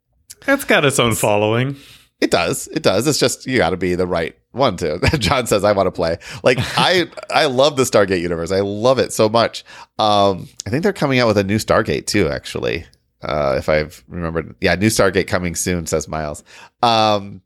It's 0.48 0.66
got 0.66 0.86
its 0.86 1.00
own 1.00 1.16
following. 1.16 1.78
It 2.22 2.30
does. 2.32 2.68
It 2.68 2.84
does. 2.84 3.08
It's 3.08 3.20
just 3.20 3.48
you 3.48 3.58
got 3.58 3.72
to 3.72 3.78
be 3.78 3.96
the 3.96 4.08
right 4.08 4.38
one 4.52 4.78
to. 4.78 5.00
John 5.18 5.48
says 5.48 5.64
I 5.64 5.72
want 5.72 5.88
to 5.88 5.92
play. 5.92 6.18
Like 6.44 6.60
I 6.78 7.08
I 7.32 7.46
love 7.46 7.76
the 7.78 7.84
Stargate 7.84 8.22
universe. 8.22 8.52
I 8.52 8.60
love 8.62 9.00
it 9.00 9.12
so 9.12 9.28
much. 9.28 9.66
Um 9.98 10.48
I 10.66 10.70
think 10.70 10.84
they're 10.84 10.94
coming 10.94 11.20
out 11.20 11.28
with 11.28 11.38
a 11.38 11.44
new 11.44 11.58
Stargate 11.58 12.06
too 12.06 12.30
actually. 12.30 12.86
Uh 13.22 13.56
if 13.58 13.68
I've 13.70 14.04
remembered. 14.08 14.56
Yeah, 14.62 14.76
new 14.76 14.88
Stargate 14.88 15.28
coming 15.28 15.56
soon 15.56 15.88
says 15.88 16.08
Miles. 16.08 16.44
Um 16.84 17.42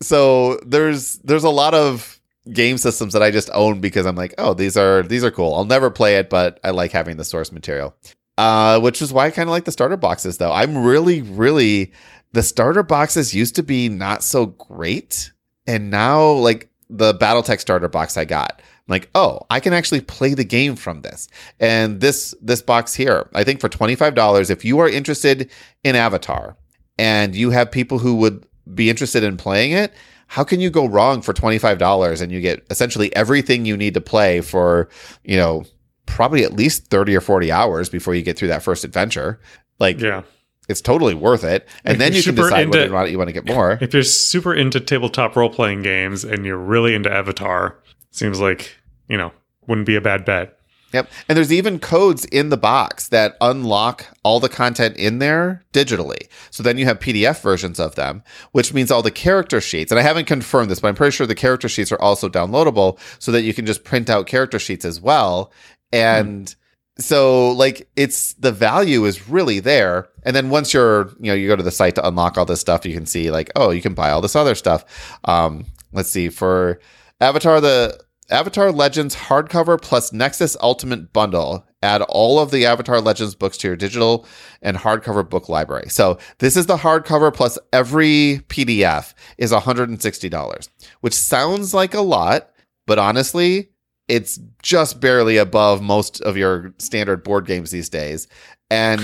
so 0.00 0.58
there's 0.66 1.14
there's 1.18 1.44
a 1.44 1.50
lot 1.50 1.74
of 1.74 2.18
game 2.52 2.78
systems 2.78 3.12
that 3.12 3.22
I 3.22 3.30
just 3.30 3.48
own 3.54 3.80
because 3.80 4.04
I'm 4.06 4.16
like, 4.16 4.34
"Oh, 4.38 4.52
these 4.54 4.76
are 4.76 5.02
these 5.02 5.24
are 5.24 5.30
cool. 5.30 5.54
I'll 5.54 5.64
never 5.64 5.90
play 5.90 6.16
it, 6.16 6.28
but 6.28 6.60
I 6.64 6.70
like 6.70 6.92
having 6.92 7.16
the 7.16 7.24
source 7.24 7.52
material." 7.52 7.94
Uh 8.36 8.80
which 8.80 9.00
is 9.00 9.12
why 9.12 9.26
I 9.26 9.30
kind 9.30 9.48
of 9.48 9.52
like 9.52 9.64
the 9.64 9.72
starter 9.72 9.96
boxes 9.96 10.38
though. 10.38 10.52
I'm 10.52 10.78
really 10.78 11.22
really 11.22 11.92
the 12.34 12.42
starter 12.42 12.82
boxes 12.82 13.32
used 13.32 13.54
to 13.54 13.62
be 13.62 13.88
not 13.88 14.24
so 14.24 14.46
great 14.46 15.32
and 15.68 15.88
now 15.88 16.32
like 16.32 16.68
the 16.90 17.14
battletech 17.14 17.60
starter 17.60 17.88
box 17.88 18.16
i 18.16 18.24
got 18.24 18.60
I'm 18.60 18.92
like 18.92 19.08
oh 19.14 19.40
i 19.50 19.60
can 19.60 19.72
actually 19.72 20.00
play 20.00 20.34
the 20.34 20.44
game 20.44 20.74
from 20.74 21.02
this 21.02 21.28
and 21.60 22.00
this 22.00 22.34
this 22.42 22.60
box 22.60 22.92
here 22.92 23.30
i 23.34 23.44
think 23.44 23.60
for 23.60 23.68
$25 23.68 24.50
if 24.50 24.64
you 24.64 24.80
are 24.80 24.88
interested 24.88 25.48
in 25.84 25.94
avatar 25.94 26.56
and 26.98 27.36
you 27.36 27.50
have 27.50 27.70
people 27.70 28.00
who 28.00 28.16
would 28.16 28.44
be 28.74 28.90
interested 28.90 29.22
in 29.22 29.36
playing 29.36 29.70
it 29.70 29.94
how 30.26 30.42
can 30.42 30.58
you 30.58 30.70
go 30.70 30.86
wrong 30.86 31.22
for 31.22 31.32
$25 31.32 32.20
and 32.20 32.32
you 32.32 32.40
get 32.40 32.66
essentially 32.68 33.14
everything 33.14 33.64
you 33.64 33.76
need 33.76 33.94
to 33.94 34.00
play 34.00 34.40
for 34.40 34.88
you 35.22 35.36
know 35.36 35.64
probably 36.06 36.42
at 36.42 36.52
least 36.52 36.88
30 36.88 37.16
or 37.16 37.20
40 37.20 37.52
hours 37.52 37.88
before 37.88 38.14
you 38.14 38.22
get 38.22 38.36
through 38.36 38.48
that 38.48 38.62
first 38.62 38.82
adventure 38.82 39.40
like 39.78 40.00
Yeah. 40.00 40.22
It's 40.68 40.80
totally 40.80 41.14
worth 41.14 41.44
it. 41.44 41.68
And 41.84 41.94
If 41.94 41.98
then 41.98 42.12
you're 42.12 42.22
can 42.22 42.34
decide 42.34 42.68
whether 42.68 42.84
into- 42.84 42.94
or 42.94 42.98
not 42.98 43.10
you 43.10 43.18
want 43.18 43.28
to 43.28 43.32
get 43.32 43.46
more. 43.46 43.78
If 43.80 43.92
you're 43.92 44.02
super 44.02 44.54
into 44.54 44.80
tabletop 44.80 45.36
role 45.36 45.50
playing 45.50 45.82
games 45.82 46.24
and 46.24 46.46
you're 46.46 46.58
really 46.58 46.94
into 46.94 47.12
Avatar, 47.12 47.78
seems 48.10 48.40
like, 48.40 48.76
you 49.08 49.16
know, 49.16 49.32
wouldn't 49.66 49.86
be 49.86 49.96
a 49.96 50.00
bad 50.00 50.24
bet. 50.24 50.58
Yep. 50.94 51.10
And 51.28 51.36
there's 51.36 51.52
even 51.52 51.80
codes 51.80 52.24
in 52.26 52.50
the 52.50 52.56
box 52.56 53.08
that 53.08 53.36
unlock 53.40 54.06
all 54.22 54.38
the 54.38 54.48
content 54.48 54.96
in 54.96 55.18
there 55.18 55.64
digitally. 55.72 56.28
So 56.50 56.62
then 56.62 56.78
you 56.78 56.84
have 56.84 57.00
PDF 57.00 57.42
versions 57.42 57.80
of 57.80 57.96
them, 57.96 58.22
which 58.52 58.72
means 58.72 58.92
all 58.92 59.02
the 59.02 59.10
character 59.10 59.60
sheets. 59.60 59.90
And 59.90 59.98
I 59.98 60.04
haven't 60.04 60.26
confirmed 60.26 60.70
this, 60.70 60.78
but 60.78 60.86
I'm 60.86 60.94
pretty 60.94 61.10
sure 61.10 61.26
the 61.26 61.34
character 61.34 61.68
sheets 61.68 61.90
are 61.90 62.00
also 62.00 62.28
downloadable 62.28 62.98
so 63.18 63.32
that 63.32 63.42
you 63.42 63.52
can 63.52 63.66
just 63.66 63.82
print 63.82 64.08
out 64.08 64.28
character 64.28 64.60
sheets 64.60 64.84
as 64.84 65.00
well. 65.00 65.52
And 65.92 66.46
mm. 66.46 66.56
So 66.98 67.50
like 67.52 67.88
it's 67.96 68.34
the 68.34 68.52
value 68.52 69.04
is 69.04 69.28
really 69.28 69.60
there. 69.60 70.08
And 70.22 70.34
then 70.34 70.50
once 70.50 70.72
you're, 70.72 71.08
you 71.18 71.26
know, 71.26 71.34
you 71.34 71.48
go 71.48 71.56
to 71.56 71.62
the 71.62 71.70
site 71.70 71.96
to 71.96 72.06
unlock 72.06 72.38
all 72.38 72.44
this 72.44 72.60
stuff, 72.60 72.86
you 72.86 72.94
can 72.94 73.06
see 73.06 73.30
like, 73.30 73.50
oh, 73.56 73.70
you 73.70 73.82
can 73.82 73.94
buy 73.94 74.10
all 74.10 74.20
this 74.20 74.36
other 74.36 74.54
stuff. 74.54 74.84
Um, 75.24 75.66
let's 75.92 76.10
see 76.10 76.28
for 76.28 76.80
Avatar 77.20 77.60
the 77.60 78.00
Avatar 78.30 78.72
Legends 78.72 79.14
hardcover 79.14 79.80
plus 79.80 80.12
Nexus 80.12 80.56
Ultimate 80.60 81.12
bundle. 81.12 81.66
Add 81.82 82.00
all 82.02 82.38
of 82.38 82.50
the 82.50 82.64
Avatar 82.64 83.00
Legends 83.00 83.34
books 83.34 83.58
to 83.58 83.68
your 83.68 83.76
digital 83.76 84.26
and 84.62 84.76
hardcover 84.76 85.28
book 85.28 85.50
library. 85.50 85.90
So 85.90 86.18
this 86.38 86.56
is 86.56 86.64
the 86.64 86.78
hardcover 86.78 87.34
plus 87.34 87.58
every 87.72 88.40
PDF 88.48 89.12
is 89.36 89.52
$160, 89.52 90.68
which 91.02 91.12
sounds 91.12 91.74
like 91.74 91.92
a 91.92 92.00
lot, 92.00 92.50
but 92.86 92.98
honestly, 92.98 93.68
it's 94.08 94.38
just 94.62 95.00
barely 95.00 95.36
above 95.36 95.82
most 95.82 96.20
of 96.20 96.36
your 96.36 96.74
standard 96.78 97.22
board 97.22 97.46
games 97.46 97.70
these 97.70 97.88
days. 97.88 98.28
And 98.70 99.00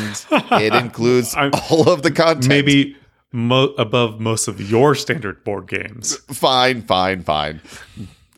it 0.52 0.74
includes 0.82 1.34
all 1.34 1.88
of 1.88 2.02
the 2.02 2.10
content. 2.10 2.48
Maybe 2.48 2.96
mo- 3.32 3.74
above 3.78 4.20
most 4.20 4.48
of 4.48 4.60
your 4.60 4.94
standard 4.94 5.44
board 5.44 5.68
games. 5.68 6.16
Fine, 6.28 6.82
fine, 6.82 7.22
fine 7.22 7.60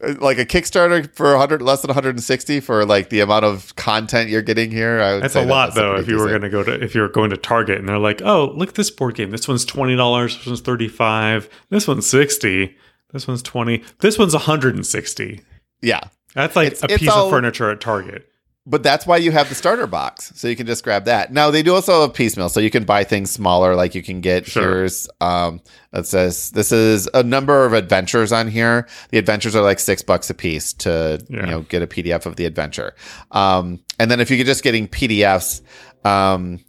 like 0.03 0.39
a 0.39 0.45
Kickstarter 0.45 1.15
for 1.15 1.31
100 1.31 1.63
less 1.63 1.83
than 1.83 1.89
160 1.89 2.61
for 2.61 2.85
like 2.85 3.09
the 3.09 3.21
amount 3.21 3.45
of 3.45 3.75
content 3.77 4.31
you're 4.31 4.43
getting 4.43 4.71
here. 4.71 5.01
I 5.01 5.15
would 5.15 5.23
that's 5.23 5.37
a 5.37 5.45
lot 5.45 5.75
though. 5.75 5.97
If 5.97 6.09
you 6.09 6.19
were 6.19 6.29
going 6.29 6.43
to 6.43 6.51
go 6.51 6.63
to 6.63 6.83
if 6.83 6.95
you 6.95 7.03
were 7.03 7.09
going 7.09 7.31
to 7.31 7.37
Target 7.37 7.79
and 7.79 7.89
they're 7.89 7.99
like, 7.99 8.21
oh, 8.23 8.53
look 8.57 8.71
at 8.71 8.75
this 8.75 8.91
board 8.91 9.15
game. 9.15 9.31
This 9.31 9.47
one's 9.47 9.65
twenty 9.65 9.97
dollars. 9.97 10.37
This 10.37 10.47
one's 10.47 10.61
thirty 10.61 10.89
five. 10.89 11.49
This 11.71 11.87
one's 11.87 12.07
sixty. 12.07 12.77
This 13.13 13.29
one's 13.29 13.43
twenty. 13.43 13.85
This 14.01 14.19
one's 14.19 14.35
160. 14.35 15.41
Yeah, 15.83 16.01
that's 16.35 16.57
like 16.57 16.73
it's, 16.73 16.83
a 16.83 16.89
piece 16.89 17.09
all, 17.09 17.27
of 17.27 17.31
furniture 17.31 17.71
at 17.71 17.81
Target. 17.81 18.29
But 18.65 18.85
that's 18.85 19.07
why 19.09 19.17
you 19.17 19.33
have 19.33 19.49
the 19.49 19.57
starter 19.57 19.89
box 19.89 20.33
so 20.37 20.47
you 20.47 20.55
can 20.55 20.67
just 20.67 20.85
grab 20.85 21.07
that. 21.07 21.33
Now 21.33 21.51
they 21.51 21.65
do 21.65 21.75
also 21.75 22.03
have 22.03 22.15
piecemeal 22.15 22.49
so 22.49 22.61
you 22.61 22.71
can 22.71 22.85
buy 22.85 23.03
things 23.03 23.33
smaller 23.33 23.75
like 23.75 23.97
you 23.97 24.05
can 24.05 24.21
get 24.21 24.47
sure. 24.47 24.63
here's 24.63 25.09
um 25.21 25.61
it 25.93 26.07
says 26.07 26.51
this 26.53 26.71
is 26.71 27.09
a 27.13 27.25
number 27.25 27.67
of 27.67 27.73
adventures 27.73 28.31
on 28.31 28.47
here. 28.47 28.87
The 29.11 29.19
adventures 29.19 29.57
are 29.57 29.63
like 29.63 29.81
six 29.81 30.01
bucks 30.01 30.31
a 30.31 30.35
piece 30.35 30.73
to 30.75 31.25
yeah. 31.29 31.41
you 31.41 31.47
know 31.47 31.61
get 31.63 31.83
a 31.83 31.89
pdf 31.89 32.25
of 32.25 32.37
the 32.37 32.45
adventure. 32.45 32.95
Um 33.33 33.81
and 33.99 34.09
then 34.09 34.21
if 34.21 34.31
you're 34.31 34.45
just 34.45 34.63
getting 34.63 34.87
pdfs 34.87 35.61
um 36.05 36.61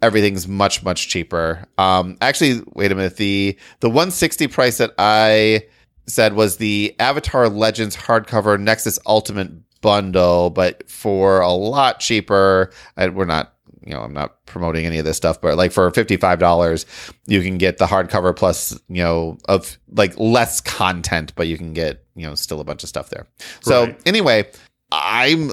everything's 0.00 0.48
much 0.48 0.82
much 0.82 1.08
cheaper. 1.08 1.66
Um 1.76 2.16
actually 2.22 2.62
wait 2.72 2.90
a 2.90 2.94
minute 2.94 3.18
the 3.18 3.58
the 3.80 3.90
160 3.90 4.48
price 4.48 4.78
that 4.78 4.94
i 4.96 5.66
said 6.06 6.34
was 6.34 6.58
the 6.58 6.94
avatar 6.98 7.48
legends 7.48 7.96
hardcover 7.96 8.60
nexus 8.60 8.98
ultimate 9.06 9.50
bundle, 9.80 10.50
but 10.50 10.88
for 10.88 11.40
a 11.40 11.52
lot 11.52 12.00
cheaper. 12.00 12.70
I, 12.96 13.08
we're 13.08 13.26
not 13.26 13.54
you 13.84 13.92
know, 13.92 14.00
I'm 14.00 14.14
not 14.14 14.44
promoting 14.46 14.86
any 14.86 14.98
of 14.98 15.04
this 15.04 15.16
stuff, 15.16 15.40
but 15.40 15.56
like 15.56 15.70
for 15.70 15.90
$55, 15.90 17.12
you 17.26 17.42
can 17.42 17.58
get 17.58 17.78
the 17.78 17.86
hardcover 17.86 18.34
plus, 18.34 18.72
you 18.88 19.02
know, 19.02 19.36
of 19.46 19.78
like 19.90 20.18
less 20.18 20.60
content, 20.60 21.34
but 21.36 21.48
you 21.48 21.58
can 21.58 21.74
get, 21.74 22.02
you 22.14 22.26
know, 22.26 22.34
still 22.34 22.60
a 22.60 22.64
bunch 22.64 22.82
of 22.82 22.88
stuff 22.88 23.10
there. 23.10 23.26
So 23.60 23.84
right. 23.84 24.00
anyway, 24.06 24.50
I'm, 24.90 25.50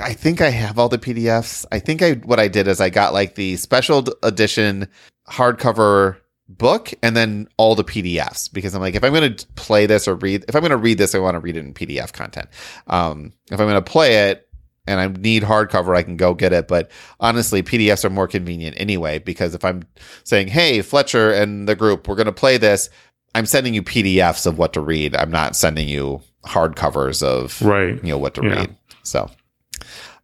I 0.00 0.12
think 0.12 0.42
I 0.42 0.50
have 0.50 0.78
all 0.78 0.90
the 0.90 0.98
PDFs. 0.98 1.64
I 1.72 1.78
think 1.78 2.02
I, 2.02 2.12
what 2.12 2.38
I 2.38 2.48
did 2.48 2.68
is 2.68 2.80
I 2.80 2.90
got 2.90 3.14
like 3.14 3.36
the 3.36 3.56
special 3.56 4.04
edition 4.22 4.88
hardcover 5.28 6.18
book 6.48 6.92
and 7.02 7.16
then 7.16 7.48
all 7.56 7.74
the 7.74 7.84
PDFs 7.84 8.52
because 8.52 8.74
I'm 8.74 8.80
like, 8.80 8.94
if 8.94 9.02
I'm 9.02 9.12
going 9.12 9.34
to 9.34 9.46
play 9.54 9.86
this 9.86 10.06
or 10.06 10.14
read, 10.14 10.44
if 10.48 10.54
I'm 10.54 10.62
going 10.62 10.70
to 10.70 10.76
read 10.76 10.98
this, 10.98 11.14
I 11.14 11.18
want 11.18 11.34
to 11.34 11.40
read 11.40 11.56
it 11.56 11.64
in 11.64 11.74
PDF 11.74 12.12
content. 12.12 12.48
Um, 12.86 13.32
if 13.50 13.60
I'm 13.60 13.66
going 13.66 13.74
to 13.74 13.82
play 13.82 14.30
it 14.30 14.48
and 14.86 15.00
I 15.00 15.08
need 15.08 15.42
hardcover, 15.42 15.96
I 15.96 16.02
can 16.02 16.16
go 16.16 16.34
get 16.34 16.52
it. 16.52 16.68
But 16.68 16.90
honestly, 17.18 17.62
PDFs 17.62 18.04
are 18.04 18.10
more 18.10 18.28
convenient 18.28 18.76
anyway 18.78 19.18
because 19.18 19.54
if 19.54 19.64
I'm 19.64 19.82
saying, 20.24 20.48
hey, 20.48 20.82
Fletcher 20.82 21.32
and 21.32 21.68
the 21.68 21.74
group, 21.74 22.06
we're 22.06 22.14
going 22.14 22.26
to 22.26 22.32
play 22.32 22.58
this, 22.58 22.90
I'm 23.34 23.46
sending 23.46 23.74
you 23.74 23.82
PDFs 23.82 24.46
of 24.46 24.56
what 24.56 24.72
to 24.74 24.80
read. 24.80 25.14
I'm 25.14 25.30
not 25.30 25.56
sending 25.56 25.88
you 25.88 26.22
hardcovers 26.44 27.22
of 27.22 27.60
right, 27.60 28.02
you 28.02 28.10
know, 28.10 28.18
what 28.18 28.34
to 28.34 28.42
yeah. 28.42 28.54
read. 28.54 28.76
So, 29.02 29.30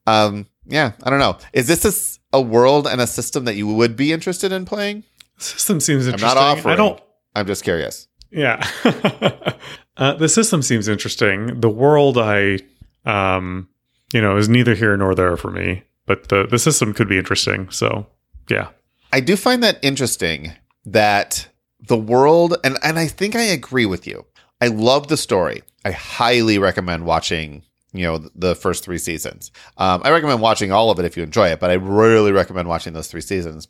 um, 0.07 0.47
yeah, 0.67 0.93
I 1.03 1.11
don't 1.11 1.19
know. 1.19 1.37
Is 1.53 1.67
this 1.67 2.19
a, 2.33 2.39
a 2.39 2.41
world 2.41 2.87
and 2.87 3.01
a 3.01 3.07
system 3.07 3.45
that 3.45 3.57
you 3.57 3.67
would 3.67 3.97
be 3.97 4.13
interested 4.13 4.53
in 4.53 4.65
playing? 4.65 5.05
System 5.43 5.81
seems 5.81 6.07
interesting. 6.07 6.29
I'm 6.29 6.37
not 6.37 6.59
offering. 6.59 6.73
I 6.75 6.77
don't. 6.77 7.01
I'm 7.35 7.47
just 7.47 7.65
curious. 7.65 8.09
Yeah. 8.31 8.67
uh, 9.97 10.15
the 10.15 10.29
system 10.29 10.63
seems 10.63 10.89
interesting. 10.89 11.61
The 11.61 11.69
world, 11.69 12.19
I, 12.19 12.59
um, 13.05 13.69
you 14.13 14.21
know, 14.21 14.37
is 14.37 14.49
neither 14.49 14.75
here 14.75 14.97
nor 14.97 15.15
there 15.15 15.37
for 15.37 15.51
me. 15.51 15.85
But 16.07 16.29
the 16.29 16.47
the 16.47 16.59
system 16.59 16.95
could 16.95 17.09
be 17.09 17.19
interesting. 17.19 17.71
So, 17.71 18.07
yeah. 18.49 18.69
I 19.13 19.21
do 19.21 19.37
find 19.37 19.63
that 19.63 19.79
interesting 19.83 20.53
that 20.85 21.49
the 21.81 21.97
world, 21.97 22.57
and 22.65 22.79
and 22.83 22.99
I 22.99 23.07
think 23.07 23.37
I 23.37 23.43
agree 23.43 23.87
with 23.87 24.07
you. 24.07 24.25
I 24.61 24.69
love 24.69 25.09
the 25.09 25.17
story. 25.17 25.63
I 25.85 25.93
highly 25.93 26.59
recommend 26.59 27.05
watching 27.05 27.63
you 27.93 28.05
know 28.05 28.19
the 28.35 28.55
first 28.55 28.85
three 28.85 28.99
seasons. 28.99 29.53
Um, 29.77 30.03
I 30.05 30.11
recommend 30.11 30.41
watching 30.41 30.73
all 30.73 30.91
of 30.91 30.99
it 30.99 31.05
if 31.05 31.17
you 31.17 31.23
enjoy 31.23 31.49
it, 31.49 31.61
but 31.61 31.71
I 31.71 31.75
really 31.75 32.33
recommend 32.33 32.69
watching 32.69 32.95
those 32.95 33.09
three 33.09 33.21
seasons 33.21 33.69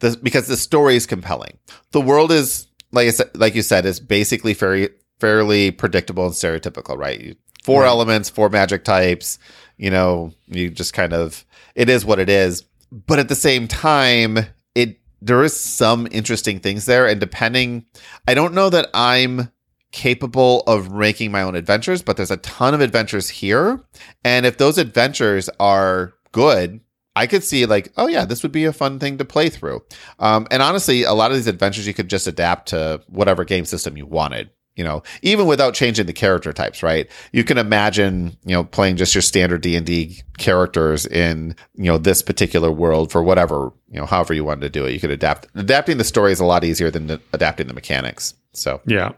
this, 0.00 0.16
because 0.16 0.46
the 0.46 0.56
story 0.56 0.96
is 0.96 1.06
compelling. 1.06 1.58
The 1.92 2.00
world 2.00 2.32
is 2.32 2.68
like 2.92 3.08
I 3.08 3.10
said, 3.10 3.30
like 3.34 3.54
you 3.54 3.62
said, 3.62 3.86
is 3.86 4.00
basically 4.00 4.54
fairly 4.54 4.88
fairly 5.18 5.70
predictable 5.70 6.26
and 6.26 6.34
stereotypical, 6.34 6.96
right? 6.96 7.36
Four 7.62 7.82
right. 7.82 7.88
elements, 7.88 8.30
four 8.30 8.48
magic 8.48 8.84
types. 8.84 9.38
You 9.76 9.90
know, 9.90 10.32
you 10.46 10.70
just 10.70 10.92
kind 10.92 11.12
of 11.12 11.44
it 11.74 11.88
is 11.88 12.04
what 12.04 12.18
it 12.18 12.28
is. 12.28 12.64
But 12.90 13.18
at 13.18 13.28
the 13.28 13.34
same 13.34 13.68
time, 13.68 14.38
it 14.74 14.98
there 15.22 15.44
is 15.44 15.58
some 15.58 16.08
interesting 16.10 16.60
things 16.60 16.86
there, 16.86 17.06
and 17.06 17.20
depending, 17.20 17.86
I 18.26 18.34
don't 18.34 18.54
know 18.54 18.70
that 18.70 18.88
I'm 18.94 19.50
capable 19.92 20.60
of 20.62 20.92
making 20.92 21.32
my 21.32 21.42
own 21.42 21.56
adventures, 21.56 22.00
but 22.00 22.16
there's 22.16 22.30
a 22.30 22.36
ton 22.38 22.74
of 22.74 22.80
adventures 22.80 23.28
here, 23.28 23.84
and 24.24 24.46
if 24.46 24.58
those 24.58 24.78
adventures 24.78 25.48
are 25.58 26.14
good 26.32 26.80
I 27.16 27.26
could 27.26 27.42
see 27.42 27.66
like, 27.66 27.92
oh 27.96 28.06
yeah, 28.06 28.24
this 28.24 28.42
would 28.42 28.52
be 28.52 28.64
a 28.64 28.72
fun 28.72 28.98
thing 28.98 29.18
to 29.18 29.24
play 29.24 29.48
through. 29.48 29.82
Um, 30.18 30.46
and 30.50 30.62
honestly, 30.62 31.02
a 31.02 31.12
lot 31.12 31.30
of 31.30 31.36
these 31.36 31.48
adventures 31.48 31.86
you 31.86 31.94
could 31.94 32.08
just 32.08 32.26
adapt 32.26 32.68
to 32.68 33.02
whatever 33.08 33.44
game 33.44 33.64
system 33.64 33.96
you 33.96 34.06
wanted. 34.06 34.50
You 34.76 34.84
know, 34.84 35.02
even 35.20 35.46
without 35.46 35.74
changing 35.74 36.06
the 36.06 36.12
character 36.12 36.52
types, 36.54 36.82
right? 36.82 37.10
You 37.32 37.44
can 37.44 37.58
imagine, 37.58 38.36
you 38.46 38.54
know, 38.54 38.64
playing 38.64 38.96
just 38.96 39.14
your 39.14 39.20
standard 39.20 39.60
D 39.60 39.76
and 39.76 39.84
D 39.84 40.22
characters 40.38 41.04
in, 41.06 41.56
you 41.74 41.84
know, 41.84 41.98
this 41.98 42.22
particular 42.22 42.70
world 42.70 43.10
for 43.12 43.22
whatever, 43.22 43.72
you 43.90 43.98
know, 44.00 44.06
however 44.06 44.32
you 44.32 44.44
wanted 44.44 44.60
to 44.60 44.70
do 44.70 44.86
it. 44.86 44.92
You 44.92 45.00
could 45.00 45.10
adapt. 45.10 45.48
Adapting 45.54 45.98
the 45.98 46.04
story 46.04 46.32
is 46.32 46.40
a 46.40 46.46
lot 46.46 46.64
easier 46.64 46.90
than 46.90 47.20
adapting 47.32 47.66
the 47.66 47.74
mechanics. 47.74 48.32
So 48.54 48.80
yeah, 48.86 49.12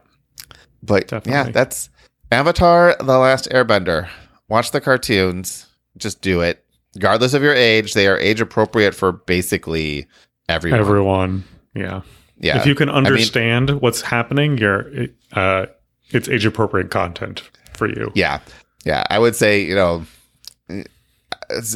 but 0.82 1.06
Definitely. 1.08 1.32
yeah, 1.32 1.50
that's 1.52 1.90
Avatar: 2.32 2.96
The 2.98 3.18
Last 3.18 3.48
Airbender. 3.50 4.08
Watch 4.48 4.72
the 4.72 4.80
cartoons. 4.80 5.66
Just 5.96 6.22
do 6.22 6.40
it 6.40 6.64
regardless 6.94 7.34
of 7.34 7.42
your 7.42 7.54
age, 7.54 7.94
they 7.94 8.06
are 8.06 8.18
age 8.18 8.40
appropriate 8.40 8.94
for 8.94 9.12
basically 9.12 10.06
everyone. 10.48 10.80
Everyone, 10.80 11.44
yeah, 11.74 12.02
yeah. 12.38 12.58
If 12.58 12.66
you 12.66 12.74
can 12.74 12.88
understand 12.88 13.70
I 13.70 13.74
mean, 13.74 13.80
what's 13.80 14.00
happening, 14.00 14.58
you're 14.58 14.90
uh, 15.32 15.66
it's 16.10 16.28
age 16.28 16.46
appropriate 16.46 16.90
content 16.90 17.42
for 17.74 17.88
you. 17.88 18.12
Yeah, 18.14 18.40
yeah. 18.84 19.04
I 19.10 19.18
would 19.18 19.36
say 19.36 19.62
you 19.62 19.74
know, 19.74 20.04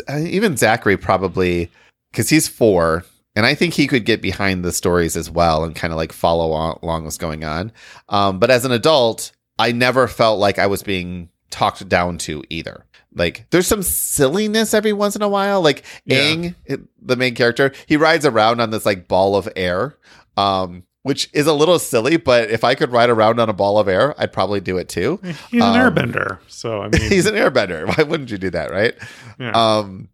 even 0.08 0.56
Zachary 0.56 0.96
probably 0.96 1.70
because 2.10 2.28
he's 2.28 2.48
four. 2.48 3.04
And 3.34 3.44
I 3.44 3.54
think 3.54 3.74
he 3.74 3.86
could 3.86 4.06
get 4.06 4.22
behind 4.22 4.64
the 4.64 4.72
stories 4.72 5.14
as 5.14 5.30
well 5.30 5.62
and 5.62 5.76
kind 5.76 5.92
of 5.92 5.98
like 5.98 6.10
follow 6.10 6.52
on, 6.52 6.78
along 6.82 7.04
what's 7.04 7.18
going 7.18 7.44
on. 7.44 7.70
Um, 8.08 8.38
but 8.38 8.50
as 8.50 8.64
an 8.64 8.72
adult, 8.72 9.30
I 9.58 9.72
never 9.72 10.08
felt 10.08 10.38
like 10.38 10.58
I 10.58 10.66
was 10.66 10.82
being 10.82 11.28
talked 11.56 11.88
down 11.88 12.18
to 12.18 12.44
either. 12.50 12.84
Like 13.14 13.46
there's 13.50 13.66
some 13.66 13.82
silliness 13.82 14.74
every 14.74 14.92
once 14.92 15.16
in 15.16 15.22
a 15.22 15.28
while. 15.28 15.62
Like 15.62 15.84
yeah. 16.04 16.18
Aang, 16.18 16.54
the 17.00 17.16
main 17.16 17.34
character, 17.34 17.72
he 17.86 17.96
rides 17.96 18.26
around 18.26 18.60
on 18.60 18.70
this 18.70 18.84
like 18.84 19.08
ball 19.08 19.36
of 19.36 19.48
air. 19.56 19.96
Um, 20.36 20.84
which 21.02 21.30
is 21.32 21.46
a 21.46 21.52
little 21.52 21.78
silly, 21.78 22.16
but 22.16 22.50
if 22.50 22.64
I 22.64 22.74
could 22.74 22.90
ride 22.90 23.10
around 23.10 23.38
on 23.38 23.48
a 23.48 23.52
ball 23.52 23.78
of 23.78 23.86
air, 23.86 24.12
I'd 24.20 24.32
probably 24.32 24.60
do 24.60 24.76
it 24.76 24.88
too. 24.88 25.20
He's 25.52 25.62
um, 25.62 25.76
an 25.76 25.80
airbender, 25.80 26.40
so 26.48 26.82
I 26.82 26.88
mean, 26.92 27.00
he's 27.00 27.26
an 27.26 27.36
airbender. 27.36 27.86
Why 27.86 28.02
wouldn't 28.02 28.32
you 28.32 28.38
do 28.38 28.50
that, 28.50 28.72
right? 28.72 28.92
Yeah. 29.38 29.52
Um, 29.52 30.08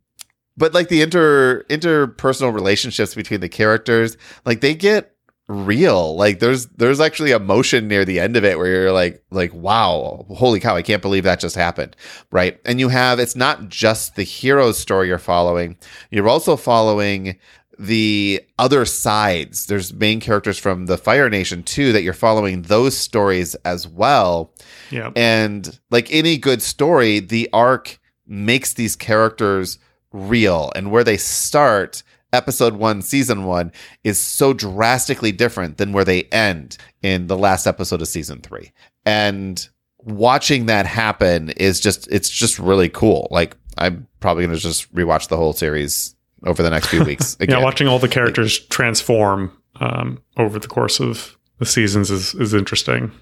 but 0.59 0.75
like 0.75 0.89
the 0.89 1.01
inter 1.01 1.65
interpersonal 1.71 2.53
relationships 2.53 3.15
between 3.15 3.41
the 3.41 3.49
characters, 3.49 4.19
like 4.45 4.61
they 4.61 4.75
get 4.75 5.12
real. 5.53 6.17
Like 6.17 6.41
there's 6.41 6.67
there's 6.67 7.01
actually 7.01 7.33
a 7.33 7.39
motion 7.39 7.89
near 7.89 8.05
the 8.05 8.19
end 8.19 8.37
of 8.37 8.45
it 8.45 8.59
where 8.59 8.67
you're 8.67 8.93
like 8.93 9.23
like 9.31 9.53
wow, 9.53 10.25
holy 10.31 10.61
cow, 10.61 10.77
I 10.77 10.83
can't 10.83 11.03
believe 11.03 11.25
that 11.25 11.41
just 11.41 11.57
happened, 11.57 11.97
right? 12.31 12.59
And 12.65 12.81
you 12.81 12.89
have 12.89 13.19
it's 13.19 13.37
not 13.37 13.69
just 13.69 14.17
the 14.17 14.23
hero's 14.23 14.79
story 14.79 15.09
you're 15.09 15.19
following. 15.19 15.77
You're 16.11 16.29
also 16.29 16.57
following 16.57 17.39
the 17.79 18.41
other 18.59 18.85
sides. 18.85 19.67
There's 19.67 19.93
main 19.93 20.21
characters 20.21 20.59
from 20.59 20.87
the 20.87 20.99
Fire 20.99 21.29
Nation 21.29 21.63
too 21.63 21.93
that 21.93 22.03
you're 22.03 22.13
following 22.13 22.63
those 22.63 22.97
stories 22.97 23.55
as 23.65 23.87
well. 23.87 24.53
Yeah. 24.91 25.11
And 25.17 25.79
like 25.91 26.13
any 26.13 26.39
good 26.39 26.63
story, 26.63 27.19
the 27.21 27.49
arc 27.53 27.99
makes 28.27 28.75
these 28.75 28.97
characters 28.97 29.79
real 30.13 30.71
and 30.77 30.91
where 30.91 31.05
they 31.05 31.17
start 31.17 32.03
episode 32.33 32.75
one, 32.75 33.03
season 33.03 33.45
one, 33.45 33.73
is 34.05 34.19
so 34.19 34.53
drastically 34.53 35.33
different 35.33 35.79
than 35.79 35.93
where 35.93 36.05
they 36.05 36.25
end 36.25 36.77
in 37.03 37.27
the 37.27 37.37
last 37.37 37.67
episode 37.67 38.01
of 38.01 38.09
season 38.09 38.41
three. 38.41 38.73
And 39.05 39.67
watching 39.99 40.67
that 40.67 40.87
happen 40.87 41.51
is 41.51 41.81
just, 41.81 42.09
it's 42.11 42.31
just 42.31 42.59
really 42.59 42.89
cool. 42.89 43.29
Like, 43.31 43.57
I'm 43.79 44.07
probably 44.21 44.45
going 44.45 44.57
to 44.57 44.63
just 44.63 44.93
rewatch 44.95 45.29
the 45.29 45.37
whole 45.37 45.53
series 45.53 46.15
over 46.45 46.63
the 46.63 46.71
next 46.71 46.89
few 46.89 47.05
weeks. 47.07 47.37
Again. 47.41 47.59
yeah, 47.59 47.65
watching 47.65 47.89
all 47.89 47.99
the 47.99 48.09
characters 48.09 48.59
transform 48.59 49.57
um, 49.81 50.23
over 50.37 50.59
the 50.59 50.69
course 50.69 51.01
of 51.01 51.37
the 51.59 51.67
seasons 51.67 52.11
is, 52.11 52.35
is 52.35 52.55
interesting. 52.55 53.13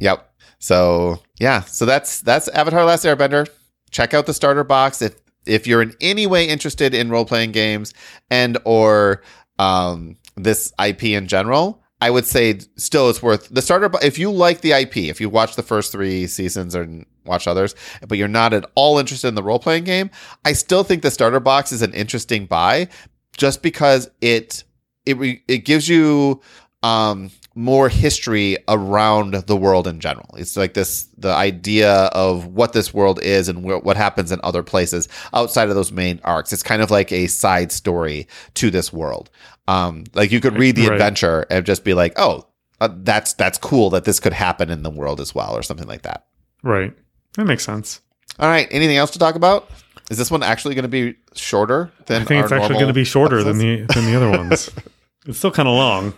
Yep. 0.00 0.26
So 0.58 1.22
yeah, 1.38 1.62
so 1.62 1.86
that's 1.86 2.20
that's 2.20 2.46
Avatar: 2.48 2.84
Last 2.84 3.04
Airbender. 3.04 3.48
Check 3.90 4.12
out 4.12 4.26
the 4.26 4.34
starter 4.34 4.62
box 4.62 5.00
if 5.00 5.14
if 5.46 5.66
you're 5.66 5.82
in 5.82 5.94
any 6.00 6.26
way 6.26 6.48
interested 6.48 6.94
in 6.94 7.10
role 7.10 7.24
playing 7.24 7.52
games 7.52 7.94
and 8.30 8.58
or 8.64 9.22
um, 9.58 10.16
this 10.36 10.72
IP 10.84 11.04
in 11.04 11.26
general, 11.26 11.82
I 12.00 12.10
would 12.10 12.26
say 12.26 12.60
still 12.76 13.10
it's 13.10 13.22
worth 13.22 13.48
the 13.50 13.60
starter. 13.60 13.90
If 14.02 14.18
you 14.18 14.30
like 14.30 14.62
the 14.62 14.72
IP, 14.72 14.96
if 14.96 15.20
you 15.20 15.28
watch 15.28 15.56
the 15.56 15.62
first 15.62 15.92
three 15.92 16.26
seasons 16.26 16.74
or 16.74 16.88
watch 17.26 17.46
others, 17.46 17.74
but 18.08 18.16
you're 18.16 18.28
not 18.28 18.54
at 18.54 18.64
all 18.74 18.98
interested 18.98 19.28
in 19.28 19.34
the 19.34 19.42
role 19.42 19.58
playing 19.58 19.84
game, 19.84 20.10
I 20.44 20.54
still 20.54 20.82
think 20.82 21.02
the 21.02 21.10
starter 21.10 21.40
box 21.40 21.72
is 21.72 21.82
an 21.82 21.92
interesting 21.92 22.46
buy, 22.46 22.88
just 23.36 23.62
because 23.62 24.10
it 24.20 24.64
it 25.04 25.42
it 25.46 25.64
gives 25.64 25.88
you 25.88 26.40
um 26.82 27.30
more 27.56 27.88
history 27.88 28.56
around 28.68 29.34
the 29.34 29.56
world 29.56 29.86
in 29.86 29.98
general. 30.00 30.28
It's 30.38 30.56
like 30.56 30.72
this 30.74 31.08
the 31.18 31.30
idea 31.32 31.92
of 32.06 32.46
what 32.46 32.72
this 32.72 32.94
world 32.94 33.20
is 33.22 33.48
and 33.48 33.64
wh- 33.64 33.84
what 33.84 33.96
happens 33.96 34.30
in 34.32 34.40
other 34.44 34.62
places 34.62 35.08
outside 35.34 35.68
of 35.68 35.74
those 35.74 35.90
main 35.92 36.20
arcs. 36.24 36.52
It's 36.52 36.62
kind 36.62 36.80
of 36.80 36.90
like 36.90 37.10
a 37.12 37.26
side 37.26 37.72
story 37.72 38.28
to 38.54 38.70
this 38.70 38.92
world. 38.92 39.30
Um, 39.68 40.04
like 40.14 40.30
you 40.32 40.40
could 40.40 40.56
read 40.56 40.76
the 40.76 40.86
Right. 40.86 40.92
adventure 40.92 41.44
and 41.50 41.66
just 41.66 41.84
be 41.84 41.92
like, 41.92 42.12
oh, 42.16 42.46
uh, 42.80 42.88
that's 43.02 43.34
that's 43.34 43.58
cool 43.58 43.90
that 43.90 44.04
this 44.04 44.20
could 44.20 44.32
happen 44.32 44.70
in 44.70 44.82
the 44.82 44.90
world 44.90 45.20
as 45.20 45.34
well, 45.34 45.54
or 45.54 45.62
something 45.62 45.86
like 45.88 46.02
that. 46.02 46.26
Right. 46.62 46.92
That 47.36 47.44
makes 47.44 47.64
sense. 47.64 48.00
All 48.38 48.48
right, 48.48 48.68
anything 48.70 48.96
else 48.96 49.10
to 49.10 49.18
talk 49.18 49.34
about? 49.34 49.68
Is 50.10 50.16
this 50.18 50.30
one 50.30 50.42
actually 50.42 50.74
going 50.76 50.84
to 50.84 50.88
be 50.88 51.14
shorter 51.34 51.90
than? 52.06 52.22
I 52.22 52.24
think 52.24 52.42
it's 52.44 52.52
actually 52.52 52.76
going 52.76 52.86
to 52.88 52.92
be 52.94 53.04
shorter 53.04 53.42
than 53.44 53.58
the 53.58 53.86
than 53.94 54.06
the 54.06 54.14
other 54.16 54.30
ones. 54.30 54.70
it's 55.26 55.38
still 55.38 55.50
kind 55.50 55.68
of 55.68 55.74
long. 55.74 56.14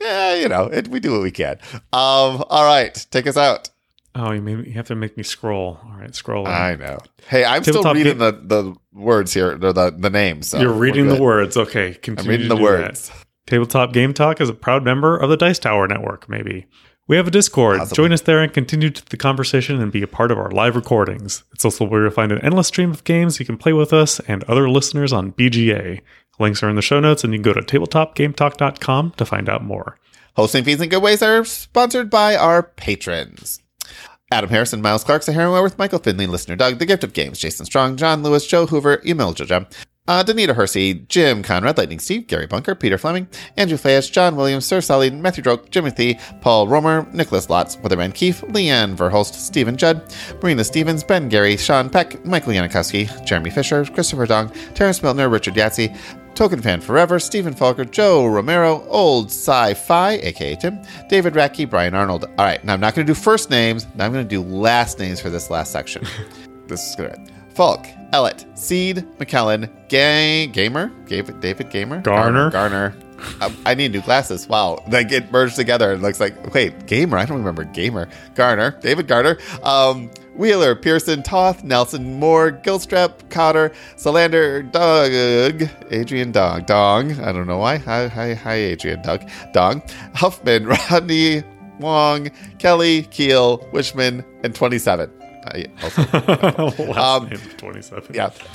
Yeah, 0.00 0.34
you 0.34 0.48
know, 0.48 0.64
it, 0.64 0.88
we 0.88 1.00
do 1.00 1.12
what 1.12 1.22
we 1.22 1.30
can. 1.30 1.58
Um, 1.74 2.44
all 2.48 2.64
right, 2.64 2.94
take 3.10 3.26
us 3.26 3.36
out. 3.36 3.70
Oh, 4.14 4.32
you, 4.32 4.42
made 4.42 4.58
me, 4.58 4.66
you 4.68 4.72
have 4.72 4.88
to 4.88 4.96
make 4.96 5.16
me 5.16 5.22
scroll. 5.22 5.78
All 5.84 5.96
right, 5.98 6.14
scroll. 6.14 6.46
I 6.46 6.74
know. 6.74 6.98
Hey, 7.28 7.44
I'm 7.44 7.62
still 7.62 7.74
Tabletop 7.74 7.94
reading 7.94 8.18
the, 8.18 8.32
the 8.32 8.74
words 8.92 9.32
here, 9.32 9.56
the 9.56 9.72
the, 9.72 9.90
the 9.90 10.10
names. 10.10 10.48
so 10.48 10.60
You're 10.60 10.72
reading 10.72 11.08
the 11.08 11.20
words. 11.20 11.56
Okay, 11.56 11.96
I'm 12.06 12.14
reading 12.26 12.48
the 12.48 12.56
do 12.56 12.62
that. 12.62 12.62
words. 12.62 13.12
Tabletop 13.46 13.92
Game 13.92 14.12
Talk 14.14 14.40
is 14.40 14.48
a 14.48 14.54
proud 14.54 14.84
member 14.84 15.16
of 15.16 15.28
the 15.28 15.36
Dice 15.36 15.58
Tower 15.58 15.86
Network, 15.86 16.28
maybe. 16.28 16.66
We 17.08 17.16
have 17.16 17.26
a 17.26 17.30
Discord. 17.32 17.78
Possibly. 17.78 17.96
Join 17.96 18.12
us 18.12 18.20
there 18.20 18.40
and 18.40 18.52
continue 18.52 18.90
the 18.90 19.16
conversation 19.16 19.80
and 19.82 19.90
be 19.90 20.02
a 20.02 20.06
part 20.06 20.30
of 20.30 20.38
our 20.38 20.50
live 20.52 20.76
recordings. 20.76 21.42
It's 21.52 21.64
also 21.64 21.84
where 21.84 22.02
you'll 22.02 22.12
find 22.12 22.30
an 22.30 22.38
endless 22.42 22.68
stream 22.68 22.92
of 22.92 23.02
games 23.02 23.40
you 23.40 23.46
can 23.46 23.56
play 23.56 23.72
with 23.72 23.92
us 23.92 24.20
and 24.20 24.44
other 24.44 24.70
listeners 24.70 25.12
on 25.12 25.32
BGA. 25.32 26.02
Links 26.40 26.62
are 26.62 26.68
in 26.68 26.76
the 26.76 26.82
show 26.82 27.00
notes, 27.00 27.22
and 27.22 27.32
you 27.32 27.38
can 27.38 27.52
go 27.52 27.52
to 27.52 27.60
tabletopgametalk.com 27.60 29.12
to 29.16 29.24
find 29.26 29.48
out 29.48 29.62
more. 29.62 29.98
Hosting 30.36 30.64
fees 30.64 30.80
and 30.80 30.90
good 30.90 31.02
ways 31.02 31.22
are 31.22 31.44
sponsored 31.44 32.08
by 32.08 32.36
our 32.36 32.62
patrons. 32.62 33.60
Adam 34.32 34.48
Harrison, 34.48 34.80
Miles 34.80 35.02
Clark, 35.02 35.24
Sahara 35.24 35.50
Wearworth, 35.50 35.76
Michael 35.76 35.98
Finley, 35.98 36.26
Listener 36.28 36.54
Doug, 36.54 36.78
The 36.78 36.86
Gift 36.86 37.02
of 37.02 37.12
Games, 37.12 37.38
Jason 37.38 37.66
Strong, 37.66 37.96
John 37.96 38.22
Lewis, 38.22 38.46
Joe 38.46 38.66
Hoover, 38.66 39.02
Emil 39.04 39.34
Joja, 39.34 39.70
uh, 40.10 40.24
Danita 40.24 40.56
Hersey, 40.56 40.94
Jim 41.08 41.40
Conrad, 41.40 41.78
Lightning 41.78 42.00
Steve, 42.00 42.26
Gary 42.26 42.48
Bunker, 42.48 42.74
Peter 42.74 42.98
Fleming, 42.98 43.28
Andrew 43.56 43.76
Fayette, 43.76 44.10
John 44.10 44.34
Williams, 44.34 44.66
Sir 44.66 44.80
Sully, 44.80 45.08
Matthew 45.08 45.44
Droke, 45.44 45.70
Timothy, 45.70 46.18
Paul 46.40 46.66
Romer, 46.66 47.06
Nicholas 47.12 47.46
Lotz, 47.46 47.80
Weatherman 47.80 48.12
Keefe, 48.12 48.40
Leanne 48.48 48.96
Verholst, 48.96 49.34
Stephen 49.34 49.76
Judd, 49.76 50.02
Marina 50.42 50.64
Stevens, 50.64 51.04
Ben 51.04 51.28
Gary, 51.28 51.56
Sean 51.56 51.88
Peck, 51.88 52.24
Michael 52.26 52.54
Yanikowski, 52.54 53.24
Jeremy 53.24 53.50
Fisher, 53.50 53.84
Christopher 53.84 54.26
Dong, 54.26 54.50
Terrence 54.74 55.00
Milner, 55.00 55.28
Richard 55.28 55.54
Yatsey, 55.54 55.96
Token 56.34 56.60
Fan 56.60 56.80
Forever, 56.80 57.20
Stephen 57.20 57.54
Falker, 57.54 57.88
Joe 57.88 58.26
Romero, 58.26 58.84
Old 58.88 59.26
Sci-Fi, 59.26 60.14
aka 60.14 60.56
Tim, 60.56 60.80
David 61.08 61.34
Racky, 61.34 61.70
Brian 61.70 61.94
Arnold. 61.94 62.24
All 62.24 62.44
right, 62.44 62.64
now 62.64 62.72
I'm 62.74 62.80
not 62.80 62.96
going 62.96 63.06
to 63.06 63.12
do 63.12 63.18
first 63.18 63.48
names. 63.48 63.86
Now 63.94 64.06
I'm 64.06 64.12
going 64.12 64.26
to 64.26 64.28
do 64.28 64.42
last 64.42 64.98
names 64.98 65.20
for 65.20 65.30
this 65.30 65.50
last 65.50 65.70
section. 65.70 66.04
this 66.66 66.90
is 66.90 66.96
good. 66.96 67.39
Falk, 67.54 67.86
Ellett, 68.12 68.46
Seed, 68.56 69.06
McKellen, 69.18 69.70
Gay, 69.88 70.46
Gamer, 70.48 70.88
David, 71.06 71.40
David 71.40 71.70
Gamer, 71.70 72.00
Garner. 72.00 72.50
Garner. 72.50 72.94
Um, 73.42 73.54
I 73.66 73.74
need 73.74 73.92
new 73.92 74.00
glasses. 74.00 74.48
Wow, 74.48 74.82
they 74.88 75.04
get 75.04 75.30
merged 75.30 75.56
together 75.56 75.92
and 75.92 76.02
looks 76.02 76.20
like 76.20 76.54
wait, 76.54 76.86
Gamer. 76.86 77.18
I 77.18 77.26
don't 77.26 77.38
remember 77.38 77.64
Gamer. 77.64 78.08
Garner, 78.34 78.78
David 78.80 79.08
Garner, 79.08 79.36
um, 79.62 80.10
Wheeler, 80.36 80.74
Pearson, 80.74 81.22
Toth, 81.22 81.62
Nelson, 81.62 82.18
Moore, 82.18 82.50
Gilstrap, 82.50 83.28
Cotter, 83.28 83.72
Solander, 83.96 84.62
Doug, 84.62 85.68
Adrian 85.90 86.32
Dong, 86.32 86.62
Dong. 86.64 87.20
I 87.20 87.32
don't 87.32 87.46
know 87.46 87.58
why. 87.58 87.76
Hi, 87.76 88.08
hi, 88.08 88.34
hi, 88.34 88.54
Adrian 88.54 89.02
Doug, 89.02 89.28
Dong, 89.52 89.82
Huffman, 90.14 90.66
Rodney, 90.90 91.42
Wong, 91.78 92.30
Kelly, 92.58 93.02
Keel, 93.02 93.58
Wishman, 93.72 94.24
and 94.42 94.54
27. 94.54 95.10
I 95.52 95.66
also, 95.82 96.02
Last 96.92 97.22
Um, 97.22 97.28
name 97.28 97.40
27. 97.56 98.14
yeah. 98.14 98.30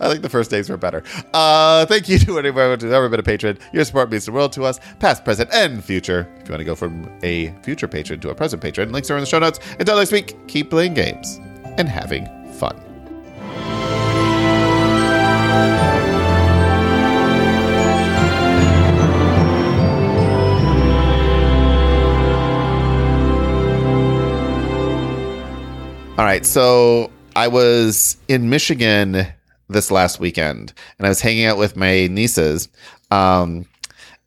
I 0.00 0.08
think 0.08 0.22
the 0.22 0.28
first 0.28 0.50
days 0.50 0.68
were 0.68 0.76
better. 0.76 1.02
Uh, 1.32 1.86
thank 1.86 2.08
you 2.08 2.18
to 2.26 2.38
anyone 2.38 2.78
who's 2.78 2.92
ever 2.92 3.08
been 3.08 3.20
a 3.20 3.22
patron. 3.22 3.58
Your 3.72 3.84
support 3.84 4.10
means 4.10 4.26
the 4.26 4.32
world 4.32 4.52
to 4.52 4.64
us, 4.64 4.78
past, 5.00 5.24
present, 5.24 5.50
and 5.52 5.82
future. 5.82 6.28
If 6.40 6.48
you 6.48 6.52
want 6.52 6.60
to 6.60 6.64
go 6.64 6.74
from 6.74 7.10
a 7.22 7.52
future 7.62 7.88
patron 7.88 8.20
to 8.20 8.30
a 8.30 8.34
present 8.34 8.62
patron, 8.62 8.92
links 8.92 9.10
are 9.10 9.16
in 9.16 9.20
the 9.20 9.26
show 9.26 9.38
notes. 9.38 9.58
Until 9.78 9.96
next 9.96 10.12
week, 10.12 10.36
keep 10.46 10.70
playing 10.70 10.94
games 10.94 11.40
and 11.78 11.88
having 11.88 12.26
fun. 12.54 12.78
All 26.18 26.26
right, 26.26 26.44
so 26.44 27.10
I 27.34 27.48
was 27.48 28.18
in 28.28 28.50
Michigan 28.50 29.26
this 29.68 29.90
last 29.90 30.20
weekend, 30.20 30.74
and 30.98 31.06
I 31.06 31.08
was 31.08 31.22
hanging 31.22 31.46
out 31.46 31.56
with 31.56 31.74
my 31.74 32.06
nieces. 32.08 32.68
Um, 33.10 33.64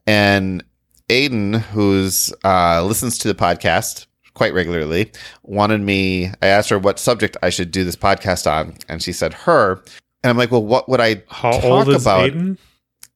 and 0.07 0.63
Aiden, 1.09 1.59
who's 1.59 2.33
uh, 2.43 2.83
listens 2.83 3.19
to 3.19 3.27
the 3.27 3.35
podcast 3.35 4.07
quite 4.33 4.55
regularly, 4.55 5.11
wanted 5.43 5.81
me. 5.81 6.31
I 6.41 6.47
asked 6.47 6.69
her 6.71 6.79
what 6.79 6.97
subject 6.97 7.37
I 7.43 7.51
should 7.51 7.69
do 7.69 7.83
this 7.83 7.95
podcast 7.95 8.51
on, 8.51 8.77
and 8.89 9.01
she 9.01 9.13
said 9.13 9.33
her. 9.33 9.83
And 10.23 10.31
I'm 10.31 10.37
like, 10.37 10.49
well, 10.49 10.65
what 10.65 10.89
would 10.89 10.99
I 10.99 11.21
How 11.27 11.51
talk 11.51 11.87
about? 11.87 12.31
Aiden? 12.31 12.57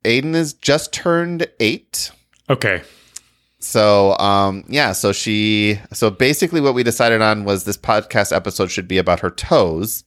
Aiden 0.03 0.35
is 0.35 0.53
just 0.53 0.93
turned 0.93 1.47
eight. 1.59 2.11
Okay. 2.51 2.83
So 3.59 4.17
um 4.19 4.63
yeah, 4.67 4.93
so 4.93 5.11
she 5.11 5.79
so 5.91 6.09
basically 6.09 6.61
what 6.61 6.73
we 6.73 6.83
decided 6.83 7.21
on 7.21 7.43
was 7.43 7.65
this 7.65 7.77
podcast 7.77 8.35
episode 8.35 8.71
should 8.71 8.87
be 8.87 8.97
about 8.97 9.19
her 9.19 9.29
toes. 9.29 10.03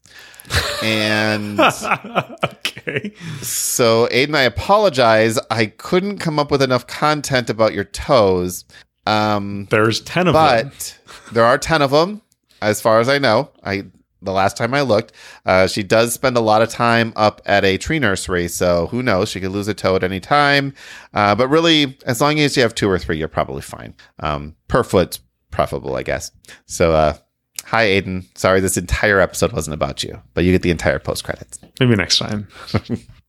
And 0.82 1.60
okay. 2.44 3.12
so 3.42 4.08
Aiden, 4.08 4.34
I 4.34 4.42
apologize. 4.42 5.38
I 5.50 5.66
couldn't 5.66 6.18
come 6.18 6.38
up 6.38 6.50
with 6.50 6.62
enough 6.62 6.86
content 6.86 7.50
about 7.50 7.74
your 7.74 7.84
toes. 7.84 8.64
Um 9.06 9.66
There's 9.70 10.00
10 10.00 10.28
of 10.28 10.34
them. 10.34 10.42
but 10.70 10.98
there 11.32 11.44
are 11.44 11.58
10 11.58 11.82
of 11.82 11.90
them 11.90 12.22
as 12.62 12.80
far 12.80 13.00
as 13.00 13.08
I 13.08 13.18
know. 13.18 13.50
I 13.62 13.84
the 14.22 14.32
last 14.32 14.56
time 14.56 14.74
I 14.74 14.82
looked, 14.82 15.12
uh, 15.44 15.66
she 15.66 15.82
does 15.82 16.12
spend 16.12 16.36
a 16.36 16.40
lot 16.40 16.62
of 16.62 16.68
time 16.68 17.12
up 17.16 17.40
at 17.44 17.64
a 17.64 17.78
tree 17.78 17.98
nursery, 17.98 18.48
so 18.48 18.86
who 18.88 19.02
knows? 19.02 19.28
She 19.28 19.40
could 19.40 19.50
lose 19.50 19.68
a 19.68 19.74
toe 19.74 19.96
at 19.96 20.04
any 20.04 20.20
time. 20.20 20.74
Uh, 21.12 21.34
but 21.34 21.48
really, 21.48 21.98
as 22.06 22.20
long 22.20 22.38
as 22.38 22.56
you 22.56 22.62
have 22.62 22.74
two 22.74 22.88
or 22.88 22.98
three, 22.98 23.18
you're 23.18 23.28
probably 23.28 23.62
fine. 23.62 23.94
Um, 24.20 24.56
per 24.68 24.82
foot, 24.82 25.18
preferable, 25.50 25.96
I 25.96 26.02
guess. 26.02 26.30
So, 26.66 26.92
uh, 26.92 27.16
hi, 27.64 27.86
Aiden. 27.86 28.26
Sorry, 28.36 28.60
this 28.60 28.76
entire 28.76 29.20
episode 29.20 29.52
wasn't 29.52 29.74
about 29.74 30.02
you, 30.02 30.20
but 30.34 30.44
you 30.44 30.52
get 30.52 30.62
the 30.62 30.70
entire 30.70 30.98
post 30.98 31.24
credits. 31.24 31.58
Maybe 31.80 31.96
next 31.96 32.18
time. 32.18 32.48